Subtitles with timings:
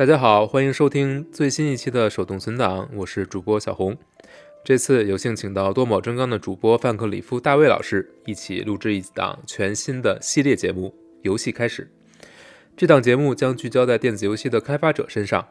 [0.00, 3.94] 大家好，欢迎收听最新一期的手动存档，我是主播小红。
[4.64, 10.88] 这次有幸请到多宝真刚的主播范克里夫大卫老师一起录制一档全新的系列节目
[11.20, 11.90] 《游戏开始》。
[12.74, 15.46] 这档节目将聚焦在电子游戏的开发者身上。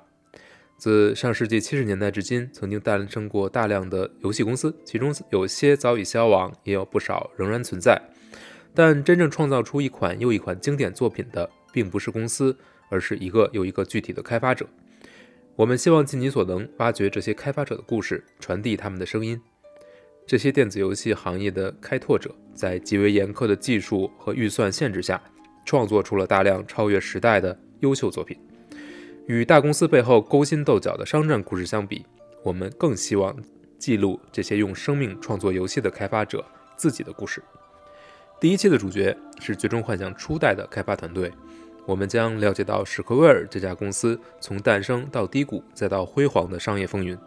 [0.80, 8.02] 自上世纪七十年代至今，曾经诞生过大量的游戏公司，其中有些早已消亡，也有不少仍然存在。
[8.74, 12.58] 但真正创造出一款又一款经典作品的，并不是公司，
[12.90, 14.68] 而是一个又一个具体的开发者。
[15.56, 19.40] 我们希望尽你所能，挖掘这些开发者的故事，传递他们的声音。
[20.26, 25.22] 这些电子游戏行业的开拓者，在极为严苛的技术和预算限制下，
[25.66, 28.40] 创作出了大量超越时代的优秀作品。
[29.28, 32.06] 与大公司背后勾心斗角的商战故事相比，
[32.44, 33.36] 我们更希望
[33.78, 36.46] 记录这些用生命创作游戏的开发者
[36.78, 37.44] 自己的故事。
[38.40, 41.32] 第一期的主角是《最终幻想》初代的开发团队，
[41.86, 47.16] 我们将了解到史克威尔这家公司从诞生到低谷再到辉煌的商业风云，《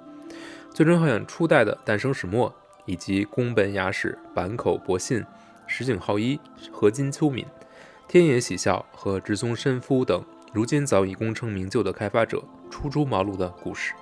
[0.72, 2.54] 最终幻想》初代的诞生始末，
[2.86, 5.24] 以及宫本雅史、坂口博信、
[5.66, 6.38] 石井浩一、
[6.70, 7.44] 河津秋敏、
[8.06, 10.22] 天野喜孝和直松伸夫等。
[10.52, 13.94] 如今早已功成名就的开发者初出茅庐的故事。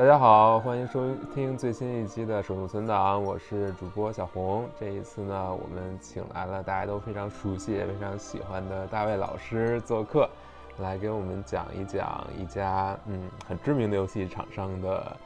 [0.00, 4.66] 大家好，欢迎收听最新一期的手动存档，我是主播小红。
[4.80, 10.26] 这一次呢，我们请来了大家都非常熟悉、也非常喜欢的大卫老师做客，
[10.78, 15.16] 来给我们讲一讲一家嗯很知名的游戏厂商的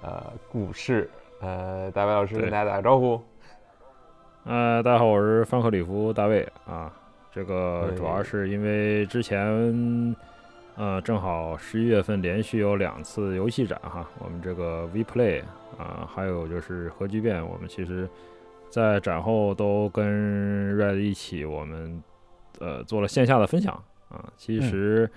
[0.00, 1.10] 呃故事。
[1.40, 3.20] 呃，大卫老师跟大家打个招呼。
[4.44, 6.92] 呃，大家好，我是范克里夫大卫啊。
[7.32, 10.14] 这个主要是因为之前。
[10.80, 15.42] 呃，正好十一月份连续有两次游戏展哈，我们这个 VPlay
[15.76, 18.08] 啊，还有就是核聚变，我们其实，
[18.70, 22.02] 在展后都跟 Red 一起，我们
[22.60, 23.74] 呃做了线下的分享
[24.08, 24.32] 啊。
[24.38, 25.10] 其实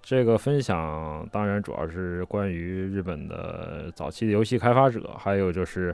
[0.00, 5.92] 这个分享当然主要是关于日本的早期的游戏开发者，还有就是。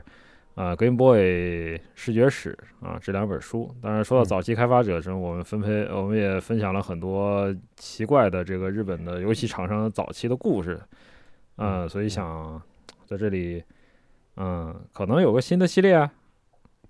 [0.59, 3.73] 啊，Game Boy 视觉史啊，这两本书。
[3.81, 10.77] 当然，说到早期开发者中，我们分配，我们也分享了很多奇怪的这个日本的游戏厂商早期的故事。
[11.55, 12.61] 嗯，所以想
[13.05, 13.63] 在这里，
[14.35, 16.11] 嗯，可能有个新的系列啊。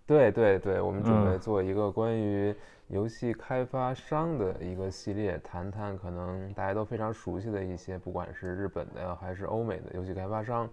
[0.07, 2.51] 对对对，我们准备做一个关于
[2.87, 10.67] 游戏开发商的一个系列，谈谈可能大家都非常熟悉的一些，不管是日本的还是欧美的游戏开发商。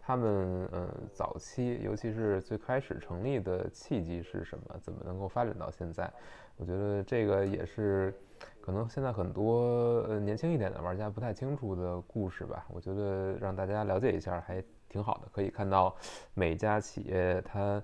[0.00, 4.78] 他们嗯，早期尤其是最开始成立的契机是什么？
[4.80, 6.10] 怎么能够发展到现在？
[6.56, 8.12] 我觉得这个也是
[8.60, 12.66] 可能现在很多呃年轻一点的玩家不太清楚的故事吧。
[12.68, 15.28] 我觉得让大家了解一下还挺好的。
[15.32, 15.94] 可以看到
[16.34, 17.82] 每家企业它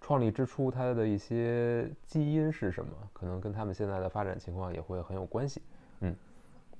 [0.00, 5.62] 创立之初它的一些基因是什么，可能跟他们现在的发展情况也会很有关系。
[6.00, 6.14] 嗯，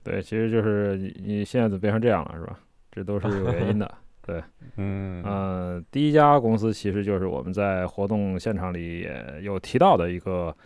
[0.03, 2.59] 对，其实就是你你现在怎么变成这样了，是吧？
[2.91, 3.95] 这都是有原因的。
[4.27, 4.43] 对，
[4.77, 10.57] 嗯呃，第一家公司其实就是我们在活动现场里也有提到的一个，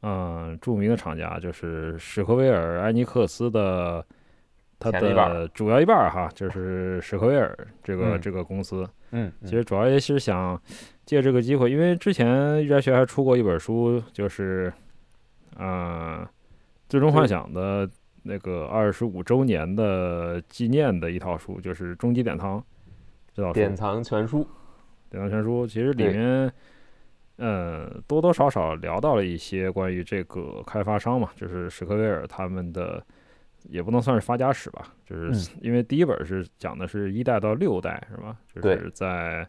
[0.00, 4.02] 嗯，著名的厂家，就是史克威尔艾尼克斯的，
[4.78, 8.88] 它的主要一半儿哈，就是史克威尔这个这个公司。
[9.10, 10.58] 嗯，其实主要也是想
[11.04, 14.72] 借这个机会，因为之前预言学还出过一本书，就是，
[15.58, 16.26] 嗯，
[16.88, 17.86] 最终幻想的
[18.22, 22.22] 那个二十五周年的纪念的一套书，就是终极
[23.34, 23.52] 典藏。
[23.52, 24.46] 典藏全书，
[25.10, 26.52] 典藏全书其实里面，
[27.36, 33.04] 嗯，多多少少聊到了一些关于这个开发商嘛，就是史克威尔他们的，
[33.68, 38.36] 也不能算是发家史吧，就是因为第一本是讲的是一代到六代是吧？
[38.54, 39.46] 就是在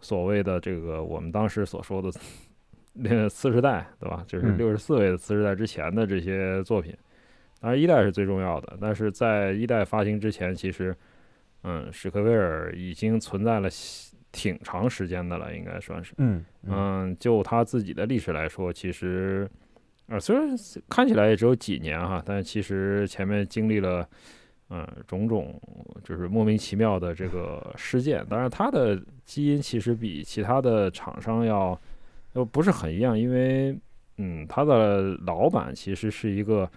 [0.00, 2.10] 所谓的这个我们当时所说的
[2.94, 4.24] 那次世代，对吧？
[4.26, 6.96] 就是六十四位的次世代之前的这些作品，
[7.60, 10.96] 当然一代是最重要的，但是在一代发行之前，其实。
[11.62, 13.68] 嗯，史克威尔已经存在了
[14.32, 16.14] 挺长时间的了，应该算是。
[16.18, 19.50] 嗯嗯，就他自己的历史来说，其实，
[20.06, 20.48] 呃，虽然
[20.88, 24.08] 看起来也只有几年哈，但其实前面经历了，
[24.70, 25.60] 嗯，种种
[26.04, 28.24] 就是莫名其妙的这个事件。
[28.26, 31.78] 当然，他的基因其实比其他的厂商要，
[32.34, 33.76] 又不是很一样，因为，
[34.16, 36.70] 嗯，他的老板其实是一个，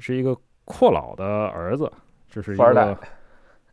[0.00, 1.90] 是一个阔老的儿子，
[2.28, 2.98] 就是一个。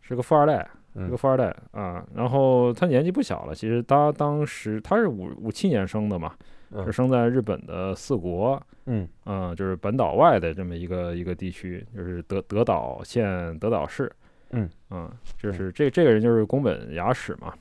[0.04, 2.06] 是个富二代一个富二代啊。
[2.14, 6.36] 然后他年纪不小了，其实他当时他是五五七年生的嘛，
[6.86, 14.12] 是生在日本的四国，嗯啊，就是本岛外的这么一个一个地区，就是德德岛县德岛市，
[14.52, 17.54] 嗯啊，就是这这个人就是宫本雅史嘛，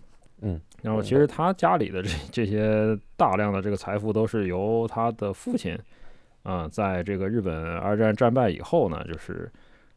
[0.42, 0.60] 嗯。
[0.82, 5.78] 然后其实他家里的这这些大量的这个财富都是由他的父亲，
[6.42, 9.48] 啊，在这个日本二战战败以后呢，就是，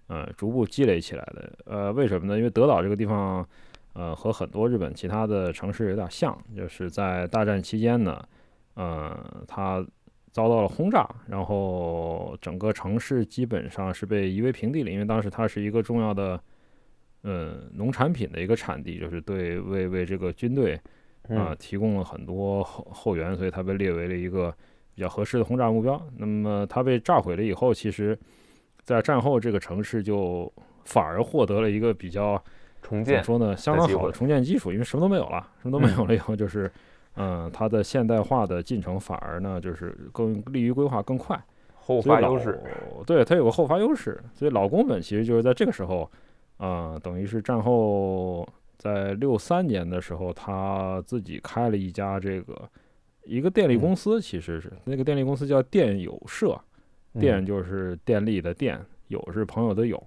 [0.07, 1.52] 呃，逐步积累起来的。
[1.66, 2.38] 呃，为什么呢？
[2.38, 3.48] 因为德岛这个地方，
[3.94, 8.24] 呃，和很多日本其他的城市有点像，就是在大战期间呢，
[8.75, 9.86] 呃，它
[10.31, 16.40] 遭到了轰炸，然后整个城市基本上是被夷为平地了，因为当时它是一个重要的。
[17.28, 20.80] 呃，农产品的一个产地，就是对为为这个军队
[21.30, 24.56] 啊提供了很多后后援，所以它被列为了一个
[24.94, 26.00] 比较合适的轰炸目标。
[26.16, 28.16] 那么它被炸毁了以后，其实，
[28.86, 30.50] 在战后这个城市就
[30.86, 32.42] 反而获得了一个比较
[32.82, 36.72] 重建说呢相当好的重建基础，因为什么都没有了，什么都没有了以后，就是
[37.16, 41.38] 嗯，它的现代化的进程反而呢就是更利于规划更快，
[41.74, 42.62] 后发优势，
[43.06, 46.10] 对它有个后发优势，所以老宫本其实就是在这个时候。
[46.58, 48.48] 啊，等于是战后
[48.78, 52.56] 在六三年的时候，他自己开了一家这个
[53.26, 56.58] 一个电力公司，其实是那个电力公司叫电友社，
[57.20, 60.02] 电就是电力的电，友是朋友的友。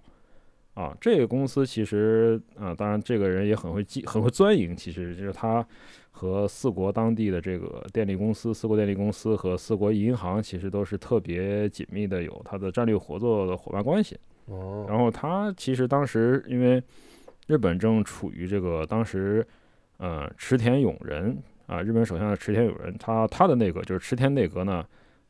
[0.75, 4.77] 啊，这个公司其实啊，当然这个人也很会记，很会钻营。
[4.77, 5.67] 其实就是他
[6.13, 14.17] 和四国当地的这个电力公司，四国电力公司和四国银行其实都是特别紧密的，有他的战略合作的伙伴关系。
[14.47, 16.81] 哦，然后他其实当时因为
[17.49, 19.45] 日本正处于这个当时，
[19.97, 24.87] 呃，池田勇人啊，日本首相的池田勇人，他他的内阁就是池田内阁呢，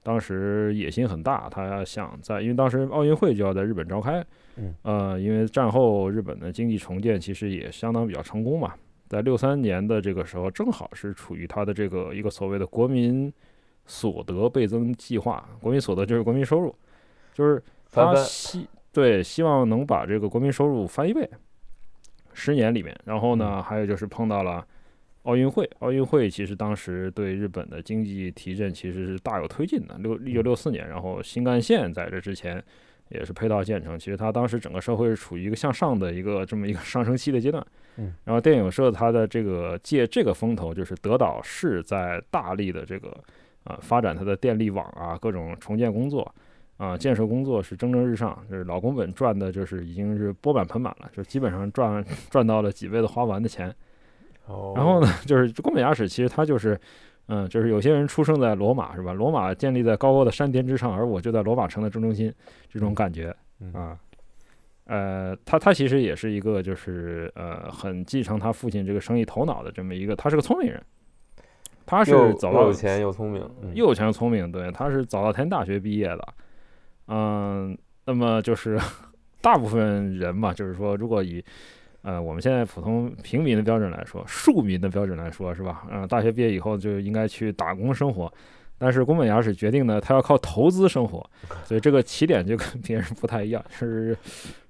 [0.08, 4.24] 当时野心很大，他想在因为当时奥运会就要在日本召开，
[4.56, 8.72] 嗯，呃，因为战后日本的经济重建其实也相当比较成功嘛，
[9.06, 13.30] 在六三年的这个时候，正好是处于他的这个一个所谓的国民
[13.84, 16.74] 所得倍增计划，国民所得就是国民收入，
[17.34, 17.62] 就是
[17.92, 18.66] 他希。
[18.90, 21.28] 对，希望能把这个国民收入翻一倍，
[22.32, 22.98] 十年里面。
[23.04, 24.66] 然后呢，还有就是碰到了
[25.28, 29.94] 奥运会，奥运会其实当时对日本的经济提振其实是大有推进的。
[29.98, 32.62] 六一九六四年，然后新干线在这之前
[33.10, 37.62] 也是配套建成，其实它当时整个社会是处于一个向上的一个这么一个 上升期的阶段。
[37.96, 43.10] 嗯，然后电影社它的这个借这个风头，就是德岛市在大力的这个
[43.64, 46.34] 啊发展它的电力网啊，各种重建工作。
[46.78, 53.74] 啊，建设工作是蒸蒸日上，就是老宫本赚的，就是已经是钵满盆满了，就基本上赚赚到了几倍的花完的钱。
[54.48, 56.78] 哦，然后呢，就是宫本雅史，其实他就是，
[57.26, 59.12] 嗯，就是有些人出生在罗马是吧？
[59.12, 62.32] 罗马建立在高高的山巅之上，而我就在罗马城的正中心，
[62.68, 63.34] 这种感觉
[63.72, 63.98] 啊。
[64.86, 70.82] 呃，他他其实也是一个，就是呃，很继承他父亲这个生意头脑的这么一个，他是个聪明人。
[71.84, 73.42] 他是早稻有钱又聪明，
[73.74, 76.28] 又有钱又聪明，对，他是早稻田大学毕业的。
[77.08, 78.78] 嗯，那么就是
[79.40, 81.42] 大部分人嘛，就是说，如果以
[82.02, 85.84] 呃我们现在普通平民的标准来说，庶民的标准来说，是吧？
[85.90, 88.32] 嗯，大学毕业以后就应该去打工生活，
[88.78, 91.28] 但是宫本雅史决定呢，他要靠投资生活，
[91.64, 93.64] 所以这个起点就跟别人不太一样。
[93.70, 94.16] 是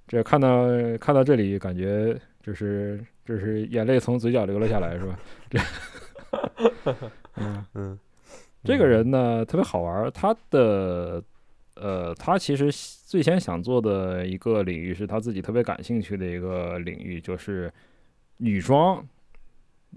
[0.07, 0.67] 这看到
[0.99, 5.19] 看到这里，感觉就是就是眼泪从嘴角流了下来，是吧？
[5.51, 5.59] 这，
[7.37, 7.99] 嗯嗯，
[8.65, 11.23] 这个人呢特别好玩，他的。
[11.81, 12.71] 呃，他其实
[13.07, 17.73] 最先想做的一个领域是他自己特别感兴趣的一个领域，就是
[18.39, 19.05] 女装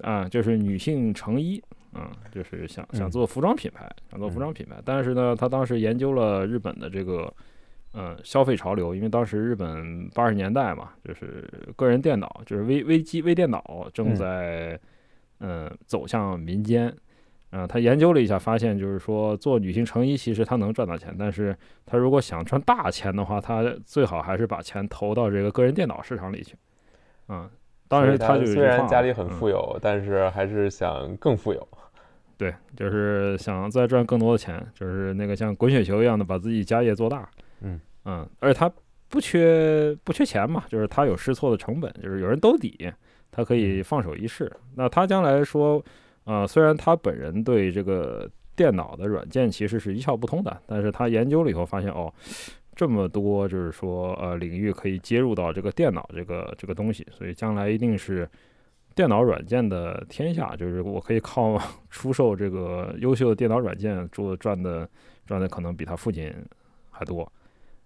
[0.01, 4.81] 啊，就是女性成衣啊，就是想想做服装品牌，想做服装品牌。
[4.85, 7.33] 但是呢，他当时研究了日本的这个
[7.93, 14.79] 嗯消费潮流，因为当时日本八十年代嘛，就是个人电脑，就是微微机、微电脑正在
[15.39, 16.95] 嗯走向民间。
[17.53, 21.53] 嗯，他研究了一下，发现就是说做女性成衣，其实他能赚到钱，但是
[21.85, 26.55] 他如果想赚大钱的话，他最好还是把钱投到这个个人电脑市场里去。
[27.27, 27.49] 嗯，
[27.89, 31.67] 当然他就虽然家里很富有，但是还是想更富有。
[32.37, 37.29] 对，就是想再赚更多的钱，就是那个像滚雪球一样的把自己家业做大。
[37.59, 38.71] 嗯嗯，而且他
[39.09, 42.89] 不缺不缺钱嘛，就是他有试错的成本，就是有人兜底，
[43.29, 44.49] 他可以放手一试。
[44.75, 45.83] 那他将来说。
[46.23, 52.13] 啊，虽然他本人对这个电脑的软件其实是一窍不通的，但是他研究了以后发现，哦，
[52.75, 58.29] 这么多就是说呃领域可以接入到这个电脑这个这个东西，所以将来一定是
[58.93, 61.59] 电脑软件的天下，就是我可以靠
[61.89, 64.87] 出售这个优秀的电脑软件做赚的
[65.25, 66.33] 赚的可能比他父亲
[66.89, 67.31] 还多，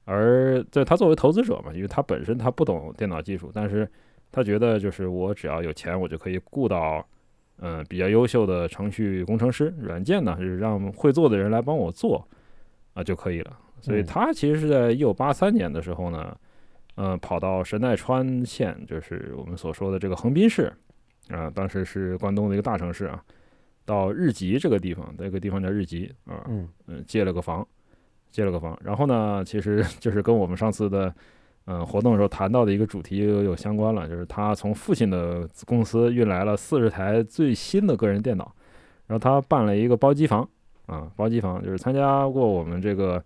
[0.03, 3.89] 而在他作为投资者嘛，因为他本身他不懂电脑技术，但是。
[4.31, 7.07] 他觉得就是我只要有钱，我就可以雇到
[7.59, 12.27] 嗯比较优秀的程序工程师，软件呢是让会做的人来帮我做
[12.93, 13.57] 啊就可以了。
[13.81, 16.35] 所以嗯他其实是在一九八三年的时候呢，
[16.95, 20.71] 呃，跑到神奈川县，就是我们所说的这个横滨市
[21.29, 23.23] 啊，当时是关东的一个大城市啊，
[23.85, 27.67] 到日吉这个地方，这个地方叫日吉啊，嗯嗯，借了个房，
[28.31, 28.77] 借了个房。
[28.83, 31.13] 然后呢，其实 就是跟我们上次的
[31.65, 38.55] 嗯、活动的时候谈到的一个主题有有相关了，就是他从父亲的公司运来了四十台最新的个人电脑，
[39.07, 40.47] 然后他办了一个包机房
[40.85, 43.23] 啊，包机房就是参加过我们这个。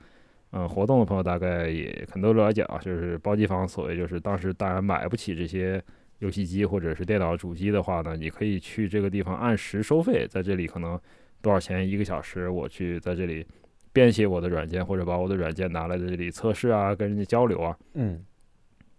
[0.51, 5.79] 嗯，活动的朋友大概也很多了解啊，就是包机房，所谓就是当时当然买不起这些
[6.17, 10.99] 游戏机或者是电脑主机的话呢，你可以去这个地方按时收费，在这里可能
[11.39, 13.45] 多少钱一个小时，我去在这里
[13.93, 17.77] 编写我的软件，或者把我的软件拿来在这里测试啊，跟人家交流啊。
[17.93, 18.19] 嗯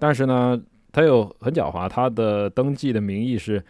[0.00, 3.62] 但是呢，他又很狡猾，他的登记的名义是，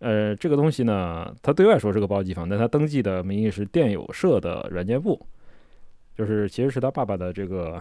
[0.00, 5.26] 呃，这个东西呢，他对外说是个包机房，但他登记的名义是电友社的软件部，
[6.14, 7.80] 就是其实是他爸爸的这个。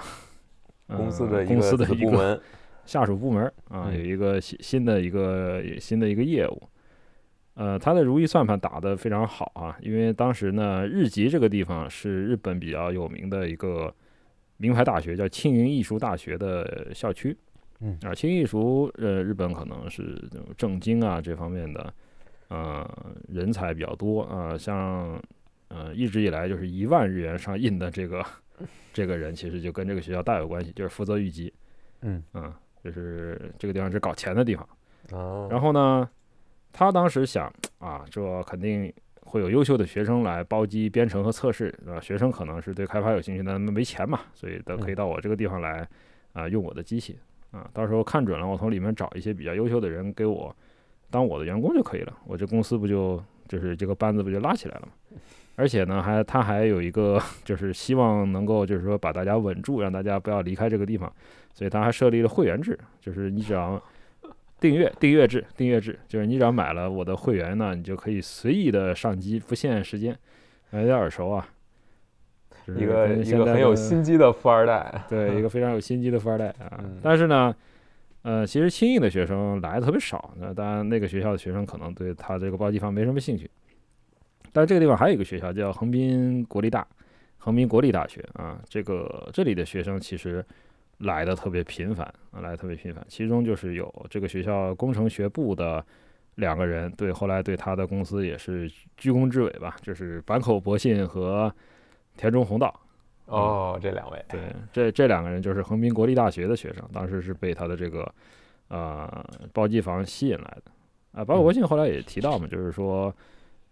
[0.88, 2.42] 呃公司的一公个司的一个
[2.84, 6.64] 下属部门啊，嗯有一个新新的一个新的一个业务。
[7.54, 13.94] 呃，他的如意算盘打得非常好啊，因为当时呢，日吉这个地方是日本比较有名的一个
[14.58, 17.38] 名牌大学，叫庆云艺术大学的校区。
[17.82, 21.94] 嗯啊，庆应艺术，呃，日本可能是这种政经啊这方面的，
[22.50, 22.90] 呃，
[23.28, 25.22] 人才比较多啊、像
[25.70, 28.24] 呃一直以来就是一万日元上印的这个
[28.92, 31.54] 这个人，其实就跟这个学校大有关系，就是负责预级。
[32.02, 34.68] 嗯啊，就是这个地方是搞钱的地方。
[35.12, 36.10] 哦，然后呢，
[36.72, 45.88] 他当时想啊，这肯定会有优秀的学生来包机编程和测试，啊，学生可能是对开发有兴趣，但他们没钱嘛，所以都可以嗯到我这个地方来
[46.34, 47.18] 啊，用我的机器
[47.52, 50.56] 啊，到时候看准了，我从里面找一些比较优秀的人给我
[51.10, 55.18] 当我的员工就可以了，我这公司不就就是这个班子不就拉起来了吗？
[55.56, 61.12] 而且呢，还他还有一个就是希望能够就是说把大家稳住，让大家不要离开这个地方，
[61.54, 63.82] 所以他还设立了会员制，就是你只要
[64.60, 70.18] 订阅订阅制订阅制，就是你只要买了我的会员呢，你就可以随意的上机，不限时间，
[70.72, 71.46] 有点耳熟啊。
[72.74, 76.80] 就是一个一个很有心机的富二代， 对，一个非常有心机的富二代啊。
[76.80, 77.56] 嗯但是呢，
[78.22, 80.34] 呃，其实轻易的学生来的特别少。
[80.38, 83.50] 那当然，那个学校的学生可能对他这个包机房没什么兴趣。
[84.52, 86.86] 但这个地方还有一个学校叫横滨国立大，
[87.38, 88.60] 横滨国立大学啊。
[88.68, 90.44] 这个这里的学生其实
[90.98, 93.06] 来的特别频繁啊，来的特别频繁。
[93.08, 95.86] 其中就是有这个学校工程学部的
[96.36, 101.54] 两个人，对，后来对他的公司也是居功至伟吧，就是坂口博信和
[102.20, 102.78] 田中弘道。
[103.28, 104.40] 哦，这两位，对，
[104.74, 108.12] 这这两个人就是横滨国立大学的学生，当时是被他的这个
[108.70, 109.24] 呃
[109.54, 110.72] 包机房吸引来的。
[111.12, 113.14] 啊，包括国信后来也提到嘛，就是说，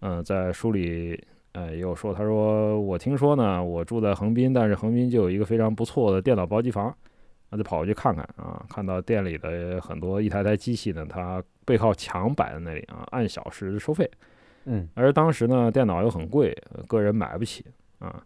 [0.01, 1.20] 嗯、在书里
[1.54, 6.96] 呃也有说，他说我听说呢，我住在横滨，但是横滨就有一个非常不错的电脑包机房，
[7.50, 14.08] 那就跑过去看看啊，看到店里的很多一台台机器呢，它背靠墙摆在那里啊，按小时收费。
[14.66, 17.66] 嗯而当时呢，电脑又很贵，呃个人买不起
[17.98, 18.24] 啊。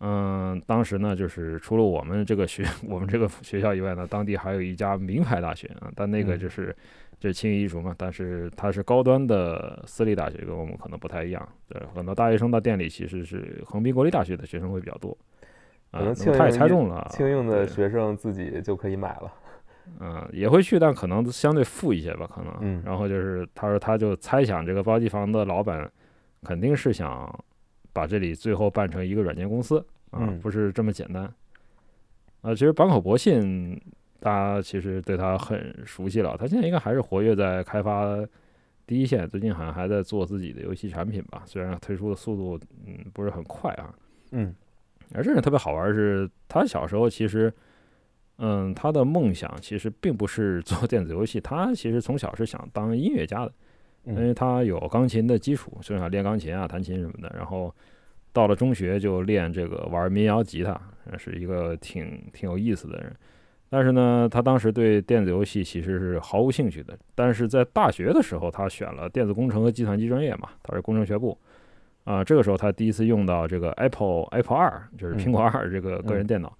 [0.00, 6.74] 嗯，当时呢，就是除了我们这个学 我们这个学校以外呢，当地还有一家名牌大学啊，但那个嗯就是
[7.18, 11.48] 这轻艺艺术嘛，但是它是高端的私立大学，跟我们可能不太一样。
[11.68, 15.16] 对，很多大学生到店里其实是横滨国立大学的学生会比较多。
[15.90, 19.32] 啊，可能他也猜中了，庆应的学生自己就可以买了，
[19.98, 22.54] 嗯，也会去，但可能相对富一些吧，可能。
[22.60, 25.90] 嗯然后就是他说，他就猜想这个包机房的老板
[26.44, 27.26] 肯定是想
[27.98, 31.24] 把这里最后办成一个软件公司啊，嗯不是这么简单。
[32.42, 33.76] 啊，其实坂口博信，
[34.20, 38.16] 大家其实对他很熟悉了，他现在应该还是活跃在开发
[38.86, 43.92] 第一线，最近好像还在做自己的游戏产品吧，虽然推出的速度嗯不是很快啊。
[44.30, 44.54] 嗯
[45.12, 47.52] 而这人特别好玩儿是，他小时候其实，
[48.36, 53.52] 嗯，他的梦想其实并不是做电子游戏，他其实从小是想当音乐家的，
[54.04, 57.74] 因嗯为他有钢琴的基础，从小练钢琴啊、弹琴什么的，然后
[58.32, 63.14] 到了中学就练这个玩民谣吉他，呃是一个挺挺有意思的人。
[63.70, 66.98] 但是呢，他当时对电子游戏其实是毫无兴趣的。
[67.14, 71.36] 但是在大学的时候，他选了电子工程和计算机专业嘛，他是工程学部。
[72.04, 76.56] 啊，这个时候他第一次用到这个 Apple Apple 二，就是苹果二这个个人电脑，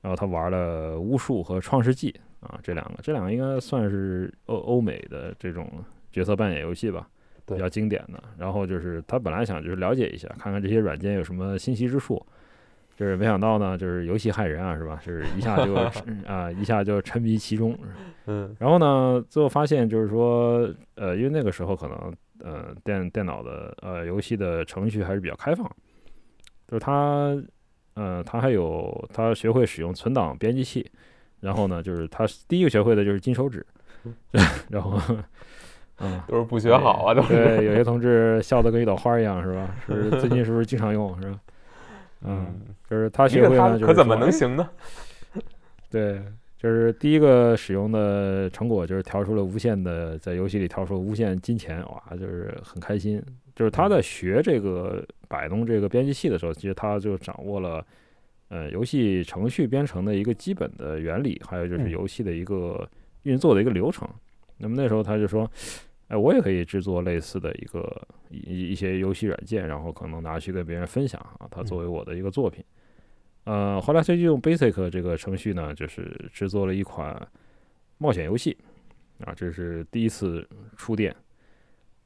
[0.00, 5.68] 然后他玩了巫术和创世纪啊这两个，这两个应该算是欧欧美的这种
[6.14, 7.08] 角色扮演游戏吧，
[7.44, 8.22] 比较经典的。
[8.38, 12.24] 然后就是他本来想就是了解一下，看看这些软件有什么新奇之处，
[12.96, 15.00] 就是没想到呢，就是游戏害人啊，是吧？
[15.04, 15.74] 就是一下就
[16.24, 17.76] 啊，一下就沉迷其中。
[18.26, 25.68] 嗯，然后呢，最后发现就是说，呃，因为那个时候可能，呃，电电脑的呃游戏的程序还是比较开放，
[26.66, 27.36] 就是他，
[27.94, 30.90] 呃，他还有他学会使用存档编辑器，
[31.40, 33.66] 然后呢，就是他第一个学会的就是金手指，
[34.70, 34.98] 然后，
[36.00, 37.34] 嗯，都是不学好啊，都是。
[37.34, 39.74] 对，有些同志笑得跟一朵花一样，是吧？
[39.86, 41.40] 是最近是不是经常用，是吧？
[42.22, 42.46] 嗯，
[42.88, 44.68] 就是他学会呢，可怎么能行呢？
[45.90, 46.20] 对，
[46.58, 53.22] 就是第一个使用的成果就是调出了无限的，在游戏里调出无限金钱，哇，就是很开心。
[53.54, 57.86] 就是他在学这个摆弄这个编辑器的时候，其实他就掌握了，
[58.48, 62.84] 呃，游戏程序编程的一个基本的原理，还有就是游戏的一个
[63.22, 64.08] 运作的一个流程。
[64.64, 65.48] 那么那时候他就说。
[66.08, 72.62] 哎，我也可以制作类似的一个一一些游戏软件，然后可能拿去跟别人分享啊，它作为我的一个作品。
[73.44, 77.26] 呃，后来他就用 Basic 这个程序呢，就是制作了一款
[77.96, 78.54] 冒险游戏
[79.24, 81.16] 啊，这是第一次触电。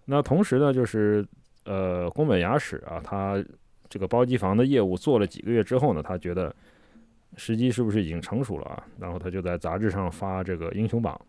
[0.05, 1.27] 那同时呢，就是
[1.65, 3.45] 呃宫本雅史啊，他
[3.89, 6.55] 这个包机房的业务做了几个月之后呢，他觉得
[7.37, 8.87] 时机是不是已经成熟了啊？
[9.01, 11.21] 然后他就在杂志上发这个英雄榜。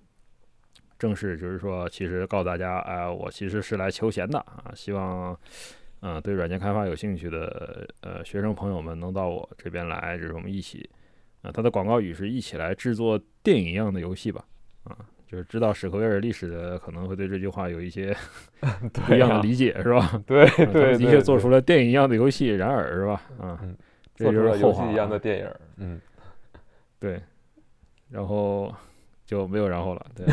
[0.99, 5.35] 正式就是说，其实告诉大家，哎，我其实是来求贤的啊，希望，
[6.01, 10.87] 嗯，对软件开发有兴趣的呃学生朋友们能到我这边来，就是我们一起，
[11.41, 14.43] 啊，它的广告语是一起来制作电影一样的游戏吧，
[14.83, 18.13] 啊，就是知道史克威尔历史的可能会对这句话有一些
[18.91, 20.21] 不一样的理解，是吧？
[20.27, 23.21] 对对，的确做出了电影一样的游戏，然而，是吧？
[23.39, 23.57] 啊，
[24.15, 26.01] 做出了游戏一样的电影，嗯，
[26.99, 27.21] 对，
[28.09, 28.75] 然后。
[29.29, 30.25] 就没有然后了，对，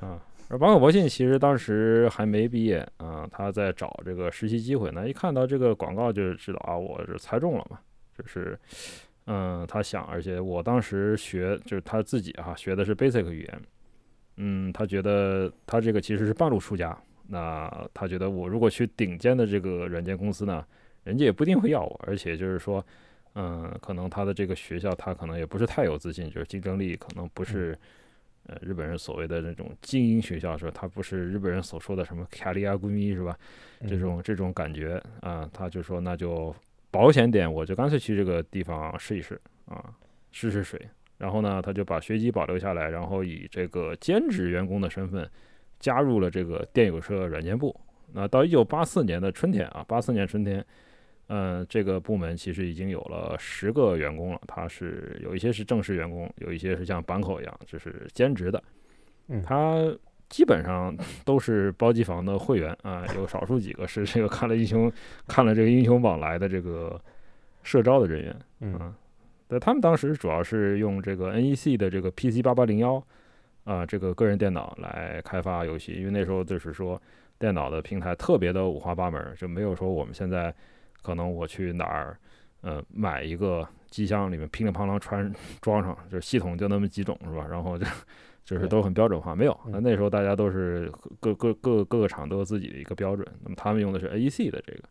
[0.00, 7.78] 啊， 而坂口博信其实当时还没毕业啊，他在找这个实习机会呢，一看到这个广告就知道啊，我是猜中了嘛，
[8.18, 8.58] 就是，
[9.24, 13.62] 嗯，他想，而且我当时学就是他自己哈学的是 Basic 语言，
[14.36, 16.94] 嗯，他觉得他这个其实是半路出家，
[17.26, 20.62] 那他觉得我如果去顶尖的这个软件公司呢，
[21.02, 22.84] 人家也不一定会要我，而且就是说。
[23.36, 27.76] 嗯，可能他的这个学校，他可能也不是太有自信，就是竞争力可能不是，
[28.46, 30.70] 呃，日本人所谓的那种精英学校，是吧？
[30.72, 33.36] 他不是日本人所说的什么卡利亚闺蜜，是吧？
[33.88, 36.54] 这种这种感觉啊，他就说那就
[36.92, 39.92] 保险点，我就干脆去这个地方试一试啊，
[40.30, 40.80] 试试水。
[41.18, 45.28] 然后呢，他就把学籍保留下来，然后以这个兼职员工的身份
[45.80, 47.74] 加入了这个电友社软件部。
[48.12, 50.64] 那到一九八四年的春天啊，八四年春天。
[51.28, 54.40] 嗯，这个部门其实已经有了十个员工了。
[54.46, 58.62] 他是有一些是正式员工，有一些是像板口一样，就是兼职的。
[59.28, 59.80] 嗯，他
[60.28, 64.92] 基本上都是包机房的会员啊，有少数几个是这个看了英雄
[65.26, 67.00] 看了这个英雄榜来的这个
[67.62, 68.36] 社招的人员。
[68.60, 68.94] 嗯，
[69.48, 73.02] 对，他们当时主要是用这个 NEC 的这个 PC 八八零幺
[73.64, 77.00] 啊这个个人电脑来开发游戏，因为那时候就是说
[77.38, 80.54] 电脑的平台特别的五花八门，就没有说我们现在。
[81.04, 82.18] 可能我去哪儿，
[82.62, 87.46] 呃，买一个机箱里面乒里乓啷穿装上，就是系统就那么几种是吧？
[87.46, 87.84] 然后就
[88.42, 89.54] 就是都很标准化，没有。
[89.66, 90.90] 那那时候大家都是
[91.20, 93.26] 各各各各个厂都有自己的一个标准。
[93.42, 94.82] 那么他们用的是 AEC 的这个，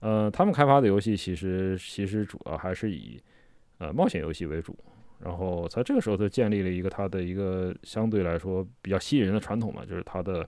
[0.00, 3.22] 呃，他们开发的游戏其实其实主要还是以
[3.78, 4.76] 呃冒险游戏为主。
[5.20, 10.46] 然后在这个时候就建立了一个它的一个相对来说比较吸引人的传统嘛，就是它的。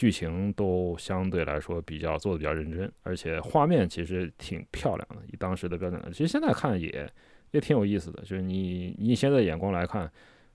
[0.00, 7.06] 剧情都相对来说比较做的比较认真，而且画面其实挺漂亮的，以当时的标准，其实现在看也
[7.50, 8.22] 也挺有意思的。
[8.22, 10.10] 就是你你现在眼光来看，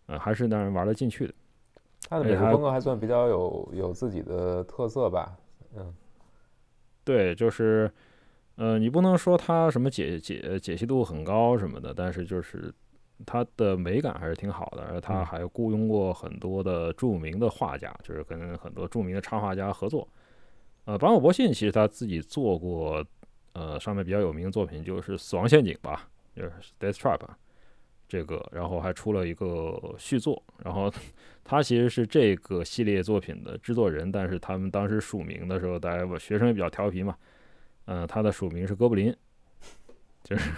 [0.08, 1.34] 呃，还是让人玩得进去的。
[2.10, 5.38] 他的美术风格还算比较有有自己的特色吧？
[5.78, 5.94] 嗯，
[7.04, 7.92] 对，就是，
[8.56, 12.74] 呃，你不能说他什么解解解析度很高什么的，但是就是。
[13.26, 20.08] 它的美感还是挺好的，而他还雇佣过很多的著名的画家，就是跟很多著名的插画家合作。
[20.84, 23.06] 呃，坂口博信其实他自己做过，
[23.54, 26.50] 呃，上面比较有名的作品就是《死亡陷阱》吧，就是
[26.80, 27.20] 《Death Trap》
[28.08, 30.44] 这个，然后还出了一个续作。
[30.64, 30.92] 然后
[31.44, 37.16] 他其实是这个系列作品的制作人，但是他们当时署名的时候，大家学生也比较调皮嘛，
[37.86, 39.16] 嗯，他的署名是哥布林，
[40.24, 40.52] 就是。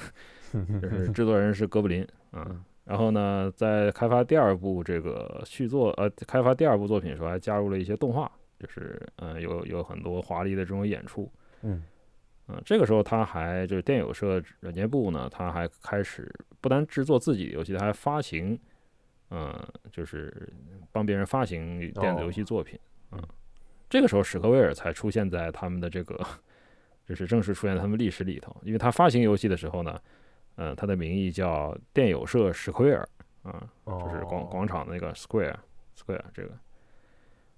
[0.82, 11.84] 就是制作人是哥布林，嗯，然后呢，在开发第二部这个续作，呃，开发第二部作品的时候，还加入了一些动画，就是嗯，有有很多华丽的这种演出，嗯，
[12.48, 18.60] 嗯，这个时候他还就是电友社软件部呢，他还开始不单制作自己的游戏，他还发行，
[19.32, 19.54] 嗯，
[19.92, 20.52] 就是
[20.92, 22.80] 帮别人发行电子游戏作品，
[23.12, 23.22] 嗯，
[23.90, 26.20] 这个时候史克威尔才出现在他们的这个
[27.08, 28.56] 就是正式出现在他们历史里头。
[28.64, 29.98] 因为他发行游戏的时候呢，
[30.58, 33.06] 嗯，他的名义叫电友社 Square
[33.42, 35.56] 啊，就是广哦广场的那个 Square
[35.98, 36.52] Square 这个。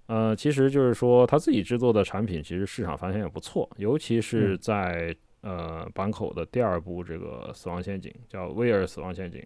[0.06, 9.44] 呃，其实就是说他自己制作的产品，其实市场反响也不错，尤其是嗯在、呃坂口的第二部这个《死亡陷阱》叫《威尔死亡陷阱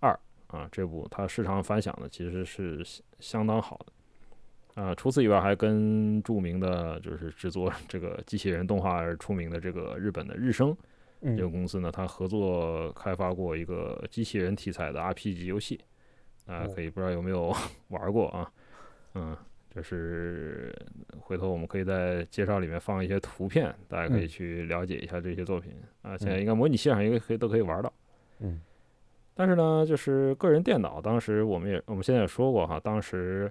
[0.00, 0.18] 二》
[0.56, 4.82] 啊，这部它市场反响呢其实是相相当好的。
[4.82, 10.76] 啊、除此以外，还跟著名的就是制作这个机器人动画而出名的这个日本的日升
[11.24, 15.80] 这个嗯公司呢，它合作开发过一个机器人题材的 RPG 游戏，
[16.46, 17.54] 啊、哦可以不知道有没有
[17.88, 18.52] 玩过啊？
[19.14, 19.36] 嗯，
[19.74, 20.74] 就是
[21.18, 26.16] 回头我们可以在介绍里面放一些图片，大家可以嗯去了解一下这些作品啊。
[26.18, 27.92] 现在嗯应该模拟器上应该可以都可以玩到。
[28.40, 28.60] 嗯
[29.36, 33.50] 但是呢，就是个人电脑，当时我们也我们现在也说过哈，当时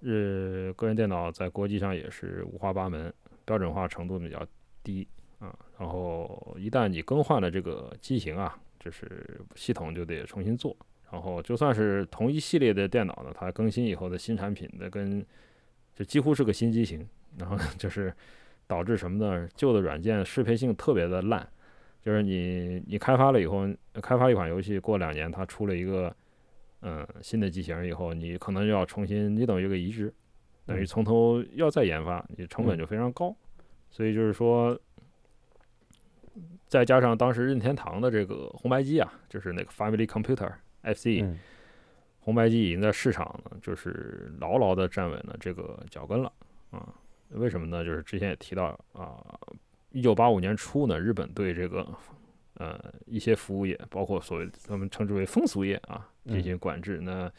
[0.00, 3.12] 呃个人电脑在国际上也是五花八门，
[3.44, 4.46] 标准化程度比较
[4.82, 5.13] 低啊。
[5.78, 10.76] 然后一旦你更换了这个机型啊，就是系统就得重新做。
[11.10, 15.24] 然后就算是同一系列的电脑呢，它更新以后的新产品的跟
[15.94, 17.06] 就几乎是个新机型，
[17.38, 18.12] 然后就是
[18.66, 19.48] 导致什么呢？
[19.54, 21.46] 旧的软件适配性特别的烂。
[22.02, 23.66] 就是你你开发了以后，
[24.02, 26.14] 开发一款游戏，过两年它出了一个
[26.82, 30.12] 嗯新的机型以后，你可能又要重新，你等于一个移植，
[30.66, 33.34] 等于嗯从头要再研发，你成本嗯就非常高。
[33.88, 34.78] 所以就是说，
[36.74, 41.38] 再加上当时任天堂的这个红白机啊，就是那个 Family Computer FC，、嗯
[42.18, 46.32] 红白机已经在市场呢，就是牢牢的站稳了这个脚跟了
[46.70, 46.92] 啊。
[47.28, 47.84] 为什么呢？
[47.84, 49.22] 就是之前也提到啊，
[49.90, 51.86] 一九八五年初呢，日本对这个
[52.54, 56.98] 呃一些服务业，包括所谓他们称之为风俗业啊进行管制。
[57.00, 57.30] 那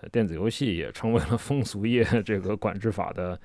[0.00, 3.38] 呃电子游戏也成为了风俗业这个管制法的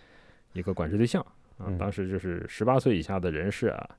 [0.54, 1.22] 一个管制对象
[1.58, 1.78] 啊嗯。
[1.78, 3.90] 当时就是十八岁以下的人士啊，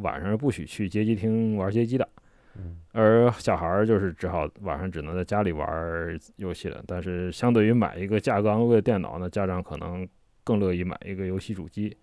[0.00, 2.08] 晚上不许去街机厅玩街机的。
[2.56, 6.82] 嗯而小孩儿就是只好晚上只能在家里玩儿游戏了。
[6.86, 10.06] 但是相对于买一个价格昂贵的电脑呢，家长可能
[10.42, 11.96] 更乐意买一个游戏主机，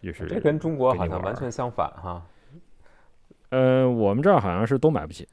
[0.00, 2.24] 就是这跟中国好像完全相反哈。
[3.50, 5.26] 呃，我们这儿好像是都买不起，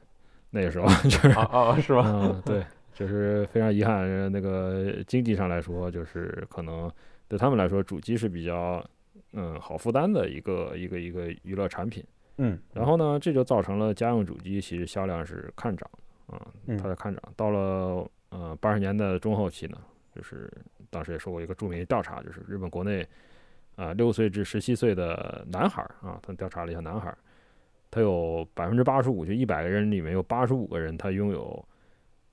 [0.50, 2.02] 那个时候 就是啊啊，是吧？
[2.06, 6.90] 嗯，对，就是非常遗憾，呃那个经济上来说，就是可能
[7.28, 8.84] 对他们来说，主机是比较
[9.36, 12.02] 嗯好负担的一个一个一个娱乐产品。
[12.38, 15.88] 嗯，然后呢，这就造成了家用主机其实销量是看涨
[16.26, 17.22] 啊，嗯它在看涨。
[17.36, 19.78] 到了呃八十年代的中后期呢，
[20.14, 20.52] 就是
[20.90, 23.06] 当时也说过一个著名的调查，就是日本国内
[23.76, 27.18] 啊六岁至十七岁的男孩儿啊，他调查了一下男孩儿，
[27.90, 31.66] 他有百分之八十五，就一百个人里面有八十五个人他拥有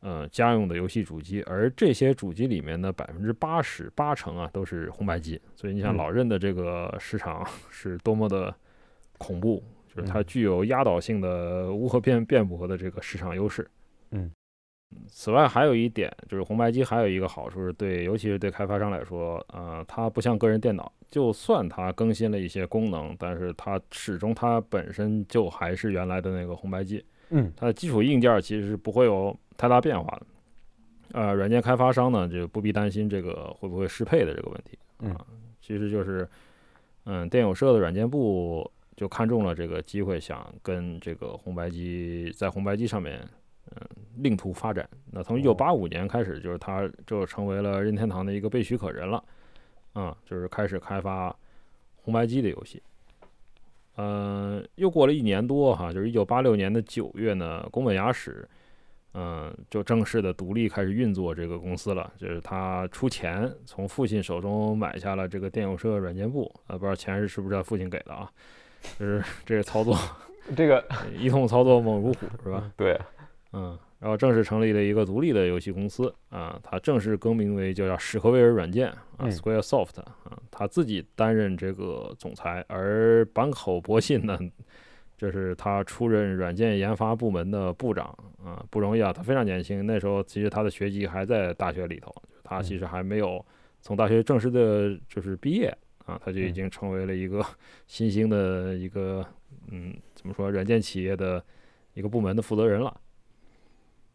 [0.04, 5.98] 呃家用的游戏主机，而这些主机里面的百分之八十八成啊都是红白机，所以你想嗯。
[5.98, 8.54] 老任的这个市场 是多么的
[9.18, 9.63] 恐怖。
[9.96, 10.26] 就是它嗯。
[10.26, 13.66] 具有压倒性的无可辩辩驳的这个市场优势。
[14.10, 14.32] 嗯，
[15.08, 27.54] 此外还有一点就是红白机还有一个好处是对，尤其是对开发商来说，呃，它不像个人电脑，就算它更新了一些功能，但是它始终它本身就还是原来的那个红白机，嗯。
[27.56, 30.26] 它的基础硬件其实是不会有太大变化的。
[31.12, 35.26] 呃，软件开发商呢就不必担心这个会不会适配的这个问题嗯啊，
[35.62, 36.28] 其实就是，
[37.06, 43.20] 嗯，电友社的软件部就看中了这个机会，想跟这个红白机在红白机上面，
[43.72, 43.82] 嗯，
[44.18, 44.89] 另图发展。
[45.12, 49.24] 那从一九八五年开始，就是他就成为了任天堂的一个被许可人了，
[49.94, 51.36] 啊、就是开始开发
[51.98, 52.82] 红白机的游戏。
[53.98, 58.48] 嗯，又过了一年多哈，就是一九八六年的九月呢，宫本雅史，
[59.13, 62.12] 嗯，就正式的独立开始运作这个公司了。
[62.17, 68.30] 就是他出钱从父亲手中买下了这个电友社软件部，啊，不知道钱是是不是他父亲给的啊？
[68.99, 69.97] 就是 这个操作
[70.56, 70.84] 这个
[71.17, 72.71] 一通操作猛如虎，是吧？
[72.76, 72.99] 对，
[73.54, 84.38] 嗯，然后正式成立了一个独立的游戏公司啊，它正式更名为就叫史克威尔软件啊嗯，Square Soft 啊，他自己担任这个总裁，而坂口博信呢，
[85.23, 88.07] 就是他出任软件研发部门的部长
[88.43, 93.43] 啊，不容易啊，他非常年轻，那时候其实他的学籍还在大学里头，他其实还没有
[93.79, 95.73] 从大学正式的就是毕业
[96.05, 97.41] 啊，他就已嗯经成为了一个
[97.88, 99.25] 新兴的一个
[99.71, 101.41] 嗯，怎么说软件企业的
[101.93, 102.99] 一个部门的负责人了。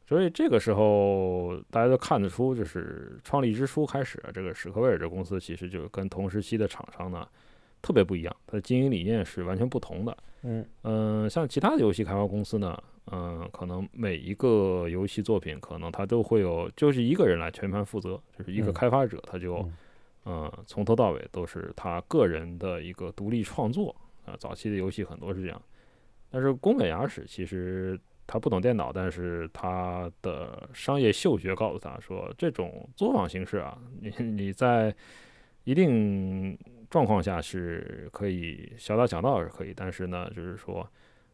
[0.06, 7.26] 所以这个时候，大家都看得出，就是创立之初开始啊，这个史克威尔这公司其实就跟同时期的厂商呢
[7.80, 10.14] 特别不一样，它的经营理念是完全不同的。
[10.42, 10.66] 嗯。
[10.82, 18.72] 嗯，像其他的游戏开发公司呢，嗯，可能每一个游戏作品可能他都会有，就是一个人来全盘负责，就是一个嗯。
[18.72, 19.72] 开发者，他就嗯。
[20.30, 23.94] 嗯从头到尾都是他个人的一个独立创作，
[24.26, 25.62] 啊，早期的游戏很多是这样。
[26.30, 34.94] 但是宫本雅史其实他不懂电脑，但是他的商业嗅觉告诉他说，这种作坊形式啊，你你在
[35.64, 36.58] 一定
[36.90, 40.88] 状况下是可以小打小闹是可以，但是呢，就是说，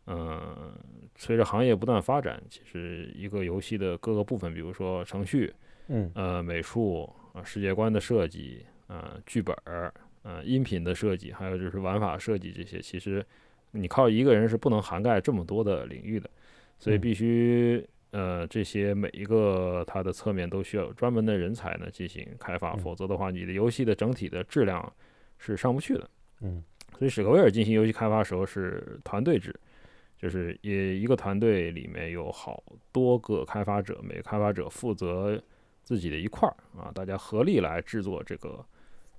[0.07, 0.73] 嗯，
[1.17, 5.53] 随着行业不断发展，其实一个游戏的各个部分，比如说程序，
[5.89, 13.25] 嗯呃，美术啊、世界观的设计，呃，剧本儿，呃，音频的设计，还有就是玩法设计这些，其实
[13.71, 16.29] 你靠一个人是不能涵盖这么多的领域的，
[16.79, 24.93] 所以嗯必须呃这些每一个它的侧面都需要有专门的人才呢进行开发，嗯否则的话，你的游戏的整体的质量
[25.45, 26.09] 是上不去的。
[26.41, 26.63] 嗯
[26.97, 29.53] 所以史克威尔进行游戏开发的时候是团队制，
[30.17, 35.43] 就是也一个团队里面有好多个开发者，每个开发者负责
[35.83, 38.65] 自己的一块儿啊，大家合力来制作这个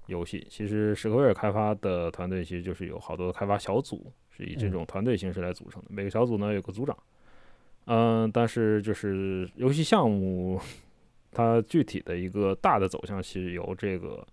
[0.08, 0.48] 游戏。
[0.50, 5.90] 其实史克威尔开发的团队其实就是有好多开发小组，是以这嗯种团队形式来组成的。
[5.90, 6.98] 每个小组呢有个组长，
[7.88, 10.58] 嗯，但是就是游戏项目
[11.30, 14.26] 它具体的一个大的走向是由这个。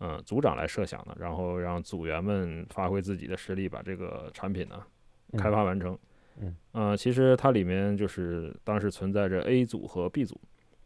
[0.00, 4.82] 嗯，组长来设想的，然后让组员们发挥自己的实力，把这个产品呢
[5.32, 5.98] 嗯开发完成。
[6.38, 10.38] 嗯，呃，其实它里面就是当时存在着 A 组和 B 组。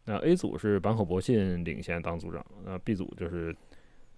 [0.04, 3.54] 那 A 组是坂口博信领衔当组长，那 B 组就是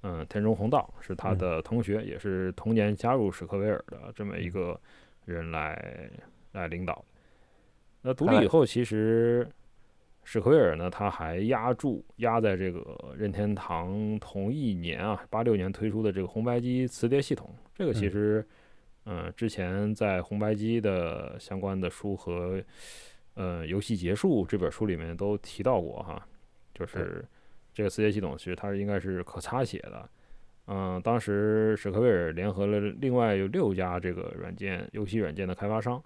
[0.02, 4.78] 嗯田中弘道是他嗯的同学，也是同年加入史克威尔的这么一个
[5.24, 6.10] 人来
[6.52, 7.04] 来领导。
[8.02, 9.48] 那独立以后，其实
[10.24, 17.52] 史克威尔呢，他还压注压在这个任天堂同一年啊，八六年推出的这个红白机磁碟系统。
[17.74, 18.46] 这个其嗯实，
[19.06, 22.62] 嗯、之前在红白机的相关的书和
[23.34, 26.24] 呃游戏结束这本书里面都提到过哈，
[26.72, 27.24] 就是
[27.74, 30.08] 这个磁碟系统其实它应该是可擦写的。
[30.68, 36.00] 嗯、当时史克威尔联合了另外有六家这个软件游戏软件的开发商，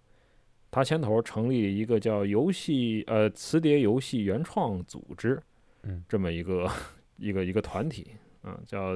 [0.77, 5.41] 他牵头成立一个叫游戏呃磁碟游戏原创组织，
[5.85, 6.71] 嗯，这么一个
[7.17, 8.09] 一个一个团体，
[8.45, 8.95] 嗯，叫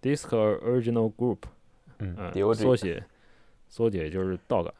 [0.00, 1.40] Disc Original Group，
[1.98, 2.16] 嗯
[2.54, 3.04] 缩写
[3.68, 4.72] 缩写就是 DOG，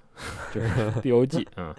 [0.54, 0.68] 就是
[1.02, 1.76] DOG 啊。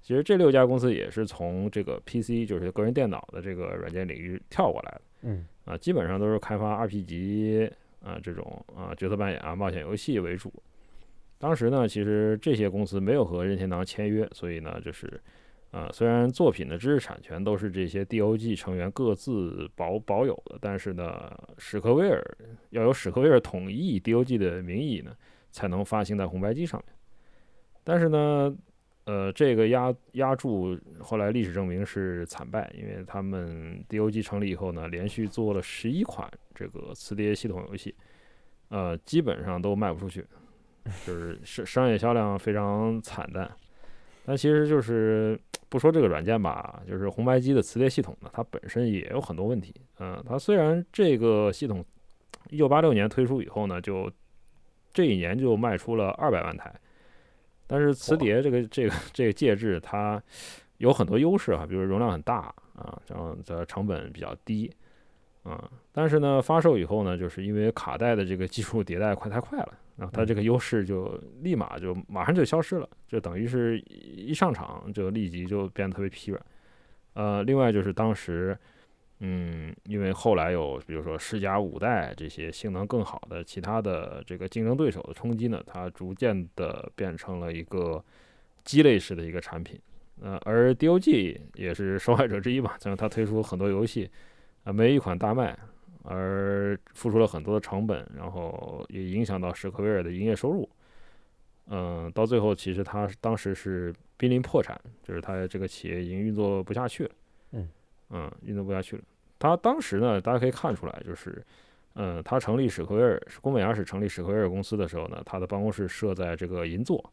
[0.00, 7.70] 其实这六家公司也是从这个 PC，就是个人电脑的这个软件领域跳过来的嗯啊，基本上都是开发 RPG
[8.02, 10.50] 啊这种啊角色扮演啊冒险游戏为主。
[11.38, 15.20] 当时呢，其实这些公司没有和任天堂签约，所以呢，就是
[15.70, 22.22] 啊，虽然作品的知识产权都是这些 DOG 成员各自保保有的，但是呢，史克威尔
[22.70, 25.14] 要有史克威尔统一 DOG 的名义呢，
[25.50, 26.94] 才能发行在红白机上面。
[27.82, 28.56] 但是呢，
[29.04, 37.94] 呃，这个压压注后来历史证明是惨败，因为他们 DOG 成立以后呢，连续做了十一款这个磁碟系统游戏，
[38.68, 40.24] 呃，基本上都卖不出去，
[41.06, 43.50] 就是商商业销量非常惨淡。
[44.26, 49.74] 但其实就是不说这个软件吧，就是红白机的磁碟系统呢，它本身也有很多问题。
[49.98, 51.84] 嗯、它虽然这个系统
[52.48, 54.10] 一九八六年推出以后呢，就
[54.94, 56.74] 这一年就卖出了二百万台，
[57.66, 60.22] 但是磁碟这个这个这个介质它
[60.78, 64.72] 有很多优势啊，比如容量很大啊，然后的成本比较低
[65.42, 76.46] 啊，但是呢发售以后呢，就是因为卡带的这个技术迭代快太快了，然后它这个优势就立马就马上就消失了，就等于是一上场就立即就变得特别疲软。
[77.14, 78.58] 呃，另外就是当时。
[79.20, 88.04] 嗯，因为后来有比如说世嘉五代这些性能更好的其他的这个竞争对手的冲击呢，它逐渐的变成了一个
[88.64, 89.80] 鸡肋式的一个产品。
[90.20, 94.10] 呃，而 DOG 也是受害者之一吧，像它推出很多游戏，
[94.64, 95.56] 啊、没一款大卖，
[96.04, 100.68] 而付出了很多的成本，然后也影响到史克威尔的营业收入。
[101.66, 107.10] 嗯、到最后其实他当时是濒临破产，就是他这个企业已经运作不下去了。
[107.52, 107.68] 嗯
[108.10, 109.02] 嗯，运作不下去了。
[109.38, 111.42] 他当时呢，大家可以看出来，就是，
[111.94, 117.12] 嗯，他成立史克威尔，宫本雅史成立史克威尔公司的时候呢，他的办公室设在这个银座，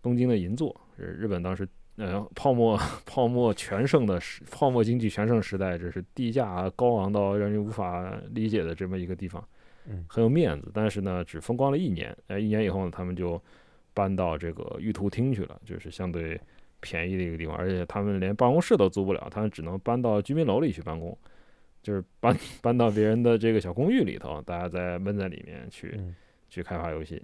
[0.00, 9.46] 东京的银座，是日本当时呃泡沫 泡沫全盛的时，泡沫经济全盛时代，这是地价高昂到让人无法理解的这么一个地方，
[9.88, 10.70] 嗯很有面子。
[10.74, 13.40] 但是呢，只风光了一年，呃，一年以后呢，他们就
[13.92, 16.40] 搬到这个玉图厅去了，就是相对
[16.80, 21.16] 便宜的一个地方，而且他们连办公室都租不了，他们只能搬到居民楼里去办公，
[21.82, 26.14] 就是搬 搬到别人的这个小公寓里头，大家在闷在里面去嗯
[26.48, 27.22] 去开发游戏。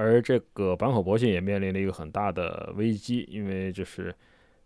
[0.00, 4.14] 而这个坂口博信也面临了一个很大的危机，因为就是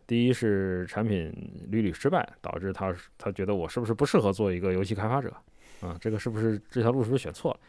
[0.07, 1.33] 第一是产品
[1.71, 5.35] 屡屡失败，导致他他觉得我是不是不适合做一个游戏开发者
[5.81, 5.99] 啊？
[6.01, 7.61] 这个是不是这条路是不是选错了？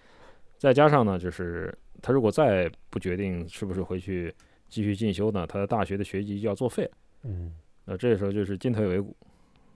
[0.60, 4.32] 再加上呢，就是他如果再不决定是不是回去
[4.70, 6.88] 继续进修呢，他的大学的学籍就要作废。
[7.24, 7.52] 嗯，
[7.86, 9.16] 那这时候就是进退维谷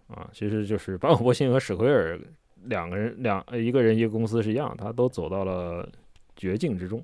[0.08, 2.20] 啊，其实就是坂口博信和史奎尔
[2.66, 5.90] 两个人两一个人一个公司是一样，他都走到了
[6.36, 7.04] 绝境之中。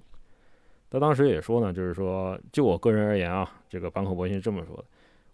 [0.96, 4.86] 他当时也说呢，就是说就我个人而言啊，这个坂口博信这么说的，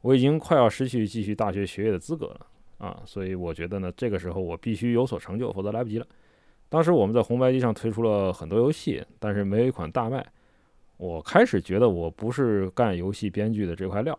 [0.01, 2.47] 我已经快要失去继续大学学业的资格了
[2.79, 6.07] 啊，所以我觉得呢，这个时候我必须有所成就，否则来不及了。
[6.67, 10.25] 当时我们在红白机上推出了很多游戏，但是没有一款大卖。
[10.97, 14.17] 我开始觉得我不是干游戏编剧的这块料，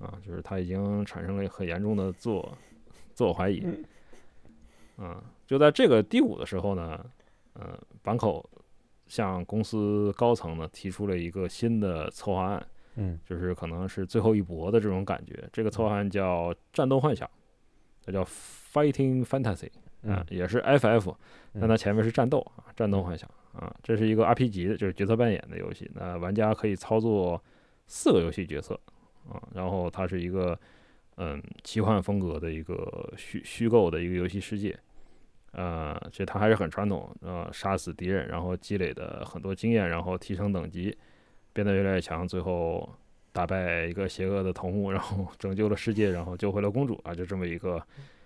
[0.00, 2.58] 啊，就是他已经产生了很严重的自我
[3.12, 3.64] 自我怀疑。
[4.96, 7.00] 啊，就在这个低谷的时候呢，
[7.52, 8.44] 呃，坂口
[9.10, 15.46] 向公司高层呢提出了一个新的策划案，嗯，就是可能是最后一搏的这种感觉。
[15.52, 17.28] 这个策划案叫《战斗幻想》，
[18.06, 19.68] 它叫 Fighting Fantasy。
[20.02, 21.14] 啊，也是 FF，
[21.60, 25.90] 但它前面是战斗啊，战斗幻想啊，这是一个 RPG 的就是角色扮演的游戏。
[25.94, 27.38] 那玩家可以操作
[27.86, 28.80] 四个游戏角色
[29.28, 30.58] 啊，然后它是一个
[31.18, 34.74] 嗯奇幻风格的一个虚虚构的一个游戏世界。
[35.52, 40.96] 呃，其实他还是很传统，呃，杀死敌人，然后积累的很多经验，然后提升等级，
[41.52, 42.88] 变得越来越强，最后
[43.32, 47.82] 打败一个邪恶的头目，然后 拯救了世界，然后救回了公主啊，就这么一个。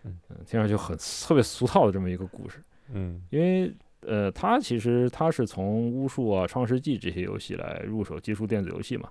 [0.07, 9.09] 嗯，听上去很特别俗套的这么一个故事，嗯，因为呃，他其实他是从巫术啊、创世纪这些游戏来入手接触电子游戏嘛，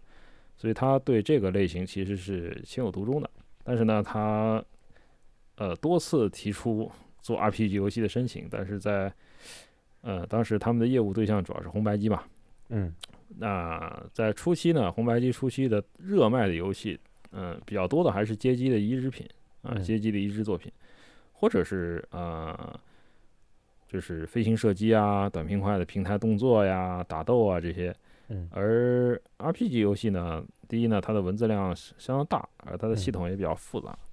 [0.56, 3.28] 所以他对这个类型其实是情有独钟的。
[3.63, 4.63] 但是呢，他
[5.56, 6.91] 呃多次提出
[7.23, 9.12] 做 RPG 游戏的申请，但是在
[10.01, 12.21] 呃当时他们的业务对象主要是红白机嘛，
[12.69, 12.93] 嗯，
[13.39, 16.99] 那在初期呢，红白机初期的热卖的游戏，
[17.31, 19.27] 嗯，比较多的还是街机的移植品
[19.63, 20.71] 啊，街机的移植作品。
[21.36, 22.79] 或者是呃，
[23.86, 27.93] 就是飞行射击啊、短平快的平台动作呀、打斗啊这些。
[28.29, 28.47] 嗯。
[28.49, 33.89] 而 RPG 游戏呢，第一呢，它的文字量相当大，而它的系统也比较复杂。
[33.89, 34.12] 嗯。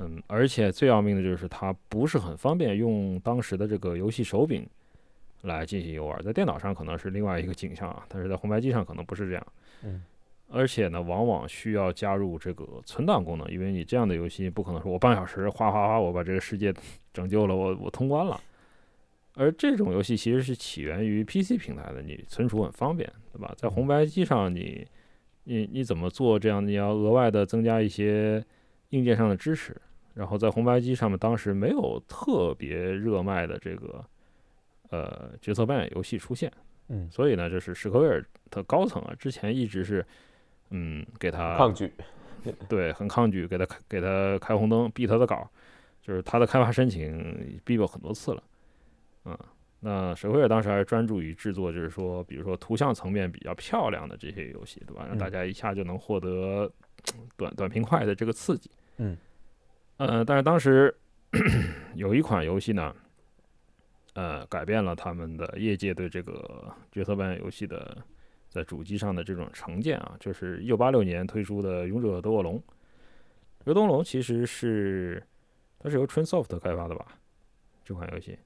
[0.00, 4.66] 嗯，而且最要命的就是它不是很方便用当时的这个游戏手柄
[5.42, 9.46] 来进行游玩，在电脑上可能是另外一个景象啊，但是在红白机上可能不是这样。
[9.82, 10.02] 嗯。
[10.50, 16.72] 而且呢，往往需要加入这个存档功能，因为你这样的游戏不可能说我半小时哗哗哗，我把这个世界
[17.12, 18.40] 拯救了，我我通关了。
[19.34, 23.52] 而这种游戏其实是起源于 PC 平台的，你存储很方便，对吧？
[23.58, 24.86] 在红白机上，你
[25.44, 26.66] 你你怎么做这样？
[26.66, 28.42] 你要额外的增加一些
[28.88, 29.76] 硬件上的支持。
[30.18, 34.04] 然后在红白机上面，当时没有特别热卖的这个
[34.90, 36.52] 呃角色扮演游戏出现，
[36.88, 40.04] 嗯，所以呢，就是史克威尔的高层啊，之前一直是。
[40.70, 41.90] 嗯，给他抗拒，
[42.68, 45.48] 对，很抗拒，给他开给他开红灯，逼他的稿，
[46.02, 48.42] 就是他的开发申请逼过很多次了。
[49.24, 49.38] 嗯，
[49.80, 55.06] 那史克威尔当时还是专注于制作，就是说，比如说图像层面比较漂亮的这些游戏，对吧？
[55.08, 56.70] 让大家一下就能获得
[57.38, 58.70] 短短平快的这个刺激。
[58.98, 59.16] 嗯，
[59.98, 60.92] 呃，但是当时
[61.94, 62.94] 有一款游戏呢，
[64.14, 67.96] 呃，改变了他们的业界对这个角色扮演游戏的。
[68.50, 72.54] 在主机上的这种成见啊，就是一九八六年推出的《勇者斗恶龙》。
[72.60, 72.64] 《勇
[73.66, 75.22] 者斗恶龙》其实是
[75.78, 77.06] 它是由 Trainsoft 开发的吧？
[77.84, 78.38] 这款游戏，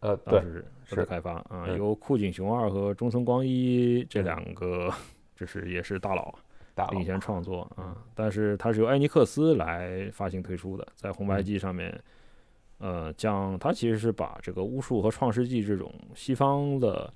[0.00, 4.90] 呃，当时，是开发啊，由酷井雄二和中村光一这两个，
[5.36, 6.34] 就是也是大佬
[6.86, 7.96] 领衔创作啊。
[8.14, 12.00] 但是它是由艾尼克斯来发行推出的，在红白机上面，
[12.78, 17.12] 呃，将它其实是把这个巫术和创世纪这种西方的。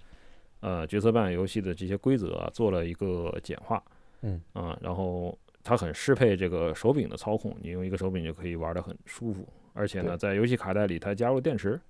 [0.65, 3.83] 呃，角色扮演游戏的这些规则做了一个简化，
[4.21, 9.45] 嗯啊，然后它很适配这个手柄的操控，你用一个手柄就可以玩得很舒服。
[9.73, 11.81] 而且呢，在游戏卡带里它加入电池，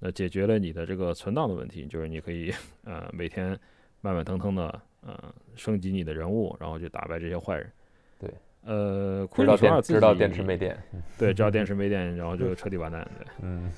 [0.00, 2.52] 那解决了你的这个存档的问题，就是你可以
[2.82, 3.56] 呃每天
[4.00, 7.70] 慢慢腾腾的呃升级你的人物，然后去打败这些坏人。
[8.18, 8.30] 对，
[8.64, 10.76] 呃，知道电知道电池没电，
[11.18, 13.08] 对，知道电池没电，然后就彻底完蛋。
[13.18, 13.72] 对， 嗯。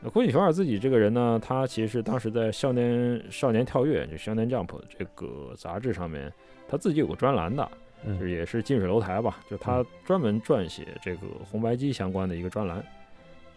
[0.00, 6.32] 那宫崎雄二自己这个人呢，他其实当时在《少年少年跳跃》就《少年 Jump》这个杂志上面，
[6.68, 7.68] 他自己有个专栏的，
[8.06, 12.84] 就是也是近水楼台吧，就他专门撰写这个红白机相关的一个专栏。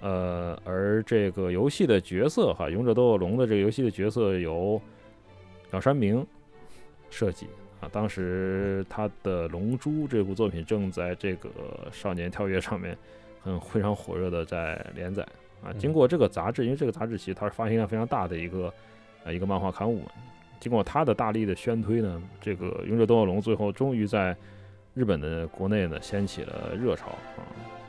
[0.02, 4.82] 呃，而这个游戏的角色哈，《勇者斗恶龙》的这个游戏的角色由
[5.70, 6.26] 鸟山明
[7.10, 7.48] 设计
[7.82, 7.90] 啊。
[7.92, 11.50] 当时他的《龙珠》这部作品正在这个
[11.92, 12.98] 《少年跳跃》上面
[13.42, 15.26] 很非常火热的在连载。
[15.64, 18.72] 啊，经过这个杂志，因为这个杂志其实它是发行量非常大的一个
[19.24, 20.12] 呃一个漫画刊物嘛。
[20.60, 24.36] 经过他的大力的宣推呢，这个《勇者斗恶龙》最后终于在
[24.94, 27.42] 日本的国内呢掀起了热潮啊。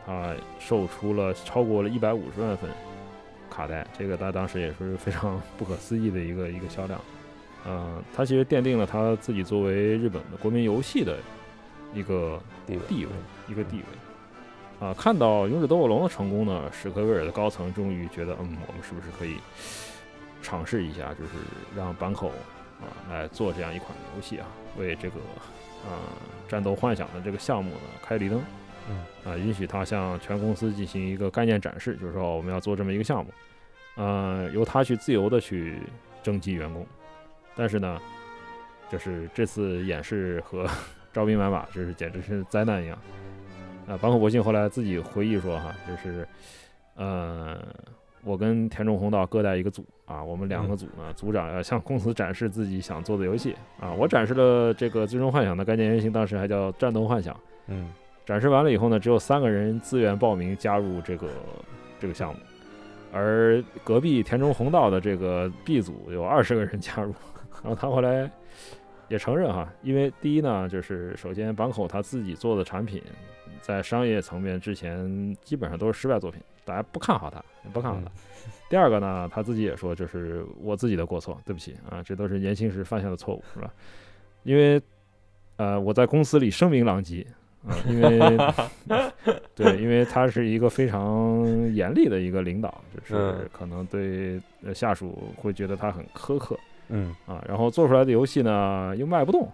[0.06, 2.70] 它售出了超过了一百五十万份
[3.50, 7.00] 卡带，这个在当时也是非常不可思议的一个一个销量。
[7.66, 11.18] 呃，它其实奠定了它自己作为日本的国民游戏的
[11.92, 13.10] 一个地位
[13.48, 14.86] 一个地位。
[14.86, 19.36] 啊，看到《勇者斗恶龙》的成功呢，史克威尔的高层终于觉得，嗯，我们是不是可以
[20.42, 21.30] 尝试一下，就是
[21.74, 24.46] 让坂口啊来做这样一款游戏啊，
[24.76, 25.16] 为这个
[25.88, 26.12] 啊
[26.46, 28.42] 战斗幻想的这个项目呢开绿灯，
[28.90, 33.32] 嗯，啊，允许他向全公司进行一个概念展示，就是说我们要做这么一个项目，
[33.94, 35.78] 呃，由他去自由的去
[36.22, 36.86] 征集员工，
[37.56, 37.98] 但是呢，
[38.90, 40.66] 就是这次演示和
[41.12, 42.98] 招兵买马，这是简直是灾难一样。
[43.88, 46.26] 啊，坂口博信后来自己回忆说，哈，就是，
[46.96, 47.58] 呃，
[48.24, 53.92] 我跟田中弘道各带一个组啊，我们两个组呢，组长要向公司展示自己想做的游戏啊。
[53.92, 57.32] 我展示了这个《最终幻想》的概念原型，当时还叫《战斗幻想》。
[57.68, 57.88] 嗯，
[58.24, 61.28] 展示完了以后呢，只有三个人自愿报名加入这个
[62.00, 62.40] 这个项目，
[63.12, 67.14] 而隔壁田中弘道的这个 B 组有二十个人加入，
[67.66, 68.30] 然后他后来
[69.08, 73.02] 也承认哈，因为第一呢，就是首先坂口他自己做的产品。
[73.60, 77.42] 在商业层面之前基本上都是失败作品，大家不看好他，
[77.72, 78.10] 不看好他。
[78.70, 83.68] 第二个呢，他自己也说，就是我自己的过错，对不起啊，这都是年轻时犯下的错误，是吧？
[84.44, 84.80] 因为
[85.56, 87.26] 呃，我在公司里声名狼藉
[87.66, 88.20] 啊，因为
[89.56, 91.44] 对，因为他是一个非常
[91.74, 94.40] 严厉的一个领导，就是可能对
[94.72, 96.56] 下属会觉得他很苛刻，
[96.88, 99.48] 嗯啊，然后做出来的游戏呢又卖不动。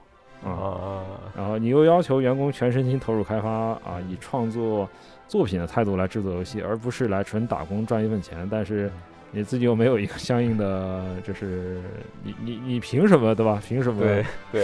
[0.44, 1.04] 啊，
[1.36, 4.88] 然后你又要求员工全身心投入开发啊，以创作
[5.28, 8.46] 作品的态度来制作游戏，而不是来纯打工赚一份钱。
[8.50, 8.90] 但是
[9.30, 11.80] 你自己又没有一个相应的，就是
[12.24, 13.62] 你你你凭什么对吧？
[13.64, 14.04] 凭什么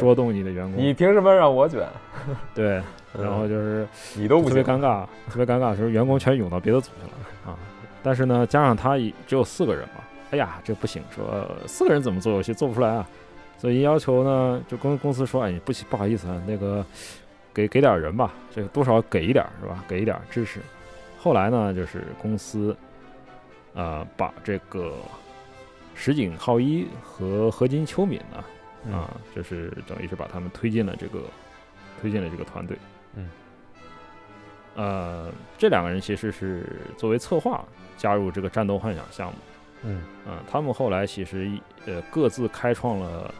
[0.00, 0.82] 说动你的员工？
[0.84, 1.86] 你凭什么让我卷？
[2.56, 2.82] 对，
[3.16, 7.56] 然后就是你都特别尴尬，特别尴尬的时候，员工全涌到别的组去了啊。
[8.02, 13.08] 但是呢，加上他一只有四个人嘛，哎呀，这不行，说四个人怎么做游戏做不出来啊？
[13.56, 16.84] 所以要求呢，就跟公司说，哎，不行不好意思啊，那个
[17.52, 19.82] 给给点人吧，这个多少给一点是吧？
[19.88, 20.60] 给一点支持。
[21.18, 22.76] 后来呢，就是公司
[23.74, 24.94] 啊，把这个
[25.94, 31.20] 石井浩一和河金秋敏呢，啊，就是等于是把他们推进了这个
[32.00, 32.76] 推进了这个团队。
[33.14, 33.28] 嗯。
[34.76, 36.64] 呃，这两个人其实是
[36.96, 37.64] 作为策划
[37.96, 39.38] 加入这个战斗幻想项目。
[39.84, 40.02] 嗯。
[40.26, 41.50] 嗯，他们后来其实
[41.86, 43.34] 呃各自开创了。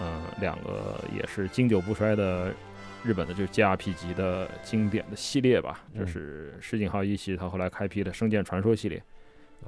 [0.00, 2.54] 嗯，两个也是经久不衰的
[3.02, 9.02] 日本的就是 JRP 级的经典的系列吧，就是石井浩一系他后来开辟的《圣剑传说》系列，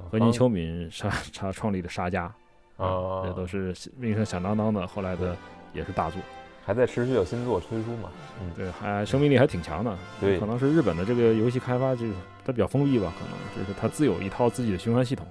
[0.09, 2.33] 和金秋敏沙他创立的沙家，
[2.77, 5.37] 啊，这都是名声响当当的，后来的
[5.75, 6.23] 也是大作，
[6.65, 8.09] 还在持续有新作推出嘛？
[8.41, 12.13] 嗯，对，还生命力还挺强的，对，可能是日本的这个游戏开发就是
[12.45, 15.27] 它比较封闭吧，可能就是它自有一套自己的循环系统，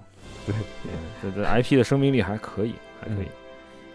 [0.52, 3.28] 对，这这 IP 的生命力还可以，还可以。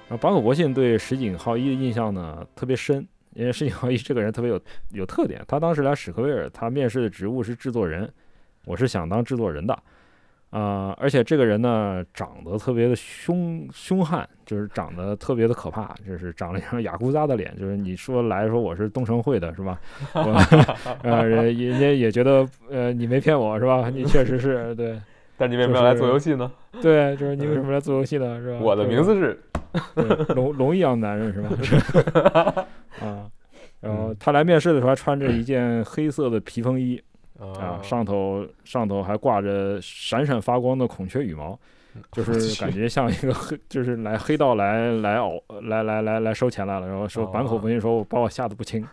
[0.09, 5.43] 然后坂口博信对石井浩一的印象呢特别深，因为石井浩一这个人特别有有特点。
[5.49, 8.09] 他当时来史克威尔，他面试的职务是制作人，
[8.67, 9.75] 我是想当制作人的，
[10.51, 19.81] 啊，而且这个人呢长得特别的凶凶悍，就是长得特别的可怕，就是长了一张 雅库扎的脸，就是你说来说我是东城会的是吧？
[21.03, 23.89] 呃，人家也觉得呃你没骗我是吧？
[23.89, 25.01] 你确实是对。
[25.37, 26.51] 但你为什么要来做游戏呢？
[26.81, 28.39] 对，就是你为什么来做游戏呢？
[28.41, 28.59] 是吧？
[28.63, 29.39] 我的名字是
[30.35, 32.67] 龙龙一样男人是吧？
[33.03, 33.27] 啊，
[33.81, 37.03] 然后他来面试的时候还穿着一件黑色的皮风衣
[37.39, 41.59] 啊，上头上头还挂着闪闪发光的孔雀羽毛，
[42.13, 45.33] 就是感觉像一个黑， 就是来黑道来来熬
[45.63, 46.87] 来来来来收钱来了。
[46.87, 48.87] 然后说板口文信说我把我吓得不轻，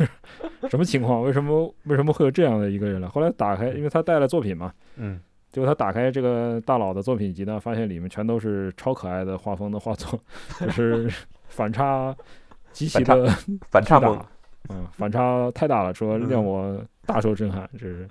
[0.70, 1.22] 什么情况？
[1.22, 3.08] 为什么为什么会有这样的一个人呢？
[3.10, 5.20] 后来打开，因为他带了作品嘛，嗯。
[5.54, 10.18] 结果他打开这个大佬的作品集呢，发现里面全都是超可爱的画风的画作，
[10.58, 11.08] 就是
[11.46, 12.12] 反差
[12.72, 13.24] 极其的
[13.70, 14.26] 反差大，
[14.70, 17.70] 嗯，反差太大了，说让我大受震撼。
[17.74, 18.04] 这是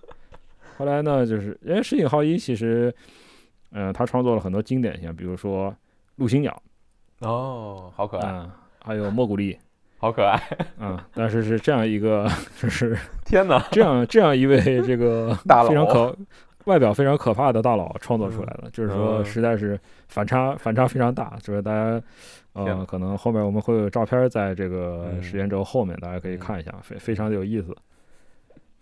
[0.78, 2.96] 后来呢，就是因为石井浩一其实，
[3.74, 5.76] 嗯，他创作了很多经典像比如说
[6.16, 6.64] 陆星鸟，
[7.20, 8.50] 哦，好可爱，
[8.86, 9.60] 还有莫古力，
[9.98, 10.42] 好可爱，
[10.80, 12.26] 嗯，但是是这样一个，
[12.58, 16.16] 就是天哪，这样这样一位这个大非常可。
[16.66, 22.02] 外表非常可怕的大佬创作出来的，就是说实在是反差反差非常大，就是大家
[22.54, 27.76] 呃可能后面我们会有照片在这个时间轴后面，大家可以看一下，非非常的有意思。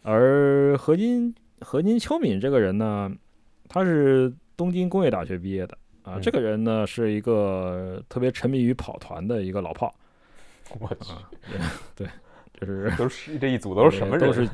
[0.04, 3.12] 而何金何金秋敏这个人呢，
[3.68, 9.94] 他是东京工业大学毕业的啊，这个人呢是一个特别沉迷于跑团的一个老炮。
[10.80, 11.14] 我去，
[11.96, 12.08] 对，
[12.54, 14.28] 就是都是这一组都是什么人？
[14.28, 14.48] 都是。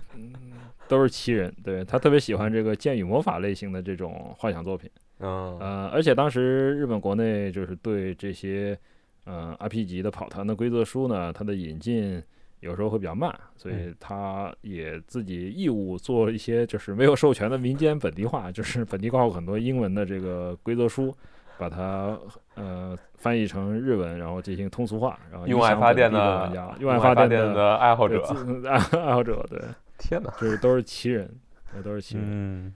[0.88, 8.78] 都是奇人，对他特别喜欢这个剑与魔法类型的这种幻想作品，嗯，呃，而且当时日本国内就是对这些
[9.26, 12.24] 嗯级的跑团的规则书呢，它的引进
[12.62, 13.96] 有时候会比较慢，所以嗯。
[14.00, 21.14] 他也自己义务做了一些就是没有授权的民间本地化，就是本地化很多英文的这个规则书，
[21.58, 22.18] 把它
[22.56, 28.24] 呃翻译成日文，然后进行通俗化，然后用爱发电的的玩家，用爱发发电的爱好者，
[28.66, 29.60] 爱 爱好者，对，
[29.98, 30.30] 天哪！
[30.40, 31.30] 就是都是奇人，
[31.72, 32.26] 对都是奇人。
[32.26, 32.74] 嗯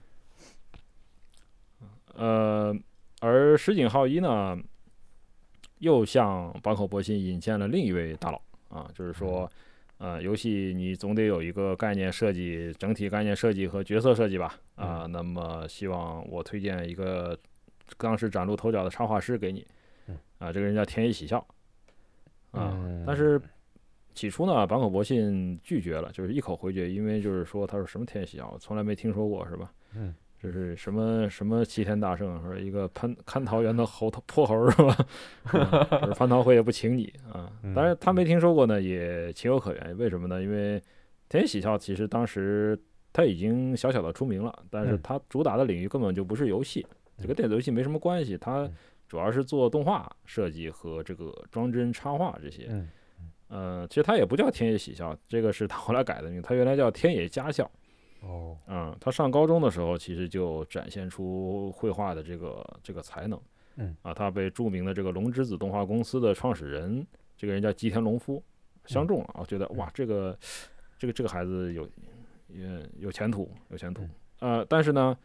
[2.14, 2.76] 呃，
[3.20, 4.58] 而石井浩一呢，
[5.78, 9.50] 又向坂口博信引荐了另一位大佬啊，就是说，
[9.96, 14.54] 呃，游戏你总得有一个概念设计、整体概念设计和角色设计吧？
[14.74, 17.38] 啊，那么希望我推荐一个
[17.96, 19.66] 当时崭露头角的插画师给你
[20.08, 21.38] 嗯，啊，这个人叫田野喜孝，
[22.50, 23.40] 啊，嗯但是
[24.14, 29.72] 起初呢，坂口博信拒绝了，就是一口回绝，因为就是说他说什么天喜啊，我从来没听说过，是吧？
[29.94, 34.96] 嗯，这是什么什么齐天大圣，说一个蟠蟠桃园的猴头泼猴是吧？
[35.52, 37.74] 啊就是蟠桃会也不请你啊嗯。
[37.74, 39.96] 当然他没听说过呢，也情有可原。
[39.96, 40.42] 为什么呢？
[40.42, 40.82] 因为
[41.28, 42.78] 天喜笑其实当时
[43.12, 46.86] 他已经小小的出名了，但是嗯他主打的领域根本就不是游戏，
[47.18, 48.36] 这跟电子游戏没什么关系。
[48.36, 48.72] 他嗯
[49.08, 52.66] 主要是做动画设计和这个装帧插画这些。
[52.70, 52.88] 嗯
[53.52, 57.70] 呃，其实他也不叫天野喜孝，这个是他后来改的名，他原来叫天野家孝。
[58.20, 63.38] 哦嗯，他上高中的时候，其实就展现出绘画的这个这个才能。
[63.76, 68.42] 嗯啊，他被著名的这个龙之子动画公司的创始人，这个人叫吉田隆夫，
[68.86, 70.38] 相中了啊，觉得哇，这个
[70.98, 71.82] 这个这个孩子有
[72.48, 74.06] 有有前途，有前途。
[74.40, 75.16] 呃，但是呢，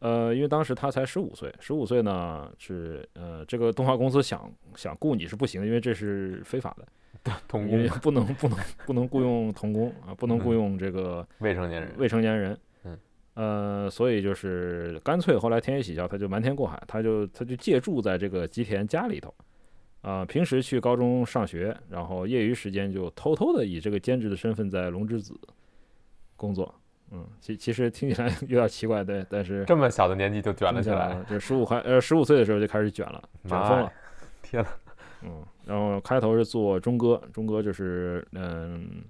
[0.00, 6.86] 呃，因为当时他才十五岁，十五岁呢是呃，这个动画公司想想雇你是不行的，因为这是非法的，
[7.46, 11.26] 童工不能不能不能雇佣童工啊，不能雇嗯佣这个。
[11.38, 12.58] 未成年人，未成年人。
[12.84, 12.98] 嗯，
[13.34, 19.32] 呃，所以就是干脆后来天野喜孝他就瞒天过海，他就他就借住在这个吉田家里头，
[20.00, 25.38] 啊、平时去高中上学，然后业余时间就偷偷的以这个兼职的身份在龙之子
[26.36, 26.74] 工作。
[27.12, 33.92] 嗯，其其实听起来 有点奇怪，对，但是这么小的年纪就卷了起来，就十五还呃十五岁的时候就开始卷了，卷疯了。
[34.42, 34.68] 天哪！
[35.24, 39.04] 嗯，然后开头是做中歌，中歌就是嗯，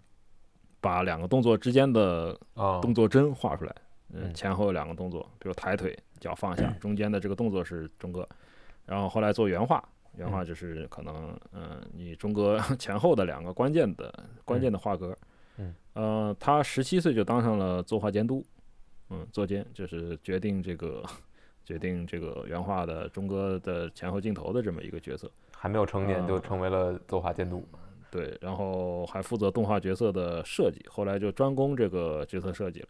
[0.80, 3.74] 把两个动作之间的啊，动作帧画出来，
[4.10, 8.28] 嗯，嗯前后两个动作，比如抬腿、脚放下，中间的这个动作是中歌，
[8.84, 9.82] 然后后来做原画，
[10.16, 14.12] 原画就是可能，嗯，你中哥 前后的两个关键的
[14.44, 15.16] 关键的画格，
[15.56, 18.44] 嗯，呃，他十七岁就当上了作画监督，
[19.10, 21.02] 嗯，作监就是决定这个
[21.64, 25.30] 决定这个原画的中哥的前后镜头的这么一个角色。
[25.62, 27.64] 还没有成年就啊成为了作画监督，
[28.10, 32.88] 对，然后还负责动画角色的设计，后来就专攻这个角色设计了。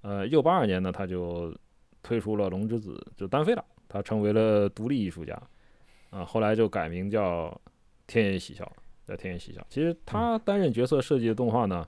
[0.00, 1.54] 呃，一九八二年呢，他就
[2.02, 5.38] 推出了《龙之子》，就单飞了，他成为了独立艺术家。
[6.08, 7.54] 啊、后来就改名叫
[8.06, 8.66] 天野喜孝，
[9.06, 9.60] 叫天野喜孝。
[9.68, 11.86] 其实他担任角色设计的动画呢，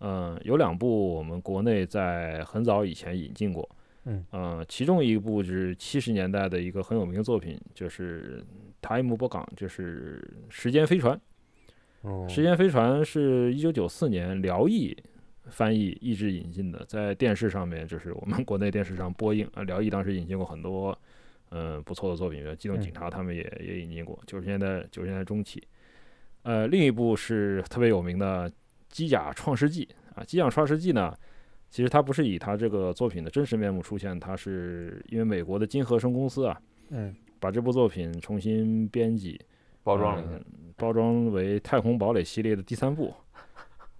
[0.00, 3.68] 嗯、有两部我们国内在很早以前引进过。
[4.04, 8.44] 嗯呃，其中一部是七十年代的一个很有名的作品，就是
[8.86, 10.20] 《Time 波港》，就是
[10.52, 11.16] 《时间飞船》。
[12.02, 14.96] 嗯，《时间飞船》是一九九四年辽艺
[15.50, 19.62] 翻译译制引进的，在电视上面就是我们国内电视上播映啊。
[19.62, 20.90] 辽艺当时引进过很多
[21.50, 24.18] 嗯、呃不错的作品，比如《机动警察》，他们也也引进过。
[24.26, 25.62] 九十年代九十年代中期，
[26.42, 28.50] 呃，另一部是特别有名的
[28.88, 29.86] 《机甲创世纪》
[30.18, 31.16] 啊，《机甲创世纪》呢，
[31.72, 36.60] 其实他不是以他这个作品的真实面目出现，他是因为美国的金和声公司啊，
[36.90, 39.40] 嗯，把这部作品重新编辑，
[39.82, 40.44] 包装了嗯，
[40.76, 43.14] 包装为《太空堡垒》系列的第三部，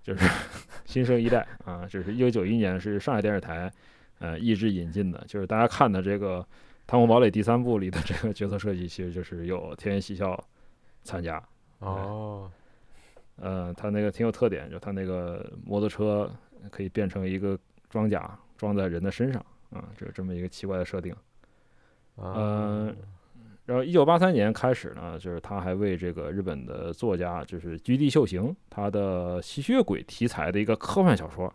[0.03, 0.29] 就是
[0.85, 3.73] 新生一代啊，这是一九九一年是上海电视台
[4.18, 6.41] 呃译制引进的，就是大家看的这个
[6.87, 10.39] 《太空堡垒》第三部里的这个角色设计，其实就是有天元喜孝
[11.05, 11.43] 参加。
[11.79, 12.51] 哦，
[13.37, 16.31] 呃，他那个挺有特点，就他那个摩托车
[16.71, 17.59] 可以变成一个
[17.89, 21.13] 装甲装在人的身上啊，这这么一个奇怪的设定。
[22.17, 22.97] 啊嗯
[23.65, 31.51] 然后，一九八三年开始呢，就是他还为这个日本的作家，就是居地秀行，他的吸血鬼题材的一个科幻小说，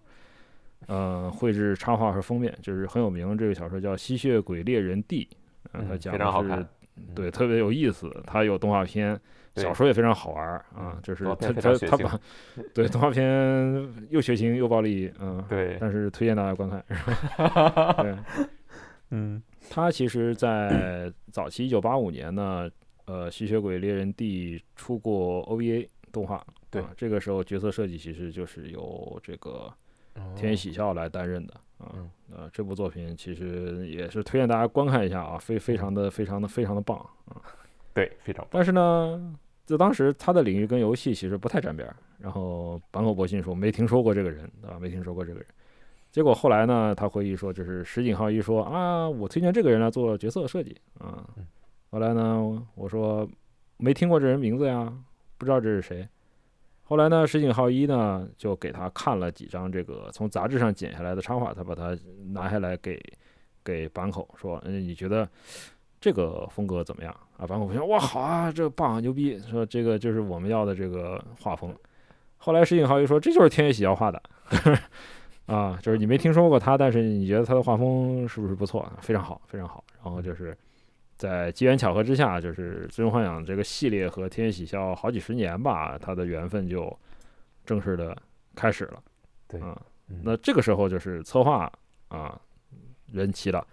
[0.88, 3.38] 呃，绘制插画和封面，就是很有名。
[3.38, 5.26] 这个小说叫《吸血鬼猎人 D》，
[5.74, 6.68] 呃，他嗯讲的是非常好看，
[7.14, 8.10] 对，特别有意思。
[8.26, 9.22] 它有动画片，对
[9.62, 12.20] 小说也非常好玩儿啊嗯，就是他他他把
[12.74, 13.26] 对动画片
[14.10, 16.84] 又血腥又暴力，嗯，对，但是推荐大家观看。
[18.04, 18.18] 对，
[19.12, 19.42] 嗯。
[19.70, 22.70] 他其实，在早期一九八五年呢，
[23.04, 26.42] 呃，《吸血鬼猎人 D》出过 OVA 动画，
[26.72, 29.70] 对啊，这个时候角色设计其实就是由这个
[30.38, 37.36] 天野喜孝来担任的啊嗯，呃，这部作品其实也是推荐大家观看一下啊，非非常的非常的非常的棒啊。
[37.94, 39.36] 对，非常棒，但是呢，
[39.68, 41.96] 在当时他的领域跟游戏其实不太沾边儿。
[42.18, 44.80] 然后坂口博信说没听说过这个人，对吧？
[44.80, 45.48] 没听说过这个人。
[46.10, 51.30] 结果后来呢，他回忆说，就是石井浩一说啊，我推荐这个人来做角色设计啊。
[51.92, 53.30] 后来呢，我说
[53.78, 54.92] 没听过这人名字呀，
[55.38, 56.08] 不知道这是谁。
[56.84, 61.96] 后来呢，石井浩一呢就给他看了几张这个从杂志上剪下来的插画，他把它
[62.32, 62.98] 拿下来给
[63.64, 65.30] 给坂口说，嗯，你觉得
[66.00, 67.46] 这个风格怎么样啊？
[67.46, 71.76] 坂口说哇，好啊，这棒，牛逼，说这个就是我们要的这个画风。
[72.38, 74.22] 后来石井浩一说，这就是天野喜孝画的。
[75.48, 78.86] 啊，就是你没听说过他，但是你觉得他的画风是不是不错？
[79.02, 79.84] 非常好，非常好。
[80.04, 80.56] 然后就是
[81.16, 86.96] 在机缘巧合之下，就是《最终幻想》这个系列和天野喜孝好几十年吧，他的缘分就
[87.66, 88.16] 正式的
[88.56, 89.02] 开始了。
[89.48, 89.82] 对，啊，
[90.22, 91.72] 那这个时候就是策划
[92.10, 92.40] 啊
[93.12, 93.66] 人齐了，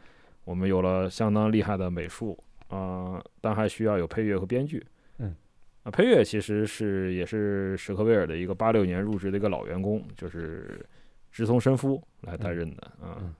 [0.44, 2.38] 我们有了相当厉害的美术
[2.68, 4.84] 啊，但还需要有配乐和编剧。
[5.18, 5.34] 嗯，
[5.82, 10.84] 啊，配乐其实是也是史克威尔的一个八六年入职的一个老员工，就是。
[11.36, 13.34] 直松伸夫来担任的啊，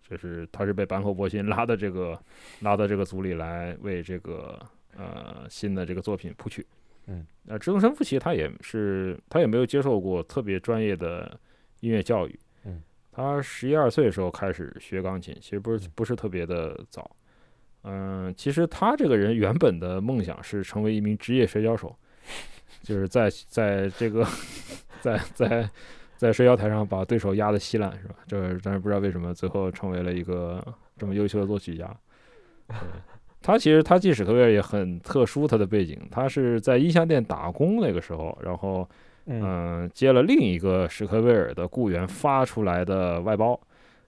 [0.00, 2.18] 就是他是被坂口博信拉到这个
[2.60, 4.58] 拉到这个组里来为这个
[4.96, 6.66] 呃新的这个作品谱曲。
[7.06, 11.38] 嗯，那直松伸夫其实他也是他也没有接受过特别专业的
[11.80, 12.40] 音乐教育。
[13.14, 17.10] 嗯，他十一二岁的时候开始学钢琴，其实不是不是特别的早。
[17.82, 21.96] 嗯，其实他这个人原本的梦想是成为一名职业摔跤手，
[22.82, 24.26] 就是在在这个
[25.00, 25.68] 在在。
[26.16, 28.14] 在摔跤台上把对手压得稀烂，是吧？
[28.26, 30.64] 这但是不知道为什么最后成为了一个
[30.96, 31.94] 这么优秀的作曲家。
[33.42, 38.88] 他其实他进史克威尔也很特殊，他的背景，他是在音像店打工那个时候，然后
[39.26, 43.58] 嗯接了另一个史克威尔的雇员发出来的外包，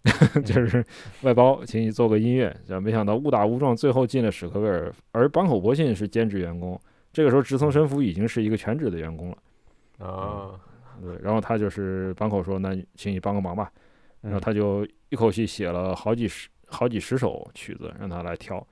[0.45, 0.85] 就是
[1.23, 2.55] 外包，请你做个音乐。
[2.83, 6.79] 没想到误打误撞，最后进了史克威尔，而坂口博信是兼职员工。
[7.13, 10.07] 这个时候，直从神夫已经是一个全职的员工了。
[10.07, 10.51] 啊。
[11.03, 13.71] 对，然后他就是坂口说：“那请你帮个忙吧。”
[14.23, 18.67] 然后他就一口气写了好几十、好几十首曲子，让他来挑。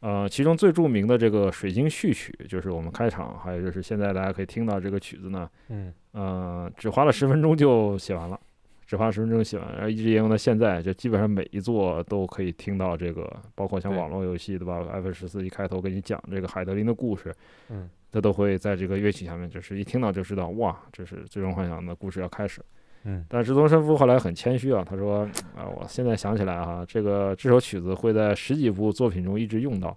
[0.00, 5.48] 呃，其中最著名的这个《水晶序曲》，就是我们开场，还有就是现在大家可以听到这个曲子呢。
[5.68, 8.38] 嗯，呃，只花了十分钟就写完了，
[8.86, 17.34] 只花十分钟写完，然后一直沿用到现在，就基本上每一座都可以听到这个，包括像网络游戏对吧？F 十四一开头给你讲这个海德林的故事。
[17.68, 17.88] 嗯。
[18.12, 22.62] 他都会在这个乐曲下面，就是一听到就知道，哇，这是最终幻想的故事要开始。
[23.08, 25.20] 嗯，但是东神夫后来很谦虚啊，他说
[25.56, 29.96] 啊，我现在想起来啊，这个这首曲子会在十几部作品中一直用到。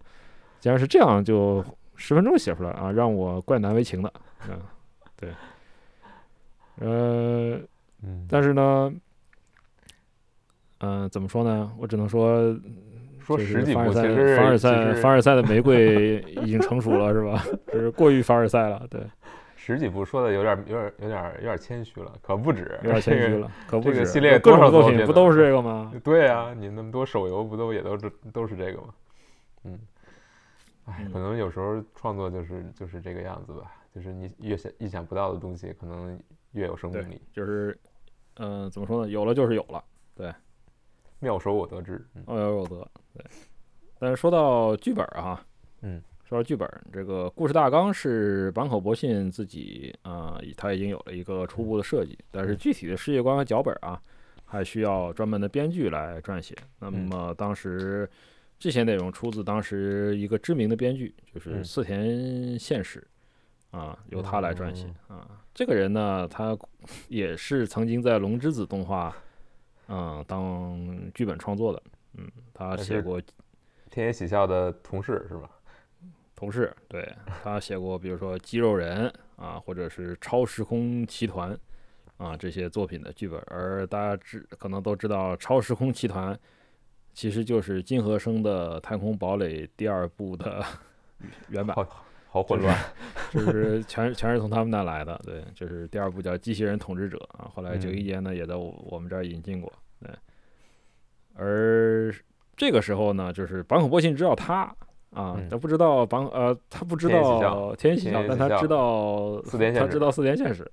[0.59, 4.13] 既然是这样，就十分钟写出来啊，让我怪难为情的。
[4.47, 4.59] 嗯，
[5.17, 5.29] 对，
[6.79, 7.59] 呃，
[8.29, 8.93] 但是呢，
[10.79, 11.71] 嗯，怎么说呢？
[11.79, 12.55] 我只能说。
[13.21, 17.45] 说十几部，其实凡尔赛凡尔赛的玫瑰已经成熟了，是吧？
[17.71, 18.99] 就是过于凡尔赛了，对。
[19.69, 23.93] 十几部说的有点有点有点有点谦虚了，可不止，有点谦虚了，可不止。
[23.93, 25.93] 这个系列各种作品不都是这个吗？
[26.03, 28.87] 对啊，你那么多手游不都也都是都是这个吗？
[29.65, 29.79] 嗯，
[30.85, 36.19] 哎，可能有时候创作就是就是这个样子吧，就是你越想意想不到的东西，可能
[36.53, 37.21] 越有生命力。
[37.31, 37.77] 就是，
[38.37, 39.11] 嗯，怎么说呢？
[39.11, 39.83] 有了就是有了，
[40.15, 40.33] 对。
[41.21, 42.75] 妙手我得之，妙手我得。
[43.13, 43.25] 对，
[43.99, 45.45] 但是说到剧本啊，
[45.81, 53.99] 嗯，说到剧本，这个故事大纲是坂口博信自己啊，他已经有了一个初步的设计，但是具体的世界观和脚本啊，
[54.45, 56.55] 还需要专门的编剧来撰写。
[56.77, 58.07] 那么当时
[58.59, 63.03] 这些内容出自当时一个知名的编剧，就是四田宪史
[63.71, 65.27] 啊，由他来撰写啊。
[65.51, 66.55] 这个人呢，他
[67.07, 69.17] 也是曾经在龙之子动画。
[69.87, 70.79] 嗯，当
[71.11, 71.81] 剧本创作的，
[72.19, 73.19] 嗯，他写过
[73.89, 75.49] 《天野喜孝》的同事是吧？
[76.39, 77.07] 同事，对
[77.43, 79.09] 他写过，比如说《肌肉人》
[79.43, 81.53] 啊，或者是《超时空奇团》
[82.17, 83.39] 啊这些作品的剧本。
[83.47, 86.33] 而大家知可能都知道，《超时空奇团》
[87.13, 90.63] 其实就是金和生的《太空堡垒》第二部的
[91.49, 91.75] 原版。
[92.31, 92.77] 好混乱，
[93.31, 100.11] 就是 全全是从他们那来的，对，就是第二部叫《机器人统治者》啊，后来九一年呢也在我我们这儿引进过，对。
[101.33, 102.13] 而
[102.55, 104.71] 这个时候呢，就是坂口波信知道他
[105.11, 109.41] 啊，他不知道绑呃，他不知道天喜孝，但他知道
[109.73, 110.69] 他知道四田现实，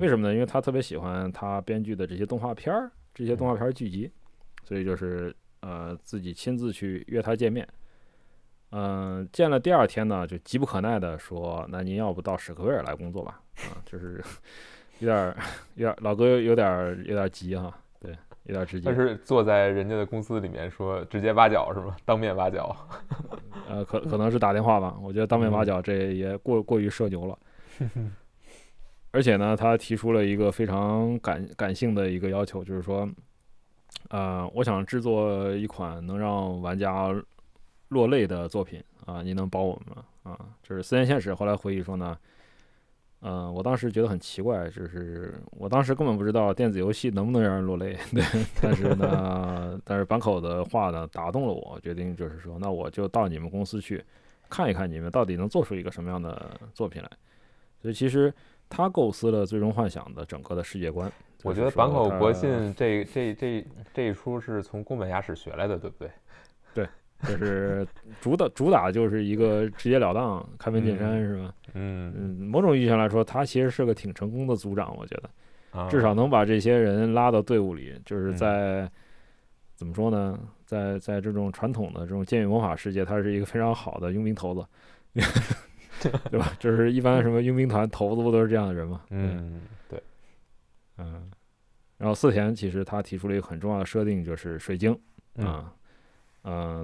[0.00, 0.34] 为什么呢？
[0.34, 4.10] 因为他特别喜欢他编剧的这些动画片儿，这些动画片剧集，
[4.64, 7.66] 所以就是呃自己亲自去约他见面。
[8.70, 14.22] 嗯，见了第二天呢，就急不可耐的说：“那您要不到史克威尔来工作吧？”啊，就是
[15.00, 15.36] 有点
[15.76, 17.87] 有点老哥有点有点急哈，对，
[18.48, 18.90] 有点直接。
[18.90, 21.94] 他是坐在人家的公司里面说直接挖角是吗？
[22.04, 22.74] 当面挖角？
[23.68, 24.96] 呃，可可能是打电话吧。
[25.02, 27.38] 我觉得当面挖角这也过过于社牛了。
[29.12, 33.08] 而且呢，他提出了一个非常感感性的一个要求，就是说，
[34.10, 37.08] 呃，我想制作一款能让玩家
[37.88, 40.04] 落泪的作品啊，你能帮我们吗？
[40.32, 42.16] 啊，就是四年现实后来回忆说呢。
[43.20, 48.22] 嗯，我当时觉得很奇怪，就是我当时根本不知道电子游戏能不能让人落泪， 对。
[48.62, 54.04] 但是呢，但是坂口的话呢打动了我，决定就是说，那我就到你们公司去
[54.48, 57.10] 看一看，你们到底能做出一个什么样的作品来。
[57.82, 58.32] 所以其实
[58.68, 61.10] 他构思了《最终幻想》的整个的世界观。
[61.42, 66.10] 我觉得坂口国信这这这这一出是从宫本雅史学来的，对不对？
[67.26, 67.36] 对。
[67.36, 67.86] 就是
[68.20, 71.54] 主打主打就是一个直截了当、开门见山，是吧？
[71.74, 75.16] 嗯嗯，某种意义上来说，他其实是个挺成功的组长，我觉
[75.72, 77.94] 得，至少能把这些人拉到队伍里。
[78.04, 78.90] 就是在
[79.74, 84.64] 怎么说呢，在在这种传统的这种剑与魔法世界，他是一个非常好的佣兵头子，
[86.30, 86.52] 对吧？
[86.58, 89.02] 就是一般什么佣兵团头子不都是这样的人吗？
[89.10, 90.02] 嗯，对，
[90.98, 91.30] 嗯。
[91.96, 94.92] 然后四田其实他提出了一个很重要的设定，就是水晶
[95.34, 95.36] 啊。
[95.36, 95.70] 嗯，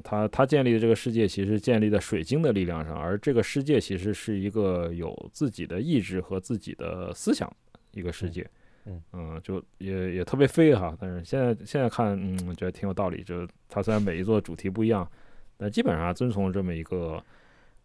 [0.02, 7.50] 他他建立的这个世界其实建立在水晶的力量上，而这个世界其实是一个有自己的意志和自己的思想
[7.92, 8.48] 一个世界。
[8.86, 13.22] 嗯嗯，就也也特别飞哈，但是现在现在看，嗯，我觉得挺有道理。
[13.22, 15.08] 就它虽然每一座主题不一样，
[15.56, 17.22] 但基本上遵从这么一个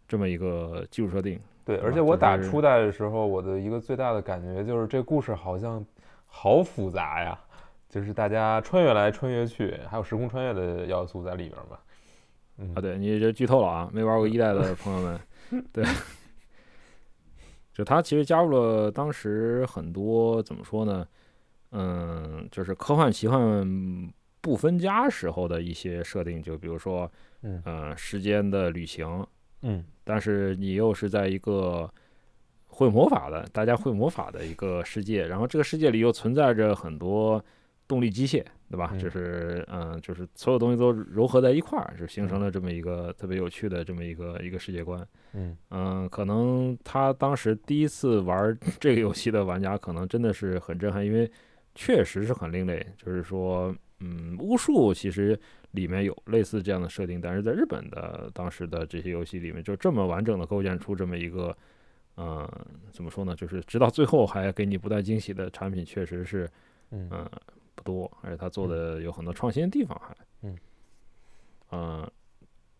[0.07, 1.39] 这么一个技术设定。
[1.63, 5.85] 对，而且我打初代的时候，我的一个最大的感觉就是这故事好像
[6.25, 7.39] 好复杂呀。
[7.89, 11.79] 就是大家穿越来穿越去，还有时空穿越的要素在里边嘛？
[12.59, 13.89] 嗯啊，对你这剧透了啊！
[13.91, 15.19] 没玩过一代的朋友们，
[15.73, 15.83] 对，
[17.73, 21.07] 就他其实加入了当时很多怎么说呢？
[21.71, 23.65] 嗯，就是科幻奇幻
[24.41, 27.09] 不分家时候的一些设定，就比如说，
[27.41, 29.25] 嗯，时间的旅行，
[29.61, 31.89] 嗯，但是你又是在一个
[32.67, 37.43] 会魔法的，大家会魔法的一个世界，然后这个世界里又存在着很多。
[37.89, 38.95] 动力机械，对吧？
[38.99, 45.05] 就是嗯，就是所有东西都糅合在一块儿，就形成了这么一个特别有趣的这么一个一个世界观。
[45.33, 51.29] 嗯嗯，可能他当时第一次玩 这个游戏的玩家，可能真的是很震撼，因为
[51.73, 52.85] 确实是很另类。
[52.95, 55.37] 就是说，嗯，巫术其实
[55.71, 61.57] 里面有类似这样的设定，但是在日本的当时的这些游戏里面，就这么完整的构建出这么一个，
[62.17, 62.47] 嗯，
[62.91, 63.35] 怎么说呢？
[63.35, 66.47] 就是直到最后还给你不断惊喜的产品，确实是，
[66.91, 67.09] 嗯。
[67.79, 70.57] 不多，而且他做的有很多创新的地方，还嗯，
[71.71, 72.11] 嗯，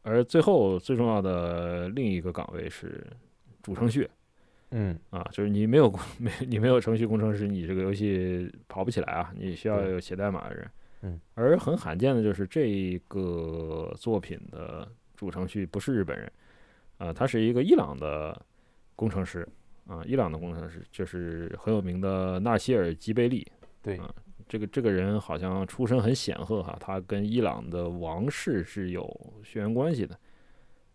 [0.02, 3.06] 而最后最重要的另一个岗位是
[3.64, 4.10] 主程序，
[4.72, 5.00] 嗯。
[5.10, 10.72] 啊，就是你没有没你没有程序工程师，你这个游戏跑不起来啊，你需要有写代码的人，
[11.02, 16.32] 嗯，而很罕见的就是这个作品的主程序不是日本人，
[16.98, 18.40] 啊，他是一个伊朗的
[18.96, 19.48] 工程师，
[19.88, 23.46] 啊，伊朗的工程师就是很有名的纳希尔吉贝利，
[23.82, 24.14] 对啊。
[24.50, 29.06] 这个这个人好像出身很显赫哈，他跟伊朗的王室是有
[29.44, 30.20] 血缘关系的，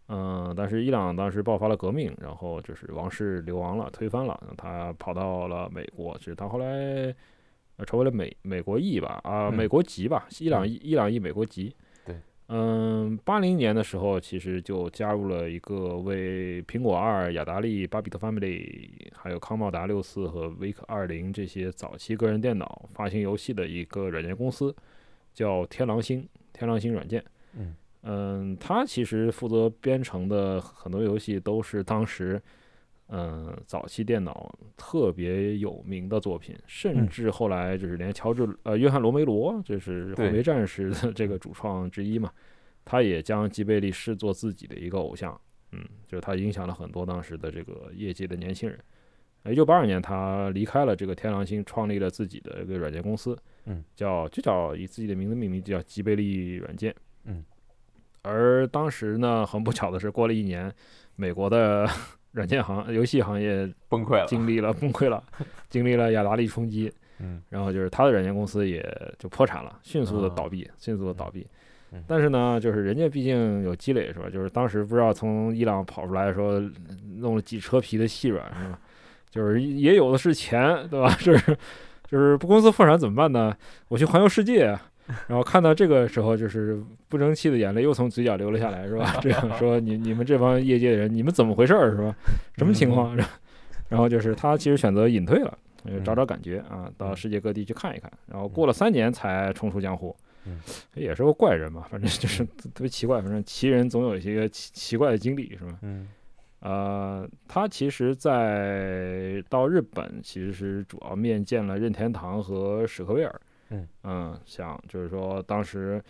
[0.09, 7.15] 嗯，但是伊朗当时爆发了革命，然后就是王室流亡了，推翻了，他跑到了美国，其实他后来
[7.87, 11.75] 成为了美美国裔吧，啊，美国籍吧，伊朗裔伊朗裔美国籍。
[12.49, 24.75] 嗯，八零年的时候，其实就加入了一个为苹果二、雅达利、巴比特 Family，还有康茂达六四和 Wake 二零这些早期个人电脑发行游戏的一个软件公司，
[25.33, 26.29] 叫天狼星。
[26.53, 27.25] 天狼星软件。
[27.57, 32.41] 嗯嗯，他其实负责编程的很多游戏都是当时。
[33.09, 42.33] 嗯，早期电脑特别有名的作品，甚至后来就是连乔治呃约翰罗梅罗，就是毁灭战士的这个主创之一嘛，
[42.83, 45.39] 他也将吉贝利视作自己的一个偶像。
[45.73, 48.79] 嗯，就是他影响了很多当时的这个业界的年轻人。
[49.51, 53.37] 一九八二年，他离开了这个天狼星，创立了自己的一个软件公司，
[53.67, 56.93] 嗯，叫就叫以自己的名字命名，叫吉贝利软件。
[57.25, 57.45] 嗯，
[58.23, 60.75] 而当时呢，很不巧的是，过了一年，
[61.17, 61.87] 美国的。
[62.35, 65.23] 软件行游戏行业崩溃了，经历了 崩溃了，
[65.71, 68.85] 经历了雅达利冲击，嗯，然后就是他的软件公司也
[69.19, 71.47] 就破产了，迅速的倒闭，迅速的倒闭。
[72.09, 74.29] 但是呢，就是人家毕竟有积累，是吧？
[74.29, 76.61] 就是当时不知道从伊朗跑出来，说
[77.19, 78.79] 弄了几车皮的细软，是吧？
[79.31, 81.15] 就是也有的是钱，对吧？
[81.23, 81.57] 就是
[82.11, 83.57] 就是不公司破产怎么办呢？
[83.87, 84.77] 我去环游世界。
[85.27, 89.19] 然后看到这个时候，就是不争气的眼泪又从嘴角流了下来，是吧？
[89.21, 92.15] 这样说，你你们这帮业界的人，你们怎么回事儿，是吧？
[92.57, 93.17] 什么情况？
[93.89, 95.59] 然后就是他其实选择隐退了，
[96.05, 98.11] 找找感觉啊，到世界各地去看一看。
[98.27, 100.15] 然后过了三年才重出江湖。
[100.47, 100.61] 嗯
[100.95, 105.79] 也是个怪人嘛，反正就是特别奇怪，反正奇人总有一些奇奇怪的经历，是吧？
[105.83, 106.09] 嗯
[106.61, 113.41] 呃，他其实，在到日本其实是主要面见了任天堂和史克威尔。
[114.03, 116.03] 嗯想就是说当时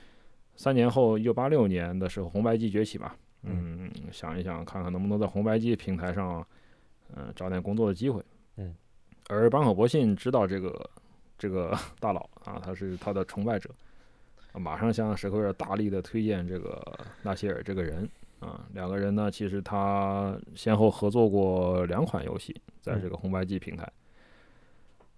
[0.56, 6.46] 三年后，一九八六年的时候，红白机崛起嘛，嗯，想一想看看能不能在红白机平台上，
[7.14, 8.22] 嗯、找点工作的机会。
[8.56, 8.74] 嗯，
[9.28, 10.90] 而坂口博信知道这个
[11.38, 13.70] 这个 大佬啊，他是他的崇拜者，
[14.52, 16.82] 啊马上向史克威尔大力的推荐这个
[17.22, 18.08] 纳希尔这个人。
[18.40, 23.90] 啊，两个人呢，其实他先后合作过两款游戏，在这个红白机平台。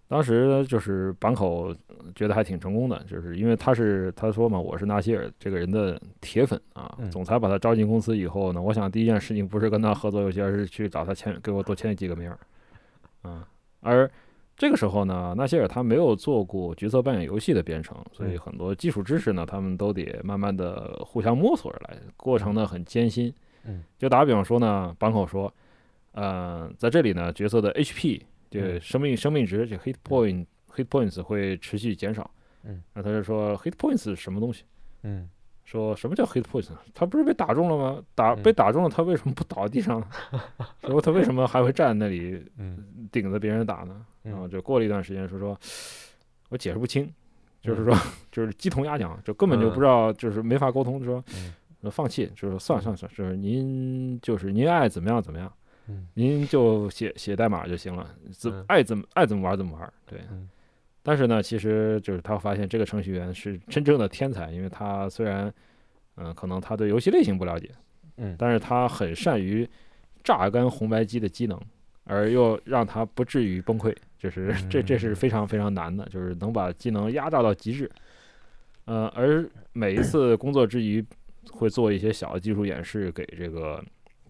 [0.09, 1.75] 当时就是坂口
[2.15, 7.11] 觉得还挺成功的，就是因为他是他说嘛，我是纳希尔这个人的铁粉啊嗯。
[7.11, 12.39] 总裁把他招进公司以后呢，我想第一件事情不是跟他合作游戏，而是去找他签，给我多签几个名儿。
[13.25, 13.43] 嗯，
[13.81, 14.09] 而
[14.57, 23.35] 这个时候呢，纳希尔他没有做过角色扮演游戏的编程，所以嗯很多基础知识呢，他们都得慢慢的互相摸索而来，过程呢很艰辛。
[23.65, 25.53] 嗯，就打比方说呢，坂口说，
[26.13, 32.31] 呃，在这里呢，角色的 HP 就嗯生命生命值这 hit point hit points 会持续减少。
[32.65, 34.65] 嗯，那他就说 hit points 是什么东西？
[35.03, 35.29] 嗯
[35.65, 36.69] 说什么叫 hit points？
[36.95, 38.03] 他不是被打中了吗？
[38.15, 40.09] 打嗯被打中了，他为什么不倒地上呢？
[40.83, 44.07] 说他为什么还会站在那里嗯顶着别人打呢？
[44.25, 45.59] 嗯然后就过了一段时间说说，
[46.51, 47.13] 我解释不清，
[47.61, 47.97] 就是嗯说
[48.31, 55.53] 就是鸡同鸭讲，就根本就不知道，就是没法沟通，就说放弃，就是说算了算了算了，就是您就是您爱怎么样怎么样，
[55.89, 56.07] 嗯。
[56.15, 58.65] 您就写写代码就行了，怎嗯。
[58.69, 60.21] 爱怎么爱怎么玩怎么玩，对。
[60.31, 60.49] 嗯。
[61.03, 65.53] 但是呢，其实就是他发现这个程序员是真正的天才，因为他虽然，
[66.17, 67.71] 嗯、可能他对游戏类型不了解，
[68.17, 68.35] 嗯。
[68.39, 69.69] 但是他很善于
[70.25, 71.61] 榨干红白机的机能，
[72.05, 77.89] 而又让他不至于崩溃，就是这这是非常非常难的，就是能把机能压榨到极致。
[78.87, 81.05] 呃，而每一次工作之余，
[81.53, 83.81] 会做一些小的技术演示给这个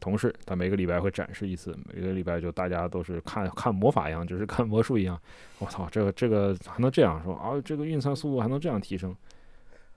[0.00, 5.18] 同事，他每个礼拜会展示一次，每个礼拜就大家都是看看魔法一样，就是 看魔术一样。
[5.58, 7.52] 我操，这个这个还能这样说啊？
[7.64, 9.14] 这个运算速度还能这样提升？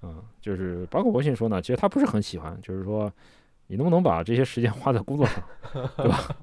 [0.01, 3.11] 嗯，就是包括微信说呢，其实他不是很喜欢，就是说
[3.67, 5.43] 你能不能把这些时间花在工作上，
[5.97, 6.35] 对吧？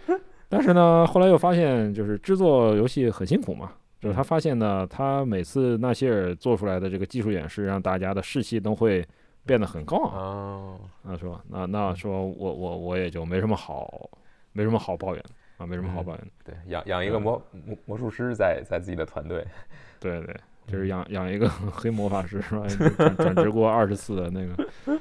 [0.48, 3.72] 但是呢，后来又发现，就是制作游戏很辛苦嘛。
[4.00, 9.06] 就是他发现呢，他每次纳希尔做出来的这个技术演示，让大家的士气都会
[9.44, 10.72] 变得很高昂。
[10.74, 14.08] 啊那说那那说我我我也就没什么好
[14.52, 15.24] 没什么好抱怨
[15.58, 16.30] 啊，没什么好嗯抱怨的。
[16.44, 19.46] 对，养养一个魔魔魔术师在在自己的团队，
[20.00, 20.36] 对对，
[20.66, 22.66] 就是养养一个 黑魔法师是吧？
[22.96, 25.00] 转转职过二十次的那个，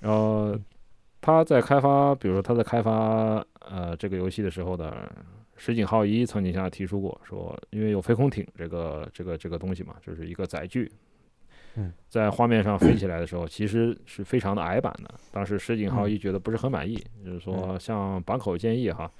[0.00, 0.56] 然后
[1.20, 4.94] 他在开发，比如说他在开发呃这个游戏的时候呢，
[5.56, 10.90] 石井浩一曾经向他提出过，说因为有飞空艇这个这个这个东西嘛，就是一个载具。
[11.76, 15.12] 嗯，在画面上飞起来的时候，其实是非常的矮板的。
[15.32, 19.10] 当时石井浩一觉得不是很满意，就是说向坂口建议哈，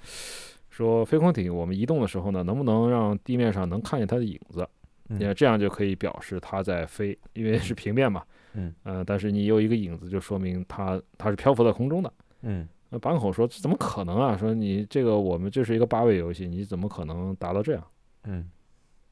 [0.69, 4.67] 说飞空艇我们移动的时候呢，能不能让地面上能看见它的影子？
[5.09, 8.23] 嗯因为这样就可以表示它在飞，因为是平面嘛。
[8.53, 12.11] 嗯呃，但是你有一个影子，就说明它它是漂浮在空中的。
[12.41, 14.37] 嗯那坂口说：“这怎么可能啊？
[14.37, 17.83] 说你这个我们这是一个八位游戏，你怎么可能达到这样
[18.23, 18.49] 嗯？”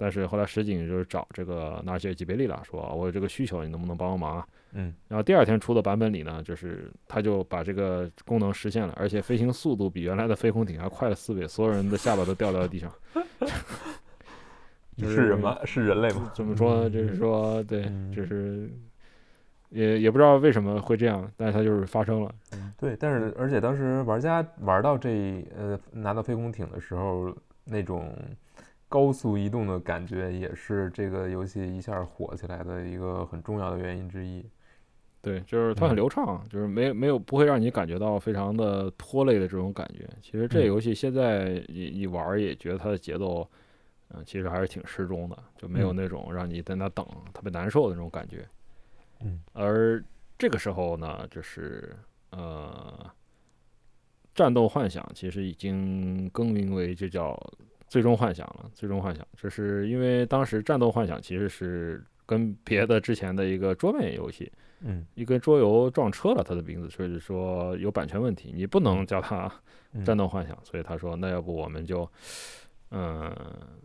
[0.03, 12.91] 但是后来石井就是找这个纳西尔吉贝利了，说：“我有这个需求，你能不能帮帮忙啊嗯？”然后第二天出的版本里呢，就是他就把这个功能实现了，而且飞行速度比原来的飞空艇还快了四倍，所有人的下巴都掉到了地上。
[14.97, 15.57] 就是是人吗？
[15.63, 16.29] 是人类吗？
[16.35, 16.89] 怎么说呢？
[16.89, 18.69] 就是说，对，嗯就是
[19.69, 22.29] 也也不知道为什么会这样，但是它就是发生了。
[22.77, 27.33] 对，但是而且当时玩家玩到这呃拿到飞空艇的时候，
[27.63, 28.13] 那种
[28.93, 34.45] 高速移动的感觉，也是这个游戏一下火起来的一个很重要的原因之一。
[35.19, 40.07] 对，就是它很嗯流畅，就是没没有不会让你感觉到非常的拖累的这种感觉。
[40.21, 43.49] 其实这游戏现在你你玩儿也觉得它的节奏，
[44.09, 48.47] 嗯、其实还是挺适中的，就没有嗯那种让你在那等特别难受的那种感觉。
[49.21, 50.03] 嗯而
[50.37, 51.95] 这个时候呢，就是
[52.29, 53.09] 呃，
[54.35, 57.35] 战斗幻想其实已经更名为就叫
[57.93, 58.71] 最终幻想了。
[58.73, 69.47] 最终幻想，这是因为当时战斗幻想其实是跟别的之前的一个桌面游戏，嗯一个桌游撞车了它的名字，所以说有版权问题，你不能叫它
[69.91, 70.57] 嗯战斗幻想。
[70.63, 72.09] 所以他说，那要不我们就
[72.89, 73.31] 嗯、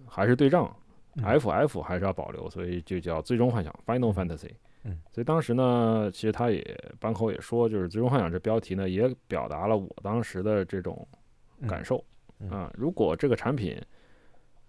[0.06, 0.64] 还是对仗。
[0.64, 4.52] 嗯 F F 还是要保留，所以就叫最终幻想 Final Fantasy。
[4.84, 6.62] 嗯，所以当时呢，其实他也
[6.98, 11.06] 坂口也说，就是最终幻想这标题呢，也表达了我当时的这种
[11.66, 12.04] 感受
[12.38, 12.72] 嗯啊。
[12.72, 13.76] 如果这个产品，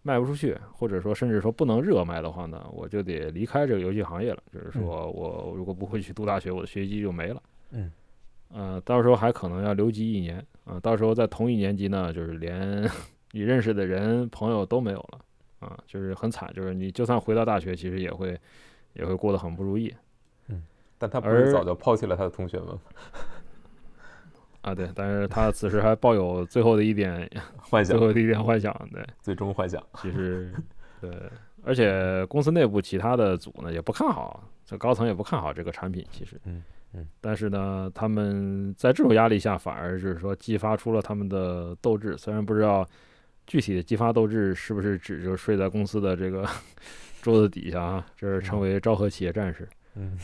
[0.02, 4.42] 卖不出去，或者说甚至说不能热卖的话呢，我就得离开这个游戏行业了。
[4.52, 7.44] 就是说我如果不会去读大学，我的学籍就没了。
[7.72, 7.92] 嗯，
[8.50, 12.90] 呃，到时候还可能要留级一年啊、到时候在同一年级呢，就是连
[13.32, 15.20] 你认识的人朋友都没有了
[15.60, 16.52] 啊、就是很惨。
[16.54, 18.40] 就是你就算回到大学，其实也会
[18.94, 19.94] 也会过得很不如意
[20.48, 20.64] 嗯
[20.98, 22.80] 但他不是早就抛弃了他的同学们吗？
[24.72, 24.76] 啊。
[24.76, 29.06] 对，但是他此时还抱有最后的一点 幻想，最后的一点幻想，对。
[29.22, 29.82] 最终幻想。
[29.96, 30.54] 其实，
[31.02, 31.12] 对，
[31.64, 36.06] 而且公司内部其他的组呢也不看好，这高层也不看好这个产品。
[36.12, 36.64] 其实，嗯
[36.94, 42.18] 嗯，但是呢，他们在这种压力下，反而就是说激发出了他们的斗志。
[42.18, 42.88] 虽然不知道
[43.46, 46.48] 具体的激发斗志是不是指就睡在公司的这个
[47.22, 49.68] 桌子底下啊，就是成为昭和企业战士。
[49.96, 50.18] 嗯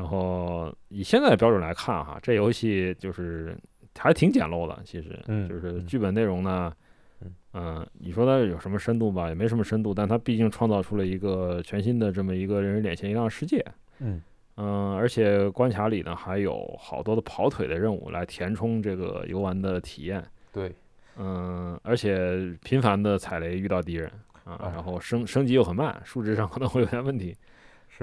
[0.00, 3.54] 然后以现在的标准来看哈，这游戏就是
[3.98, 6.72] 还挺简陋的，其实，嗯就是嗯剧本内容呢，
[7.20, 13.62] 嗯嗯，你说它有什么深度吧，也没什么深度，但它毕竟创造出了一个全新的这么一个人人脸前一亮的世界，
[13.98, 14.22] 嗯
[14.56, 20.74] 嗯，而且关卡里呢还有好多的跑腿的任务来填充这个游玩的体验，对，
[21.18, 24.10] 嗯，而且频繁的踩雷遇到敌人
[24.44, 27.36] 啊哎，然后升升级又很慢，数值上可能会有点问题。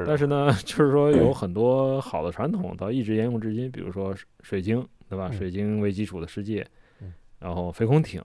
[0.04, 0.08] 是。
[0.08, 5.30] 但是呢， 就是说有很多好的传统，到一直沿用至今，比如说水水晶，对吧？
[5.32, 6.66] 嗯水晶为基础的世界
[7.02, 8.22] 嗯，然后飞空艇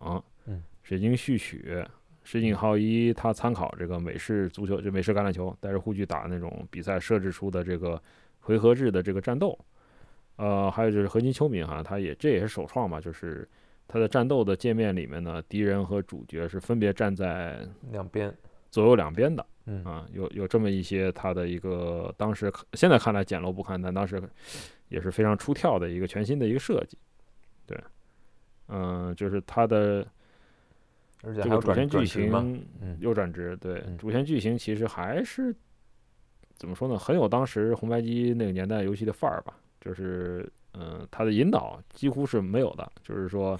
[0.47, 1.85] 嗯，水晶序曲，
[2.25, 8.01] 石井浩一他参考这个美式足球，就美式橄榄球，带着护具打那种比赛设置出的这个
[8.41, 9.59] 回合制的这个战斗，
[10.37, 13.49] 呃，还有就是合金秋敏哈，他也这也是首创嘛，就是
[13.89, 18.33] 他的战斗的界面里面呢，敌人和主角是分别站在两边，
[18.71, 19.45] 左右两边的。
[19.67, 24.23] 嗯啊，有有这么一些它的一个当时现在看来简陋不堪，但当时
[24.89, 26.99] 也是非常出挑的一个全新的一个设计。
[27.67, 27.79] 对，
[28.69, 30.07] 嗯、就是它的
[31.23, 35.55] 而且这个主线剧情嗯右转职，对嗯主线剧情其实还是
[36.57, 39.57] 怎么说呢，很有当时红白机那个年代游戏的范儿吧。
[39.81, 43.59] 就是嗯、它的引导几乎是没有的，就是说。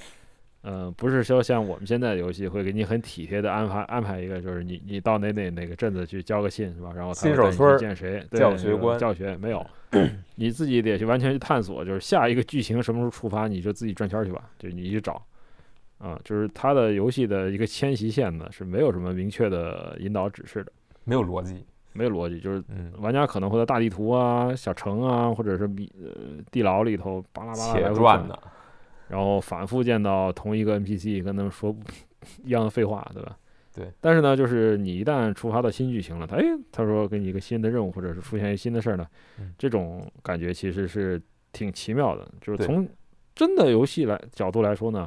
[0.63, 6.93] 嗯，不是说像我们现在的游戏会给你很体贴的安排安排一个，就是你你到哪哪哪个镇子去交个信是吧？
[6.95, 8.25] 然后他新手村见谁？
[8.31, 9.67] 对教学官教学没有，
[10.37, 15.21] 你自己得去完全去探索，就是下一个剧情什么时候触发，你就自己转圈儿去吧，就你去找。
[15.99, 20.73] 啊，就是它的游戏的一个迁徙线呢是没有什么明确的引导指示的，
[21.05, 28.37] 没有逻辑，没有逻辑，就是嗯，玩家可能会在大地图啊、小城啊，或者是比呃地牢里头巴拉巴拉且来转转呢，
[29.13, 31.77] 然后反复见到同一个 NPC 跟他们说
[32.45, 33.37] 一样的废话，对吧？
[33.75, 33.93] 对。
[34.01, 39.07] 但是呢，就是你一旦触发到新剧情了，他哎，他说给你一个新的任务，或者是出现一个新的事儿呢，
[39.39, 41.21] 嗯这种感觉其实是
[41.53, 42.27] 挺奇妙的。
[42.41, 42.89] 就是从
[43.35, 45.07] 真的游戏来角度来说呢，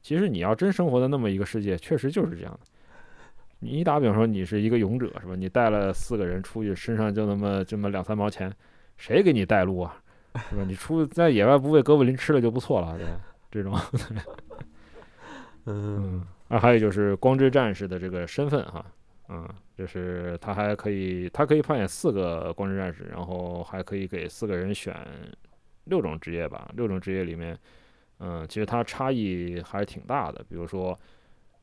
[0.00, 2.60] 其实你要真生活在那么一个世界，确实就是这样的。
[3.58, 5.34] 你打比方说，你是一个勇者是吧？
[5.34, 8.52] 你带了四个人出去，身上就那么这么两三毛钱，
[8.96, 10.00] 谁给你带路啊？
[10.50, 10.64] 是吧？
[10.66, 13.20] 你出在野外不被哥布林吃了就不错了，对吧？
[13.50, 13.78] 这种，
[15.66, 18.84] 嗯啊，还有就是光之战士的这个身份哈，
[19.28, 24.94] 嗯，就是他还可以，他可以扮演四个光之战士，然后还可以给四个人选
[25.84, 27.58] 六种职业吧，六种职业里面，
[28.18, 30.98] 嗯，其实它差异还是挺大的，比如说，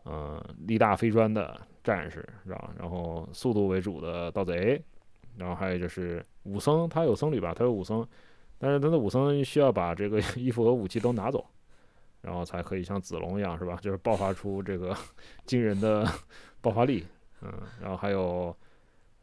[0.05, 2.71] 嗯，力大飞砖的战士是吧？
[2.79, 4.81] 然后速度为主的盗贼，
[5.37, 8.07] 然后还有就是武僧，他有僧侣吧，他有武僧，
[8.61, 11.43] 但是他的武僧需要把这个 衣服和武器都拿走。
[12.21, 13.79] 然后才可以像子龙一样，是吧？
[13.81, 14.95] 就是爆发出这个
[15.43, 16.07] 惊人的
[16.61, 17.03] 爆发力，
[17.41, 17.51] 嗯，
[17.81, 18.55] 然后还有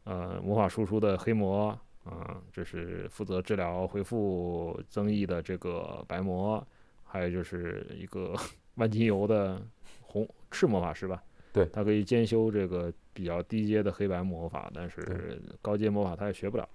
[0.03, 1.69] 呃魔法输出的黑魔，
[2.03, 6.61] 啊、这是负责治疗恢复增益的这个白魔，
[7.05, 8.35] 还有就是一个
[8.75, 9.61] 万金油的
[10.01, 11.23] 红赤魔法师吧，
[11.53, 16.67] 对他可以兼修这个比较低阶的黑白魔法，但是高阶魔法他也学不了。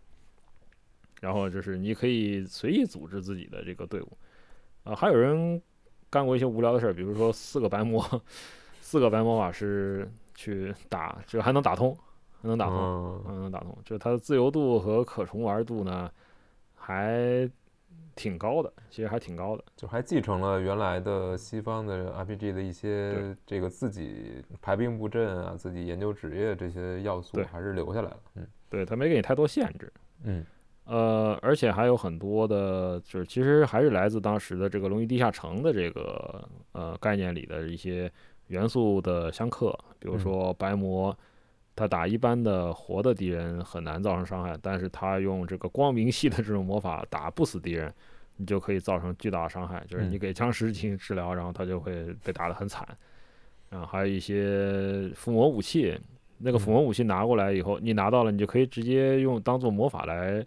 [1.25, 4.19] 然后就是你可以随意组织自己的这个队伍，
[4.83, 5.59] 啊、还有人
[6.11, 8.05] 干过一些无聊的事儿，比如说四个白魔，
[8.83, 11.97] 四个白魔法师去打，这个还能打通，
[12.43, 16.13] 还能打通，嗯还能打通，就是它的自由度和可重玩度呢，
[16.75, 17.51] 还
[18.15, 19.65] 挺高的，其实还挺高的。
[19.75, 28.21] 就还继承了原来的西方的 RPG 的一些这个自己排兵布阵啊，自己研究职业这些要素对还是留下来了。
[28.35, 29.91] 嗯对，它没给你太多限制。
[30.25, 30.45] 嗯
[30.85, 38.11] 呃，而且还有很多的，就是其实还是来自当时的这个《龙与地下城》的这个呃概念里的一些
[38.49, 41.17] 元素的相克，比如嗯说白魔，
[41.75, 47.93] 他打一般的活的敌人很难造成伤害，但是他用这个光明系的这种魔法打不死敌人，
[48.37, 52.87] 你就可以造成巨大的伤害，就是你嗯给僵尸进行治疗，然后他就会被打得很惨。
[53.71, 55.99] 啊，还有一些附魔武器。
[56.37, 60.45] 那个附魔武器拿过来以后，你拿到了，你就可以直接用当做魔法来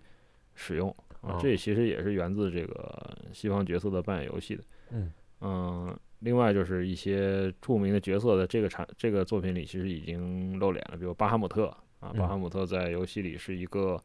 [0.58, 1.40] 使用啊。
[1.40, 4.64] 这其实也是源自这个西方角色的扮演游戏的。
[4.92, 11.68] 嗯嗯，另外就是一些著名的角色的这个产这个作品里其实已经露脸了，比如巴哈姆特
[12.00, 14.02] 啊，巴哈姆特在游戏里是一个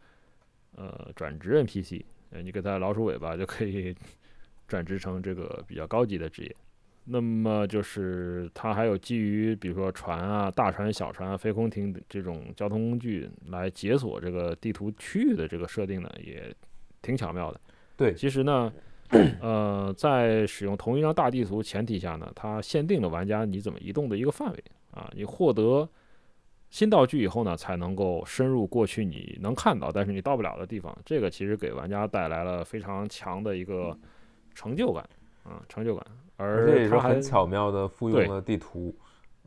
[0.76, 3.96] 呃转职 NPC，呃，你给他老鼠尾巴就可以
[4.68, 6.54] 转职成这个比较高级的职业。
[7.04, 16.54] 那么就是它还有基于比如说船啊、大船、小船、飞空艇这种交通工具来解锁这个地图区域的这个设定呢，也
[17.02, 17.60] 挺巧妙的。
[17.96, 18.72] 对，其实呢，
[19.42, 25.10] 呃，在使用同一张大地图前提下呢，它限定了玩家你怎么移动的一个范围啊。
[25.16, 25.88] 你获得
[26.70, 30.96] 新道具以后呢，才能够深入过去你能看到但是你到不了的地方。
[31.04, 33.98] 这个其实给玩家带来了非常强的一个
[34.54, 35.02] 成就感
[35.42, 36.06] 啊，成就感。
[36.42, 38.94] 而且也是很巧妙的复用了地图，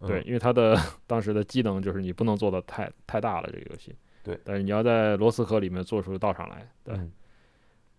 [0.07, 6.99] 对，因为它的当时的机能就是你不能做的太太大了，这个游戏，对，但是你要在罗斯河里面做出道场来，对，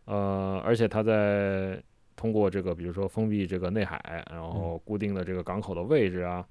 [0.07, 1.83] 呃，而且它在
[2.17, 6.47] 通过这个，比如说封闭这个内海，然后固定的这个港口的位置啊，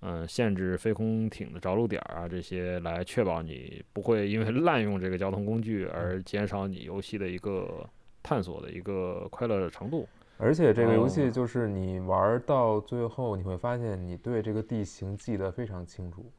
[0.00, 7.88] 嗯，限制飞空艇的着陆点啊，这些来确保你不会因为滥用这个交通工具而减少你游戏的一个
[8.22, 10.06] 探索的一个快乐程度。
[10.38, 16.30] 而且这个游戏就是你玩到最后，你会发现你对这个地形记得非常清楚，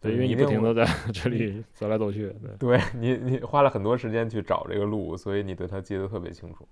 [0.00, 6.68] 对，因为你不停的在这里走来走去，对，你你花了很多时间去找这个路，所以你对它记得特别清楚，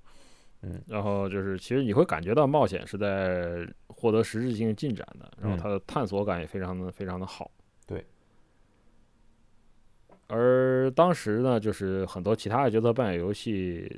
[0.62, 7.50] 嗯，然后就是其实你会感觉到冒险是在获得实质性进展的，然后它的探索感也非常的非常的好。
[10.34, 13.88] 而当时呢，就是很多其他的角色扮演游戏，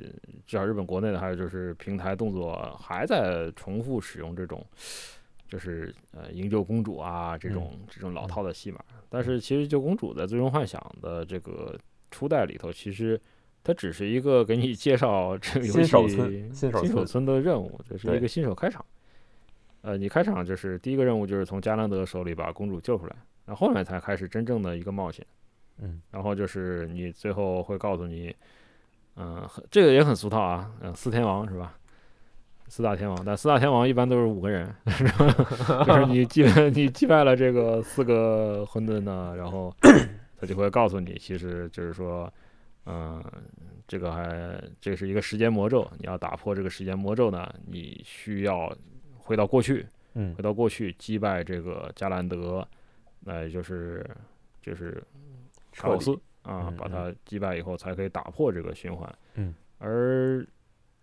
[0.45, 4.63] 至少日本国内的，还有就是平台动作还在重复使用这种，
[5.49, 8.79] 就是呃营救公主啊这种这种老套的戏码。
[9.09, 11.75] 但是其实救公主在《最终幻想》的这个
[12.11, 13.19] 初代里头，其实
[13.63, 18.85] 它只是一个给你介绍这个游戏新手村新手村的任务，这是一个新手开场。
[19.81, 23.15] 呃，你开场就是第一个任务就是从加兰德手里把公主救出来，
[23.45, 25.25] 然后后面才开始真正的一个冒险。
[25.79, 28.35] 嗯，然后就是你最后会告诉你，
[29.15, 31.77] 嗯，这个也很俗套啊，嗯，四天王是吧？
[32.69, 34.69] 四大天王，但四大天王一般都是五个人，
[35.85, 39.73] 就是你击败 你击败了这个四个混沌呢，然后
[40.37, 42.29] 他就会告诉你，其实就是说，
[42.85, 43.23] 嗯，
[43.87, 48.69] 这个还这是一个时间魔咒，你要打破这个时间魔咒呢，你需要
[49.17, 52.67] 回到过去，嗯，回到过去击败这个加兰德，
[53.21, 54.05] 那就是
[54.61, 55.01] 就是。
[55.77, 59.17] 卡洛斯啊，把他击败以后，才可以打破这个循环。
[59.35, 60.45] 嗯，而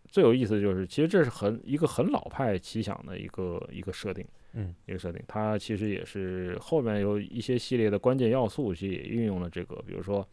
[0.09, 4.27] 最有意思的就是，其实这是很一个很老派奇想的一个一个设定。
[4.53, 9.77] 嗯，一个设定，它其实也是后面有一些系列的关键要素，其实也运用了这个。
[9.87, 10.27] 比如说，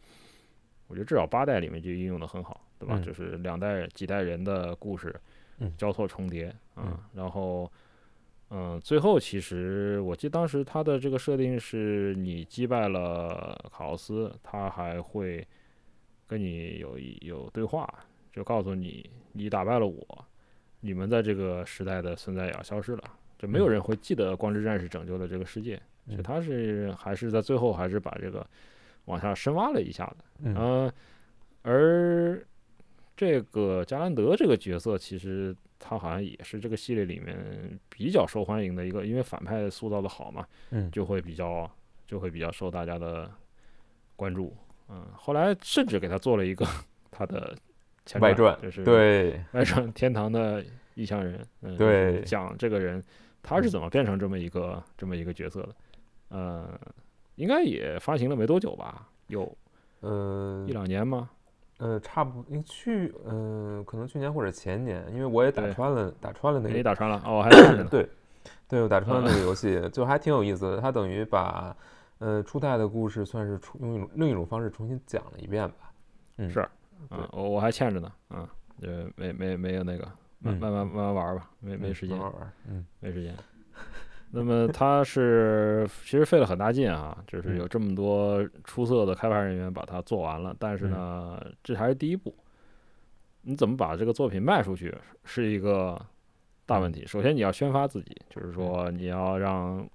[0.86, 2.98] 我觉得至少八代里面就运用的很好，对吧？
[3.00, 5.14] 就是两代几代人的故事
[5.76, 7.70] 交错重叠啊，然后。
[8.54, 15.42] 嗯，最后其实我记得当时他的这个设定是你击败了卡奥斯，他还会
[16.26, 17.88] 跟你有有对话，
[18.30, 20.24] 就告诉你你打败了我，
[20.80, 23.02] 你们在这个时代的存在也要消失了，
[23.38, 25.80] 就没有人会记得光之战士拯救了这个世界。
[26.06, 28.46] 所以他是还是在最后还是把这个
[29.06, 30.24] 往下深挖了一下的。
[30.44, 30.92] 嗯，
[31.62, 32.46] 而
[33.16, 35.56] 这个加兰德这个角色其实。
[35.84, 37.36] 他好像也是这个系列里面
[37.88, 41.68] 比较受欢迎的一个，因为反派塑造的好嘛，嗯，就会比较
[42.06, 43.28] 就会比较受大家的
[44.14, 44.56] 关注，
[44.88, 46.64] 嗯，后来甚至给他做了一个
[47.10, 47.56] 他的
[48.20, 50.64] 外传，就是对外传《天堂的
[50.94, 53.02] 异乡人》，嗯，对，讲这个人
[53.42, 55.74] 他是怎么变成这么一个这么一个角色的，
[56.28, 56.80] 呃，
[57.34, 59.52] 应该也发行了没多久吧，有
[60.02, 61.28] 嗯一两年吗？
[61.82, 67.88] 呃，差不，去，嗯，可能去年或者前年，因为我也打穿了，打穿了那个，你打穿了，哦，还 看着呢。
[67.90, 68.08] 对，
[68.68, 70.80] 对，我打穿了那个游戏，就还挺有意思的。
[70.80, 71.76] 它等于把，
[72.18, 75.92] 呃，初代的故事算是用一种另一种方式重新讲了一遍吧。
[76.36, 76.60] 嗯，是，
[77.08, 78.48] 啊，我我还欠着呢，啊，
[78.82, 80.06] 呃，没没没有那个，
[80.38, 83.34] 慢慢慢慢玩吧，没没时间，慢慢玩，嗯，没时间。
[84.34, 92.34] 那么他是其实费了很大劲啊，就是有这么多出色的开发人员把它做完了，但是呢，这还是第一步。
[93.42, 96.00] 你怎么把这个作品卖出去是一个
[96.64, 97.04] 大问题。
[97.06, 99.86] 首先你要宣发自己，就是说你要让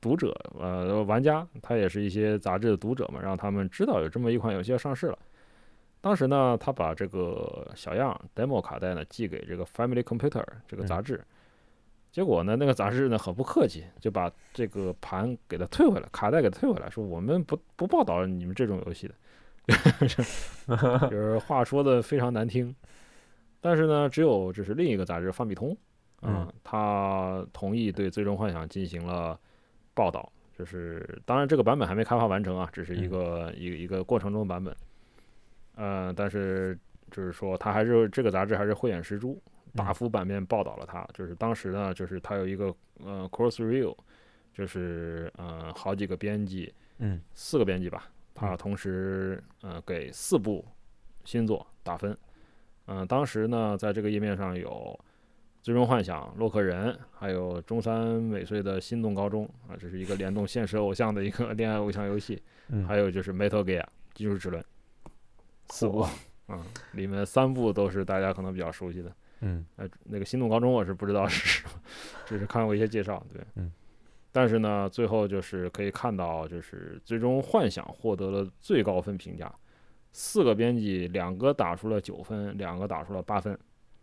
[0.00, 5.18] 读者呃玩家，他也是一些杂志的读者嘛，让他们知道有这么一款游戏要上市了。
[6.00, 11.22] 当时呢，他把这个小样 demo 卡带呢寄给这个 Family Computer 这个杂志。
[12.10, 19.14] 结果呢，那个杂志呢很不客气，就把这个盘给他退回来，卡带给他退回来，说我们不不报道你们这种游戏的，
[21.08, 22.74] 就是话说的非常难听。
[23.60, 25.70] 但是呢，只有这是另一个杂志《方比通》，
[26.22, 29.38] 嗯，他同意对《最终幻想》进行了
[29.94, 30.32] 报道。
[30.58, 34.74] 就是当然这个版本还没开发完成啊，只是一个一个一个过程中的版本。
[35.76, 36.76] 呃，但是
[37.12, 39.40] 就是说他还是这个杂志还是慧眼识珠。
[39.74, 42.74] 大幅版面报道了他，就是当时呢，就是他有一个
[43.04, 43.96] 呃 cross review，
[44.52, 50.64] 就是呃好几个编辑，嗯，四个编辑吧，他同时呃给四部
[51.24, 52.16] 新作打分，
[52.86, 54.98] 嗯，当时呢在这个页面上有
[55.62, 62.42] 《最终幻想》、洛克人，还有中山尾穗的心动高中啊，这是一个联动现实偶像的一个 恋爱偶像游戏，
[62.86, 63.84] 还有就是 Metal Gear
[64.14, 64.64] 技术齿轮，
[65.68, 66.06] 四部，
[66.48, 69.14] 嗯，里面三部都是大家可能比较熟悉的。
[69.40, 71.80] 嗯，呃，那个心动高中我是不知道是什么，
[72.26, 73.72] 只是看过一些介绍，对，嗯，
[74.32, 79.52] 但是呢，最后就是可以看到，就是最终幻想获得了最高分评价，
[80.12, 83.58] 四个编辑两个打出了九分，两个打出了八分，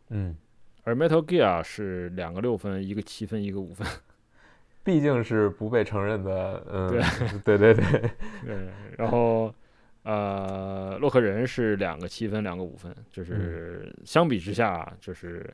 [0.09, 0.35] 嗯，
[0.83, 3.85] 而 Metal Gear 是两个六分，一个七分，一个五分，
[4.83, 6.89] 毕竟是不被承认的，嗯，
[7.43, 8.11] 对对对对。
[8.45, 9.53] 对， 然后。
[10.05, 15.51] 呃，洛克人是两个七分，两个五分，就是相比之下，就是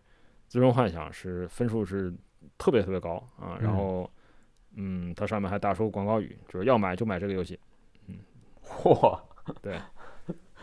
[0.50, 2.14] 最终幻想是分数是
[2.58, 3.58] 特别特别高啊。
[3.62, 4.12] 然后，
[4.76, 7.58] 嗯，它上面还打出广告语，就是要买就买这个游戏。
[8.08, 8.16] 嗯，
[8.62, 9.18] 嚯，
[9.62, 9.80] 对，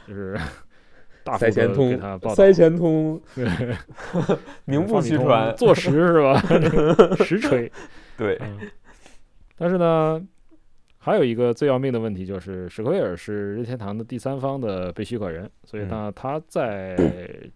[0.07, 0.39] 就是
[1.25, 3.19] 大塞钱通，报塞钱通，
[4.67, 6.39] 名不虚传，坐实是吧？
[7.25, 7.73] 实锤，
[8.19, 8.39] 对。
[9.57, 10.23] 但是呢。
[11.09, 16.95] 还有一个最要命的问题就是，史克威尔是任天堂的第三方的被许可人，所以呢，他在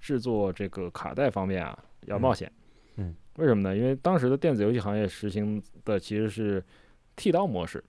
[0.00, 2.50] 制作这个卡带方面啊要冒险。
[2.96, 3.76] 嗯，为什么呢？
[3.76, 6.64] 因为当时的电子游戏行业实行的其实是
[7.14, 7.84] 剃刀模式，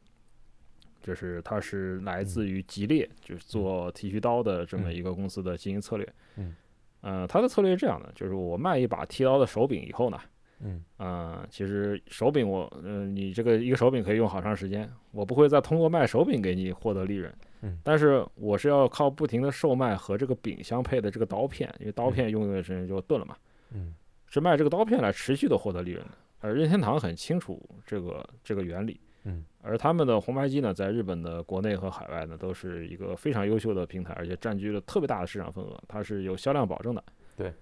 [1.01, 6.13] 就是它是来自于吉列，就是做剃须刀的这么一个公司的经营策略。
[6.35, 6.53] 嗯，
[6.99, 10.19] 呃，他的策略是这样的，就是我卖一把剃刀的手柄以后呢。
[10.59, 10.83] 嗯。
[10.97, 23.35] 啊，其实手柄我，嗯，你这个一个手柄可以用好长时间，我不会再通过卖手柄给你获得利润，嗯，但是我是要靠不停的售卖和这个柄相配的这个刀片，因为刀片用一段时间就钝了嘛，
[23.71, 23.93] 嗯，
[24.27, 37.03] 是卖这个刀片来持续的获得利润的，而任天堂很清楚这个这个原理，嗯，而他们的红白机呢，在日本的国内和海外呢，都是一个非常优秀的平台，而且占据了特别大的市场份额，它是有销量保证的，
[37.35, 37.53] 对。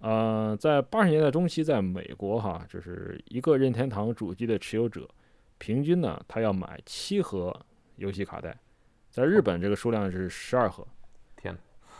[0.00, 5.08] 呃，在八十年代中期，在美国哈，就是一个任天堂主机的持有者，
[5.58, 7.54] 平均呢，他要买七盒
[7.96, 8.58] 游戏卡带，
[9.10, 10.86] 在日本这个数量是十二盒。
[11.36, 11.54] 天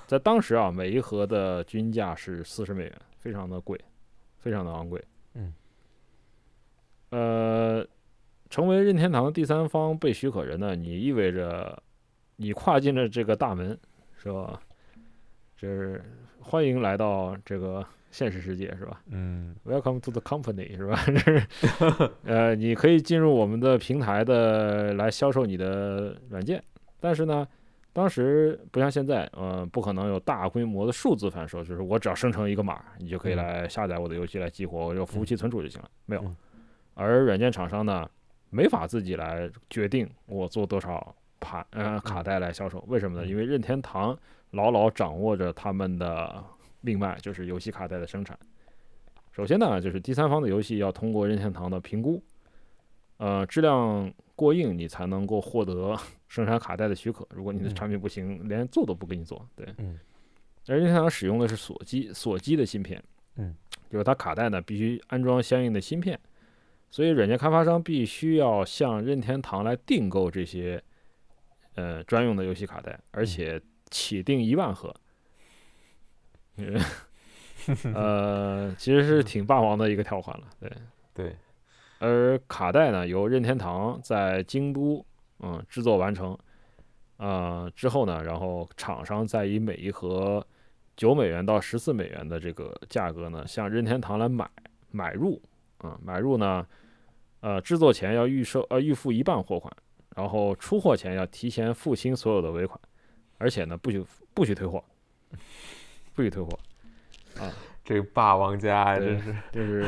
[0.07, 3.79] 在当时啊，每一盒的均价是四十美元，非常的贵，
[4.39, 5.05] 非常的昂贵。
[5.35, 5.53] 嗯。
[7.11, 7.87] 呃，
[8.49, 11.83] 成为任天堂的第三方被许可人呢，你意味着
[12.37, 13.79] 你跨进了这个大门，
[14.17, 14.61] 是吧？
[15.61, 16.03] 就是。
[16.43, 19.03] 欢迎来到这个现实世界，是吧？
[19.11, 20.97] 嗯，Welcome to the company，是吧？
[20.97, 21.47] 是，
[22.25, 26.61] 呃，你可以进入我们的平台的来销售你的软件，
[26.99, 27.47] 但是呢，
[27.93, 36.25] 当时不像现在，呃，不可能有大规模的数字贩售，就是我只要生成一个码，你就可以来下载我的游戏来激活，我有服务器存储就行了，没有。
[36.95, 38.11] 而软件厂商呢，
[38.49, 43.27] 没法自己来决定我做多少盘呃卡带来销售，为什么呢？
[43.27, 44.19] 因为任天堂。
[44.51, 46.45] 牢牢掌握着他们的
[46.81, 48.39] 命脉，就是游戏卡带的生产。
[49.33, 52.21] 首先呢，就是第三方的游戏要通过任天堂的评估，
[53.19, 55.97] 呃，质量过硬，你才能够获得
[56.27, 57.27] 生产卡带的许可。
[57.31, 59.47] 如果你的产品不行，连做都不给你做。
[59.55, 59.99] 对，嗯。
[60.67, 63.03] 而任天堂使用的是锁机，锁机的芯片，
[63.37, 63.55] 嗯，
[63.89, 66.19] 就是它卡带呢必须安装相应的芯片，
[66.91, 70.83] 所以软件开发商必须要向任天堂来订购这些
[71.77, 73.61] 呃专用的游戏卡带，而且。
[73.91, 74.95] 起订一万盒，
[77.95, 80.73] 呃，其实是挺霸王的一个条款了，对
[81.13, 81.37] 对。
[81.99, 85.05] 而卡带呢，由任天堂在京都
[85.41, 86.39] 嗯制作完成，
[87.19, 90.47] 呃之后呢，然后厂商再以每一盒
[90.97, 94.49] 九美元到十四美元的这个价格呢，向任天堂来买
[94.91, 95.43] 买入，
[95.79, 96.67] 啊买入呢，
[97.41, 99.71] 呃制作前要预售呃预付一半货款，
[100.17, 102.81] 然后出货前要提前付清所有的尾款。
[103.41, 104.05] 而且呢，不许
[104.35, 104.85] 不许退货，
[106.15, 106.51] 不许退货，
[107.39, 107.51] 啊，
[107.83, 109.87] 这个霸王家真是就是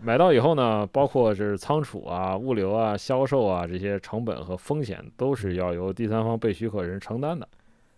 [0.00, 7.46] 买到以后呢，包括是仓储啊、物流啊、销售啊这些成本和风险都是要由第三方被许可人承担的。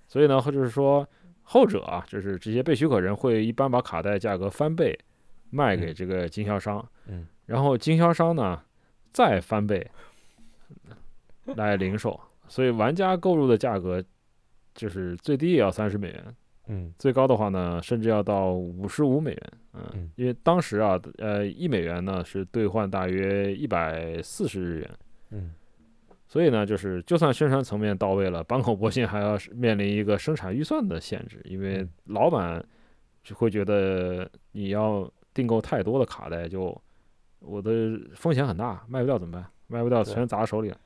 [0.09, 1.09] 所以呢，或者是说
[1.45, 4.99] 后者啊，就是这些被许可人会一般把卡带价格翻倍
[5.51, 8.61] 卖给这个经销商，嗯，然后经销商呢
[9.13, 9.89] 再翻倍
[11.45, 14.05] 来零售，所以玩家购入的价格
[14.79, 16.25] 就是最低也要三十美元，
[16.69, 19.43] 嗯最高的话呢，甚至要到五十五美元。
[19.75, 24.91] 嗯嗯，因为当时啊，呃，一美元呢是兑换大约一百四十日元，
[25.33, 25.53] 嗯
[26.29, 32.65] 所以呢，就是就算宣传层面到位了，坂口博信还要面临一个生产预算的限制，因为嗯老板
[33.25, 36.81] 就会觉得你要订购太多的卡带，就
[37.41, 39.45] 我的风险很大，卖不掉怎么办？
[39.69, 40.79] 卖不掉全砸手里了。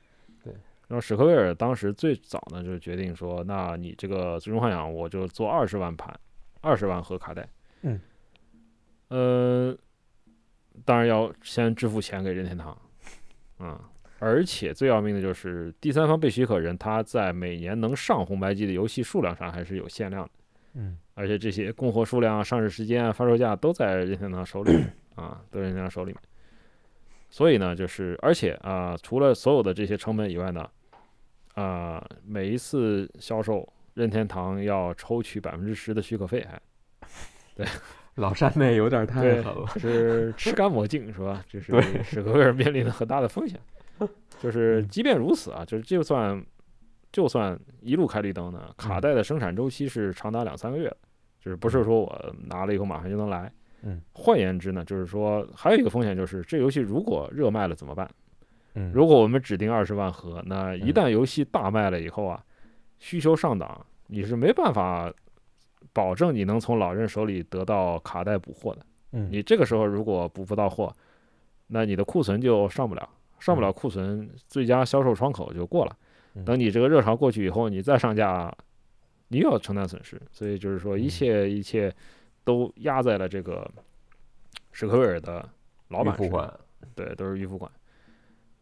[0.87, 0.89] 对。
[0.89, 6.13] 然后史克威尔当时最早呢就决定说，那你这个《最终幻想》我就做二十万盘，
[6.61, 7.47] 二十万盒卡带。
[7.81, 7.99] 嗯。
[9.09, 9.77] 呃，
[10.85, 12.75] 当然要先支付钱给任天堂，
[13.59, 13.79] 嗯，
[14.17, 20.31] 而且最要命的就是第三方被许可人，他在每年能上红白机的游戏数量上还是有限量的，
[20.73, 26.19] 嗯而且这些供货数量啊、上市时间啊、发售价都在任天堂手里面 啊，都在任天堂手里面。
[27.33, 30.69] 所以呢，就是而且啊、除了所有的这些成本以外呢，
[31.55, 36.61] 啊、每一次销售任天堂要抽取百分之十的许可费还
[37.57, 37.65] 对，
[38.17, 39.65] 老山那有点太狠了。
[39.79, 41.43] 是吃干抹净是吧？
[41.49, 43.59] 这是对史克威尔面临的很大的风险。
[44.39, 46.39] 就是嗯即便如此啊，就是就算
[47.11, 50.97] 就算一路开绿灯呢，卡嗯带的生产周期是长达两三个月的，
[51.39, 53.51] 就是不是说我拿了以后马上就能来。
[53.83, 58.09] 嗯，换言之呢，就是说还有一个风险就是这游戏如果热卖了怎么办？
[58.75, 62.43] 嗯，如果我们指定二十万盒，那一嗯旦游戏大卖了以后啊，
[62.99, 65.13] 需求上档，你是没办法
[65.91, 68.85] 保证你能从老任手里得到卡带补货的。
[69.11, 70.91] 嗯你这个时候如果补不到货，
[71.67, 73.07] 那你的库存就上不了，
[73.39, 75.95] 上不了库存，最佳销售窗口就过了。
[76.35, 78.51] 嗯等你这个热潮过去以后，你再上架，
[79.27, 80.19] 你又要承担损失。
[80.31, 81.93] 所以就是说，一嗯切一切
[82.43, 83.69] 都压在了这个
[84.71, 85.47] 史克威尔的
[85.89, 86.25] 老板身上。
[86.25, 86.59] 预付款。
[86.95, 87.71] 对，都是预付款。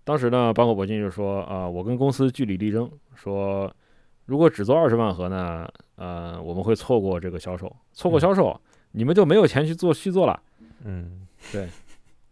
[0.03, 3.71] 当时呢，坂口博金就说：“啊、我跟公司据理力争，说
[4.25, 8.59] 如果只做二十万盒呢，呃，我们会错过这个销售，错过嗯销售，
[8.91, 10.41] 你们就没有钱去做续作了。
[10.83, 11.67] 嗯，对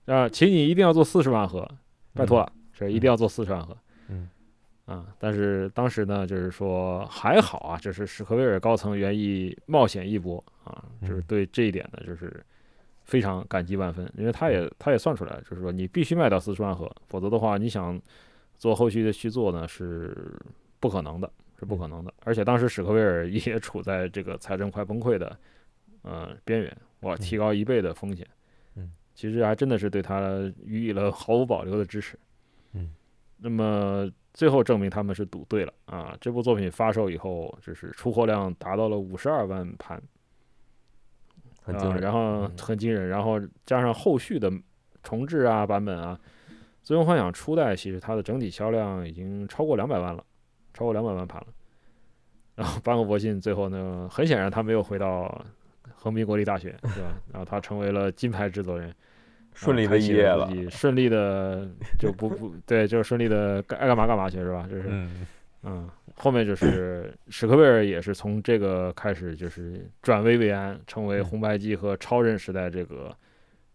[0.06, 1.70] 啊，请你一定要做四十万盒，
[2.14, 3.78] 拜托了，这一定要做四十万盒。
[4.08, 4.30] 嗯
[4.86, 12.44] 啊，但是当时呢，就是说还好啊，就是史克威尔高层愿意冒险一搏啊，就是嗯对这一点呢，就是
[13.04, 18.00] 非常感激万分，因为他也他也算出来了，就是说你必须卖到四十万盒，否则的话，你想
[18.58, 20.16] 做后续的续作呢是
[20.80, 22.14] 不可能的，是不可能的。
[22.24, 25.38] 而且当时史克威尔也 处在这个财政快崩溃的
[26.04, 28.28] 呃边缘，哇，提高一倍的风险，
[28.76, 32.18] 嗯，其实还真的是对他予以了毫无保留的支持，
[32.74, 32.91] 嗯，
[33.38, 36.16] 那么最后证明他们是赌对了啊！
[36.22, 40.02] 这部作品发售以后，就是出货量达到了五十二万盘，啊，
[41.74, 42.02] 很惊人。
[42.02, 44.52] 然后嗯很惊人，然后加上后续的
[45.04, 46.20] 重置啊版本啊，
[46.84, 50.24] 《最终幻想》初代其实它的整体销量已经超过两百万了，
[50.74, 51.48] 超过两百万盘了。
[52.56, 55.46] 然后班克博信最后呢，很显然他没有回到
[55.96, 57.14] 横滨国立大学，是吧？
[57.32, 58.94] 然后他成为了金牌制作人，
[59.54, 64.68] 顺利毕业了顺利的就不不对，就是顺利的该爱干嘛干嘛去，是吧？
[64.70, 65.26] 就是嗯
[65.64, 73.15] 嗯，后面就是 史克威尔也是从这个开始，就是转危为安，成为嗯红白机和超人时代这个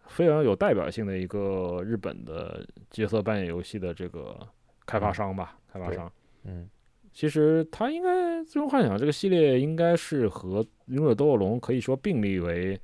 [0.07, 4.39] 非常有代表性的一个日本的角色扮演游戏的这个
[4.87, 6.11] 开发商吧，开发商。
[6.45, 6.69] 嗯
[7.13, 12.77] 其实他应该《最终幻想》这个系列应该是和《勇者斗恶龙》可以说并立为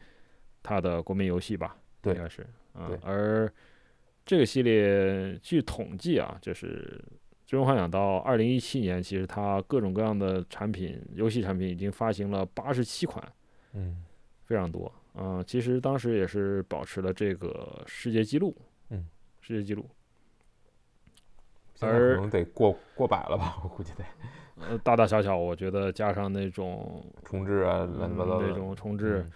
[0.63, 2.97] 他的国民游戏吧，对应该是啊对。
[3.03, 3.53] 而
[4.25, 7.03] 这个系列据统计啊，就是
[7.51, 13.21] 《最终幻想》到二零一七年，其实它各种各样的产品、游戏产品已经发行了八十七款，
[13.73, 14.05] 嗯
[14.45, 14.93] 非常多。
[15.15, 18.57] 嗯、其实当时也是保持了这个世界纪录，
[18.91, 19.05] 嗯，
[19.41, 19.85] 世界纪录。
[21.81, 24.05] 而可能得过过百了吧，我估计得
[24.61, 29.33] 呃，大大小小，我觉得加上那种 重置啊，乱七八糟那种重置，嗯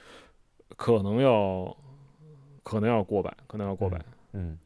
[0.77, 1.77] 可能要
[2.63, 4.01] 可能要过百，可能要过百，
[4.35, 4.57] 嗯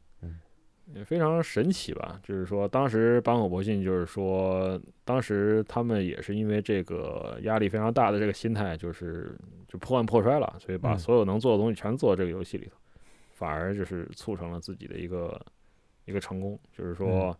[0.93, 2.19] 也非常神奇吧。
[2.23, 9.37] 就是说，当时坂口博信就是说，当时他们也是因为这个压力非常大的这个心态，就是
[9.67, 12.77] 就破罐破摔了，所以把嗯所有能做的东西全做这个游戏里头，
[13.33, 15.39] 反而就是促成了自己的一个
[16.05, 17.37] 一个成功，就是说。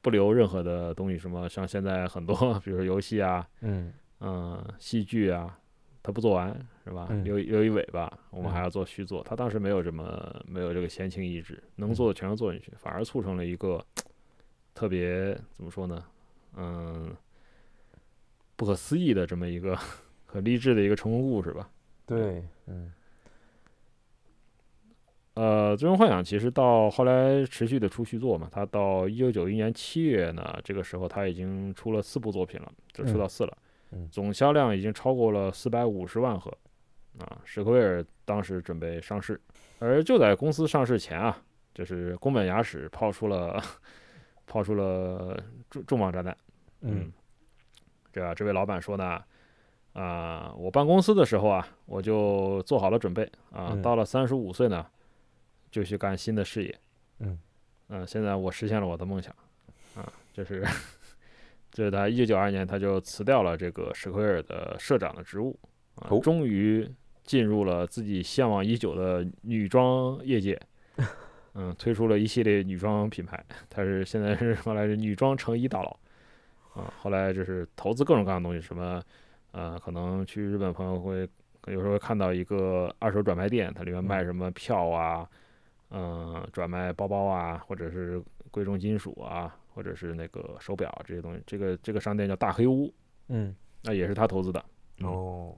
[0.00, 2.34] 不留任何的东西，什么像现在很多，
[2.64, 5.58] 比如说游戏啊，嗯嗯，戏剧啊，
[6.04, 6.56] 他不做完
[6.88, 7.06] 是吧？
[7.10, 9.22] 嗯留一留一尾巴，我们嗯还要做续作。
[9.22, 13.84] 他当时没有这么没有这个闲情逸致，能嗯做的全都做进去，反而促成了一个
[14.74, 16.04] 特别怎么说呢？
[16.56, 17.14] 嗯，
[18.56, 19.78] 不可思议的这么一个
[20.24, 21.70] 很励志的一个成功故事吧。
[22.06, 22.92] 对，嗯
[25.34, 33.58] 呃，《最终幻想》其实到后来持续的出续作嘛，它到一九九一年七月呢，这个时候他已经出了四部作品了，就出到四了，
[33.92, 36.52] 嗯总销量已经超过了四百五十万盒，
[37.18, 39.40] 啊，史克威尔当时准备上市，
[39.78, 41.42] 而就在公司上市前啊，
[41.74, 43.62] 就是宫本雅史抛出了
[44.46, 46.36] 抛出了重重磅炸弹，
[46.80, 47.12] 嗯
[48.12, 49.22] 这个这位老板说呢，
[49.92, 54.86] 啊、我办公司的时候啊，我就做好了准备啊，嗯到了三十五岁呢，
[55.70, 56.78] 就去干新的事业。
[57.18, 57.38] 嗯
[57.88, 59.34] 嗯、现在我实现了我的梦想
[59.94, 60.64] 啊，这是
[61.70, 65.58] 这是他一九九二年他就辞掉了这个史克威尔的社长的职务
[65.96, 66.88] 啊，哦终于
[67.28, 70.58] 进入了自己向往已久的女装业界。
[71.54, 75.98] 嗯，推出了一系列女装品牌，他是现在是后来是女装成衣大佬
[76.72, 76.92] 啊。
[77.00, 79.02] 后来就是投资各种各样的东西，什么
[79.50, 81.28] 呃，可能去日本朋友会
[81.66, 85.28] 有时候会看到一个二手转卖店，它里面卖什么票啊，
[85.90, 91.42] 嗯、转卖包包啊，或者是贵重金属啊，或者是那个手表这些东西。
[91.44, 92.92] 这个这个商店叫大黑屋，
[93.28, 94.64] 嗯那也是他投资的。
[95.00, 95.54] 嗯哦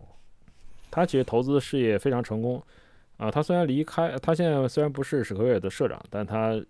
[0.90, 2.62] 他其实投资事业非常成功
[3.16, 3.30] 啊。
[3.30, 6.60] 他虽然离开，他现在虽然不是史克威尔的社长，但他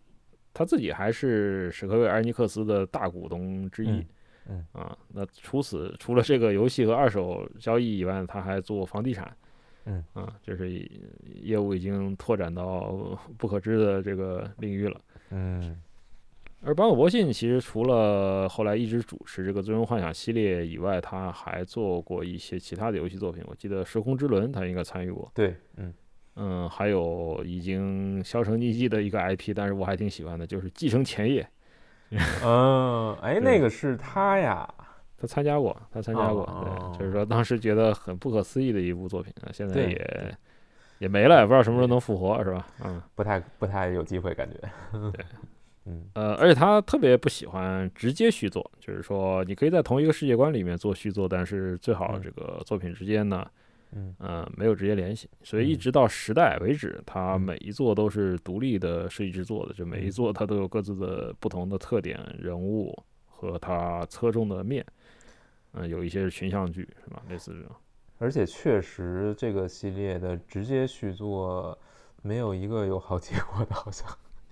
[0.53, 4.05] 他自己还是史克威尔艾尼克斯的大股东之一。
[4.49, 9.37] 嗯啊，那除此除了这个游戏和二手交易以外，他还做房地产。
[9.85, 10.71] 嗯啊，就是
[11.43, 15.01] 业务已经拓展到不可知的这个领域了。
[15.31, 15.81] 嗯
[16.62, 23.43] 而坂口博信其实除了后来一直主持这个《最终幻想》系列以外，他还做过一些其他的游戏作品。
[23.47, 25.31] 我记得《时空之轮》他应该参与过。
[25.35, 25.93] 对嗯。
[26.37, 31.47] 嗯，还有已经销声匿迹的一个 IP，但是我还挺喜欢的，就是《继承前夜》，
[32.45, 34.66] 嗯哎 那个是他呀？
[35.19, 40.35] 他参加过，他参加过，哦对，就是说当时觉得很不可思议的一部作品，啊，现在也
[41.01, 42.66] 也没了，也不知道什么时候能复活，是吧？
[42.85, 44.57] 嗯，不太不太有机会感觉。
[44.93, 45.24] 对
[45.91, 53.47] 嗯呃，而且他特别不喜欢直接续作，就是说你可以在同一个世界观里面做续作，但是最好嗯这个作品之间呢，
[53.93, 62.97] 嗯呃，没有直接联系，所以一嗯直到时代为止，它嗯每一作都是独立的设计制作的，就每一嗯座它都有各自的不同的特点、人物
[63.27, 64.85] 和它侧重的面。
[65.73, 67.23] 嗯、有一些是群像剧，是吧？
[67.29, 67.75] 类似这种。
[68.19, 71.79] 而且确实这个系列的直接续作
[72.23, 74.07] 没有一个有好结果的，好像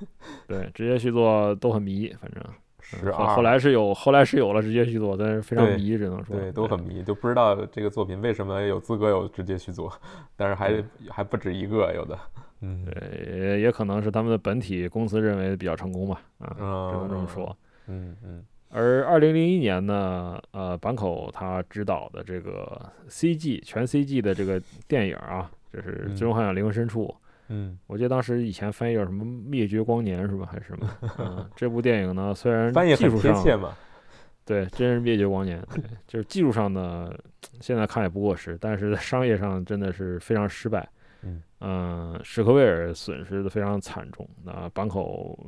[0.47, 2.43] 对，直接续作都很迷，反正
[2.81, 9.93] 十二后后来是有，后来是有了直接续作，但是非常迷，只能说对都很迷，就不知道这个作品为什么有资格有直接续作，
[10.37, 12.19] 但是还还不止一个有的，
[12.63, 17.57] 嗯对，也也可能是他们的本体公司认为比较成功吧，啊，只能这么说。
[17.89, 27.15] 嗯嗯而二零零一年呢，呃，坂口他执导的这个 CG 全 CG 的这个电影啊，就是嗯《最终幻想：灵魂深处》嗯，
[27.87, 30.47] 我记得当时以前翻译叫什么“灭绝光年”是吧？
[30.51, 30.91] 还是什么？
[31.19, 33.35] 嗯，这部电影呢，虽然翻译很技术上
[34.45, 37.13] 对，真是灭绝光年，对，就是技术上呢，
[37.61, 40.89] 现在看也不过时，但是在商业上真的是非常失败。
[41.23, 45.39] 嗯嗯，史克威尔损失的非常惨重，那坂口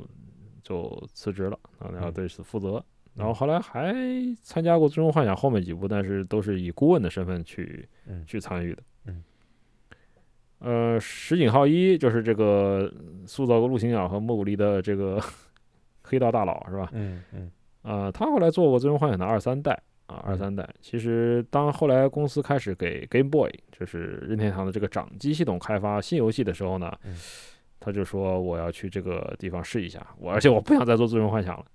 [0.61, 2.83] 就辞职了，啊，然后嗯对此负责。
[3.13, 3.93] 然后后来还
[4.41, 8.83] 参加过《最终幻想》后面几部，但是都是以顾问的身份去嗯去参与的。
[10.61, 10.93] 嗯。
[10.93, 12.91] 呃，石井浩一就是这个
[13.25, 15.19] 塑造过陆行鸟和莫古力的这个
[16.03, 16.89] 黑道大佬是吧？
[16.93, 17.51] 嗯嗯
[17.83, 19.71] 呃，他后来做过《最终幻想》的二三代
[20.05, 20.67] 啊，二三代。
[20.81, 27.15] 其实当后来公司开始给 Game Boy，就是任天堂的这个掌机系统开发新游戏的时候呢，嗯
[27.79, 31.65] 他就说我要去这个地方试一下，我而且我不想再做《最终幻想》了。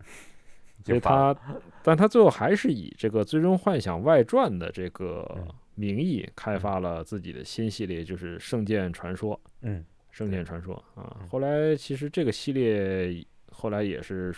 [0.85, 1.35] 所以他，
[1.83, 9.37] 但他最后还是以这个《最终幻想外传》的这个嗯名义开发了自己的新系列，就是《圣剑传说》。
[9.63, 14.35] 嗯圣剑传说啊嗯，后来其实这个系列后来也是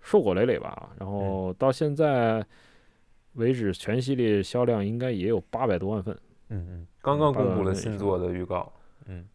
[0.00, 2.46] 硕果累累吧，然后到现在
[3.32, 6.14] 为止，全系列销量应该也有八百多万份
[6.50, 8.72] 嗯嗯，刚刚公布了新作的预告，
[9.06, 9.26] 嗯。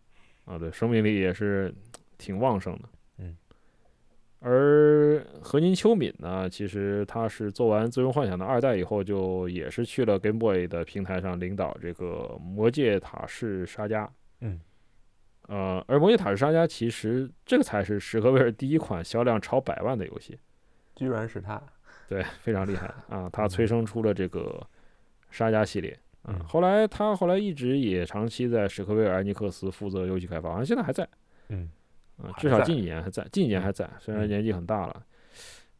[0.45, 1.73] 啊，对，生命力也是
[2.17, 2.89] 挺旺盛的。
[4.43, 14.05] 嗯，而何金秋敏呢，其实他是做完《最终幻想》的二代以后，就也是去了 Game Boy 的平台上领导这个《魔界塔式沙加》。
[14.41, 14.59] 嗯，
[15.47, 20.37] 呃，而《魔界塔式沙加》其实这个才是史克威尔第一款销量超百万的游戏，
[20.95, 21.61] 居然是他，
[22.07, 23.29] 对，非常厉害啊！
[23.31, 24.61] 他催生出了这个
[25.31, 25.97] 沙加系列。
[26.25, 31.05] 嗯后来他后来一直也长期在史克威尔艾尼克斯负责游戏开发，好像现在还在。
[31.49, 31.69] 嗯
[32.17, 35.03] 啊，还在至少近几年还在，近几年还在，虽然嗯年纪很大了。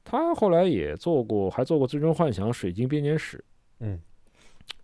[0.05, 3.37] 他后来也做过，还做过《最终幻想：水晶编年史》
[3.79, 4.01] 嗯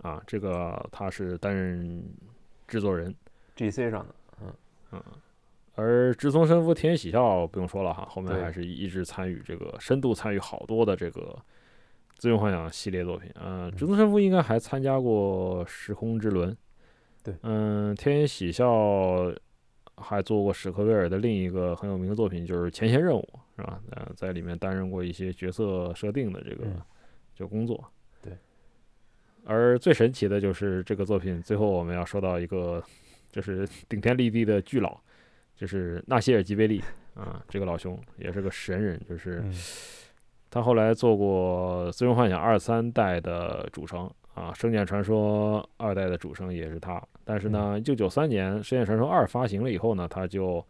[0.02, 2.04] 啊，这个他是担任
[2.68, 3.14] 制作人。
[3.58, 4.54] ，GC 上的，嗯
[4.94, 5.04] 嗯，
[5.76, 11.38] 而直松伸夫、田喜孝不用说了哈，后面还是一直参与这个深度参与好多的这个
[12.16, 13.30] 自由幻想系列作品。
[13.36, 16.52] 呃，直松伸夫应该还参加过《时空之轮》。
[17.22, 19.30] 对嗯，田野喜孝
[20.00, 23.22] 还做过史克威尔的另一个很有名的作品，就是《前线任务》，
[23.62, 23.80] 是吧？
[23.92, 26.66] 呃，在里面担任过一些角色设定的这个、
[27.34, 27.84] 就工作。
[28.22, 28.34] 对。
[29.46, 32.84] 而最神奇的就是这个作品，最后我们要说到一个，
[33.32, 35.00] 就是顶天立地的巨佬，
[35.56, 36.82] 就是纳西尔吉贝利
[37.16, 39.54] 啊，这个老兄也是个神人，就是嗯
[40.52, 47.02] 他后来做过《最终幻想》二三代的主声啊，《圣剑传说》二代的主声也是他。
[47.24, 50.66] 但是呢，一九九三年《圣剑传说二》发行了以后呢，他就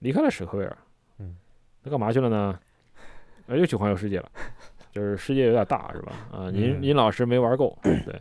[0.00, 0.76] 离开了史克威尔。
[1.18, 1.36] 嗯，
[1.82, 2.58] 他干嘛去了呢？
[3.46, 4.30] 呃，又去环游世界了。
[4.90, 6.12] 就是世界有点大，是吧？
[6.32, 8.20] 啊，您嗯您老师没玩够，对。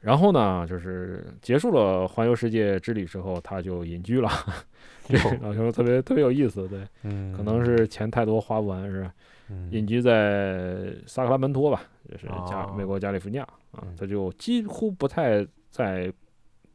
[0.00, 4.28] 然后呢，就是结束了环游世界之旅之后，他就隐居了。
[5.06, 6.80] 这个老兄特别特别有意思，对。
[7.02, 9.14] 嗯，可能是钱太多花不完，是吧？
[9.48, 16.12] 嗯隐居在萨克拉门托吧，就是加、哦美国加利福尼亚啊嗯，他就几乎不太再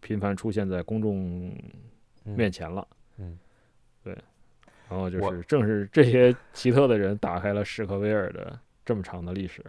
[0.02, 1.50] 频繁出现在公众
[2.26, 2.88] 嗯面前了。
[3.18, 3.38] 嗯，
[4.04, 4.18] 对。
[4.88, 9.64] 然后就是正是这些奇特的人打开了史克威尔的这么长的历史。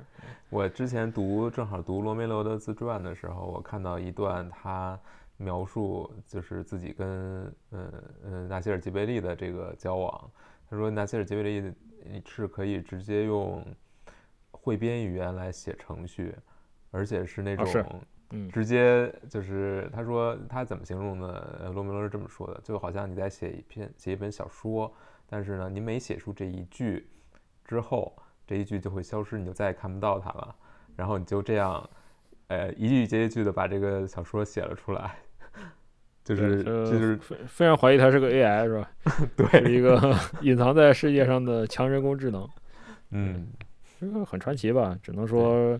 [0.50, 4.98] 我之前读正好读罗梅罗的自传的时候，我看到一段他
[5.38, 7.92] 描述就是自己跟嗯
[8.24, 10.30] 嗯纳西尔吉贝利的这个交往。
[10.68, 11.72] 他说纳西尔吉贝利
[12.26, 13.64] 是可以直接用
[14.50, 16.34] 汇编语言来写程序，
[16.96, 21.58] 而且是那种嗯直接就是他说他怎么形容呢？
[21.60, 24.92] 呃罗梅罗是这么说的，就好像你在写一篇写一本小说，
[25.28, 27.06] 但是呢，你每写出这一句
[27.64, 28.16] 之后，
[28.46, 30.54] 这一句就会消失，你就再也看不到它了。
[30.96, 31.88] 然后你就这样，
[32.48, 35.14] 呃，一句接一句的把这个小说写了出来，
[36.24, 38.90] 就是就是非非常怀疑他是个 AI 是吧？
[39.06, 42.48] 是对，一个 隐藏在世界上的强人工智能。
[43.10, 43.46] 嗯
[44.00, 45.78] 这个很传奇吧，只能说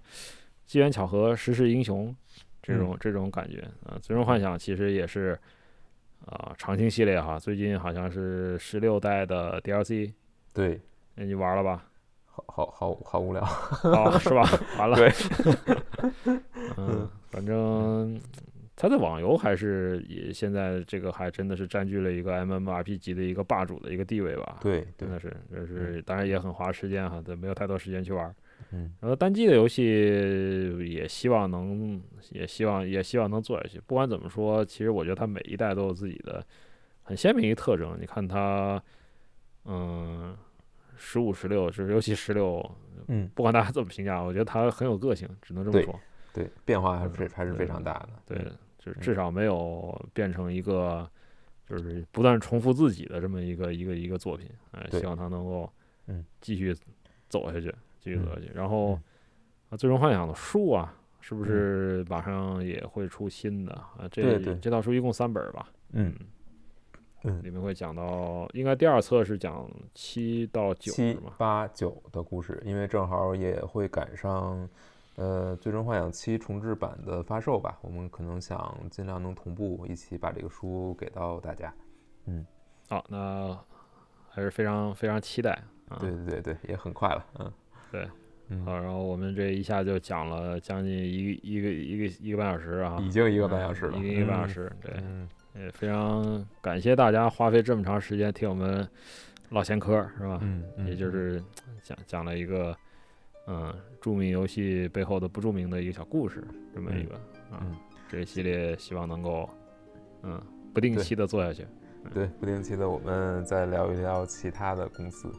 [0.67, 2.15] 机缘巧合、时势英雄
[2.63, 3.97] 这种、这种感觉啊。
[4.03, 5.39] 最终幻想其实也是
[6.25, 10.13] 啊、长青系列哈，最近好像是十六代的 DLC，
[10.53, 10.81] 对，
[11.15, 11.85] 那你玩了吧？
[12.25, 13.43] 好好好好无聊，
[13.85, 14.43] 哦，是吧？
[14.79, 14.97] 完了。
[14.97, 15.11] 对，
[16.77, 18.21] 嗯，反正
[18.75, 24.59] 它的网游还是也现在这个还真的是占据了一个 MMORP 级的一个霸主的一个地位吧。
[24.61, 28.35] 对对真的是，就是当然也很花时间哈，但没有太多时间去玩。
[28.73, 29.85] 嗯然后单机的游戏
[30.89, 33.81] 也希望能，也希望也希望能做下去。
[33.87, 36.45] 不管怎么说，其实我觉得它每一代都有自己的
[37.03, 37.97] 很鲜明一特征。
[38.01, 38.83] 你看它，
[39.65, 40.37] 嗯，
[40.97, 42.65] 十五、十六，就是尤其十六，
[43.07, 45.99] 嗯，不管大家怎么评价，我觉得它很有个性，只能这么说。
[46.33, 51.09] 对，变化还是非还是非常大的，对，就至少没有变成一个
[51.67, 54.51] 就是不断重复自己的这么一个一个一个作品。
[54.73, 55.73] 哎，希望它能够
[56.09, 56.75] 嗯继续
[57.29, 57.75] 走下去，
[58.07, 58.53] 继续走下去。
[58.55, 58.97] 然后
[59.77, 64.09] 最终幻想》的书啊，是不是马上也会出新的啊？
[64.11, 65.69] 这对对这套书一共三本吧？
[65.91, 66.15] 嗯
[67.25, 70.93] 嗯里面会讲到，应该第二册是讲七到九？
[71.37, 74.69] 八九的故事，因为正好也会赶上，
[75.17, 81.75] 呃，《最终幻想七》重制版的发售吧，我们可能想尽量能同步一起把这个书给到大家。
[82.27, 82.47] 嗯
[82.89, 83.59] 好，那
[84.29, 85.51] 还是非常非常期待
[85.89, 85.99] 啊。
[85.99, 87.53] 对对对对，也很快了，嗯，
[87.91, 88.09] 对，
[88.49, 95.29] 嗯，好，然后我们这一下就讲了将近一个一个一个一个半小时啊，已经一个半小时了，嗯一个一个半小嗯，时，对，嗯，
[95.61, 98.87] 也非常感谢大家花费这么长时间听我们
[99.51, 100.39] 唠闲嗑，是吧？
[100.43, 101.43] 嗯嗯，也就是。
[101.87, 102.77] 讲讲了一个
[103.47, 106.43] 嗯著名游戏背后的不著名的一个小故事，
[106.75, 107.15] 这么一个
[107.49, 107.77] 啊嗯，
[108.09, 109.49] 这一系列希望能够
[110.25, 110.43] 嗯
[110.75, 111.65] 不定期的做下去，
[112.13, 115.31] 对，不定期的我们再聊一聊其他的公司，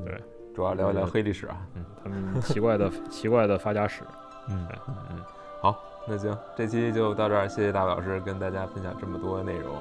[0.00, 0.04] 嗯。
[0.04, 0.22] 对，
[0.54, 4.02] 主要聊一聊黑历史啊，嗯他们奇怪的奇怪的发家史，
[4.48, 5.16] 嗯嗯嗯，
[5.60, 9.74] 好，那行，这期就到这儿，谢谢大卫老师跟大家分享这么多内容，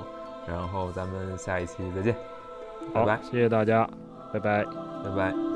[0.47, 2.15] 然后咱们下一期再见，
[2.93, 3.89] 拜好，拜谢谢大家，
[4.31, 4.63] 拜拜。
[5.03, 5.48] 拜拜。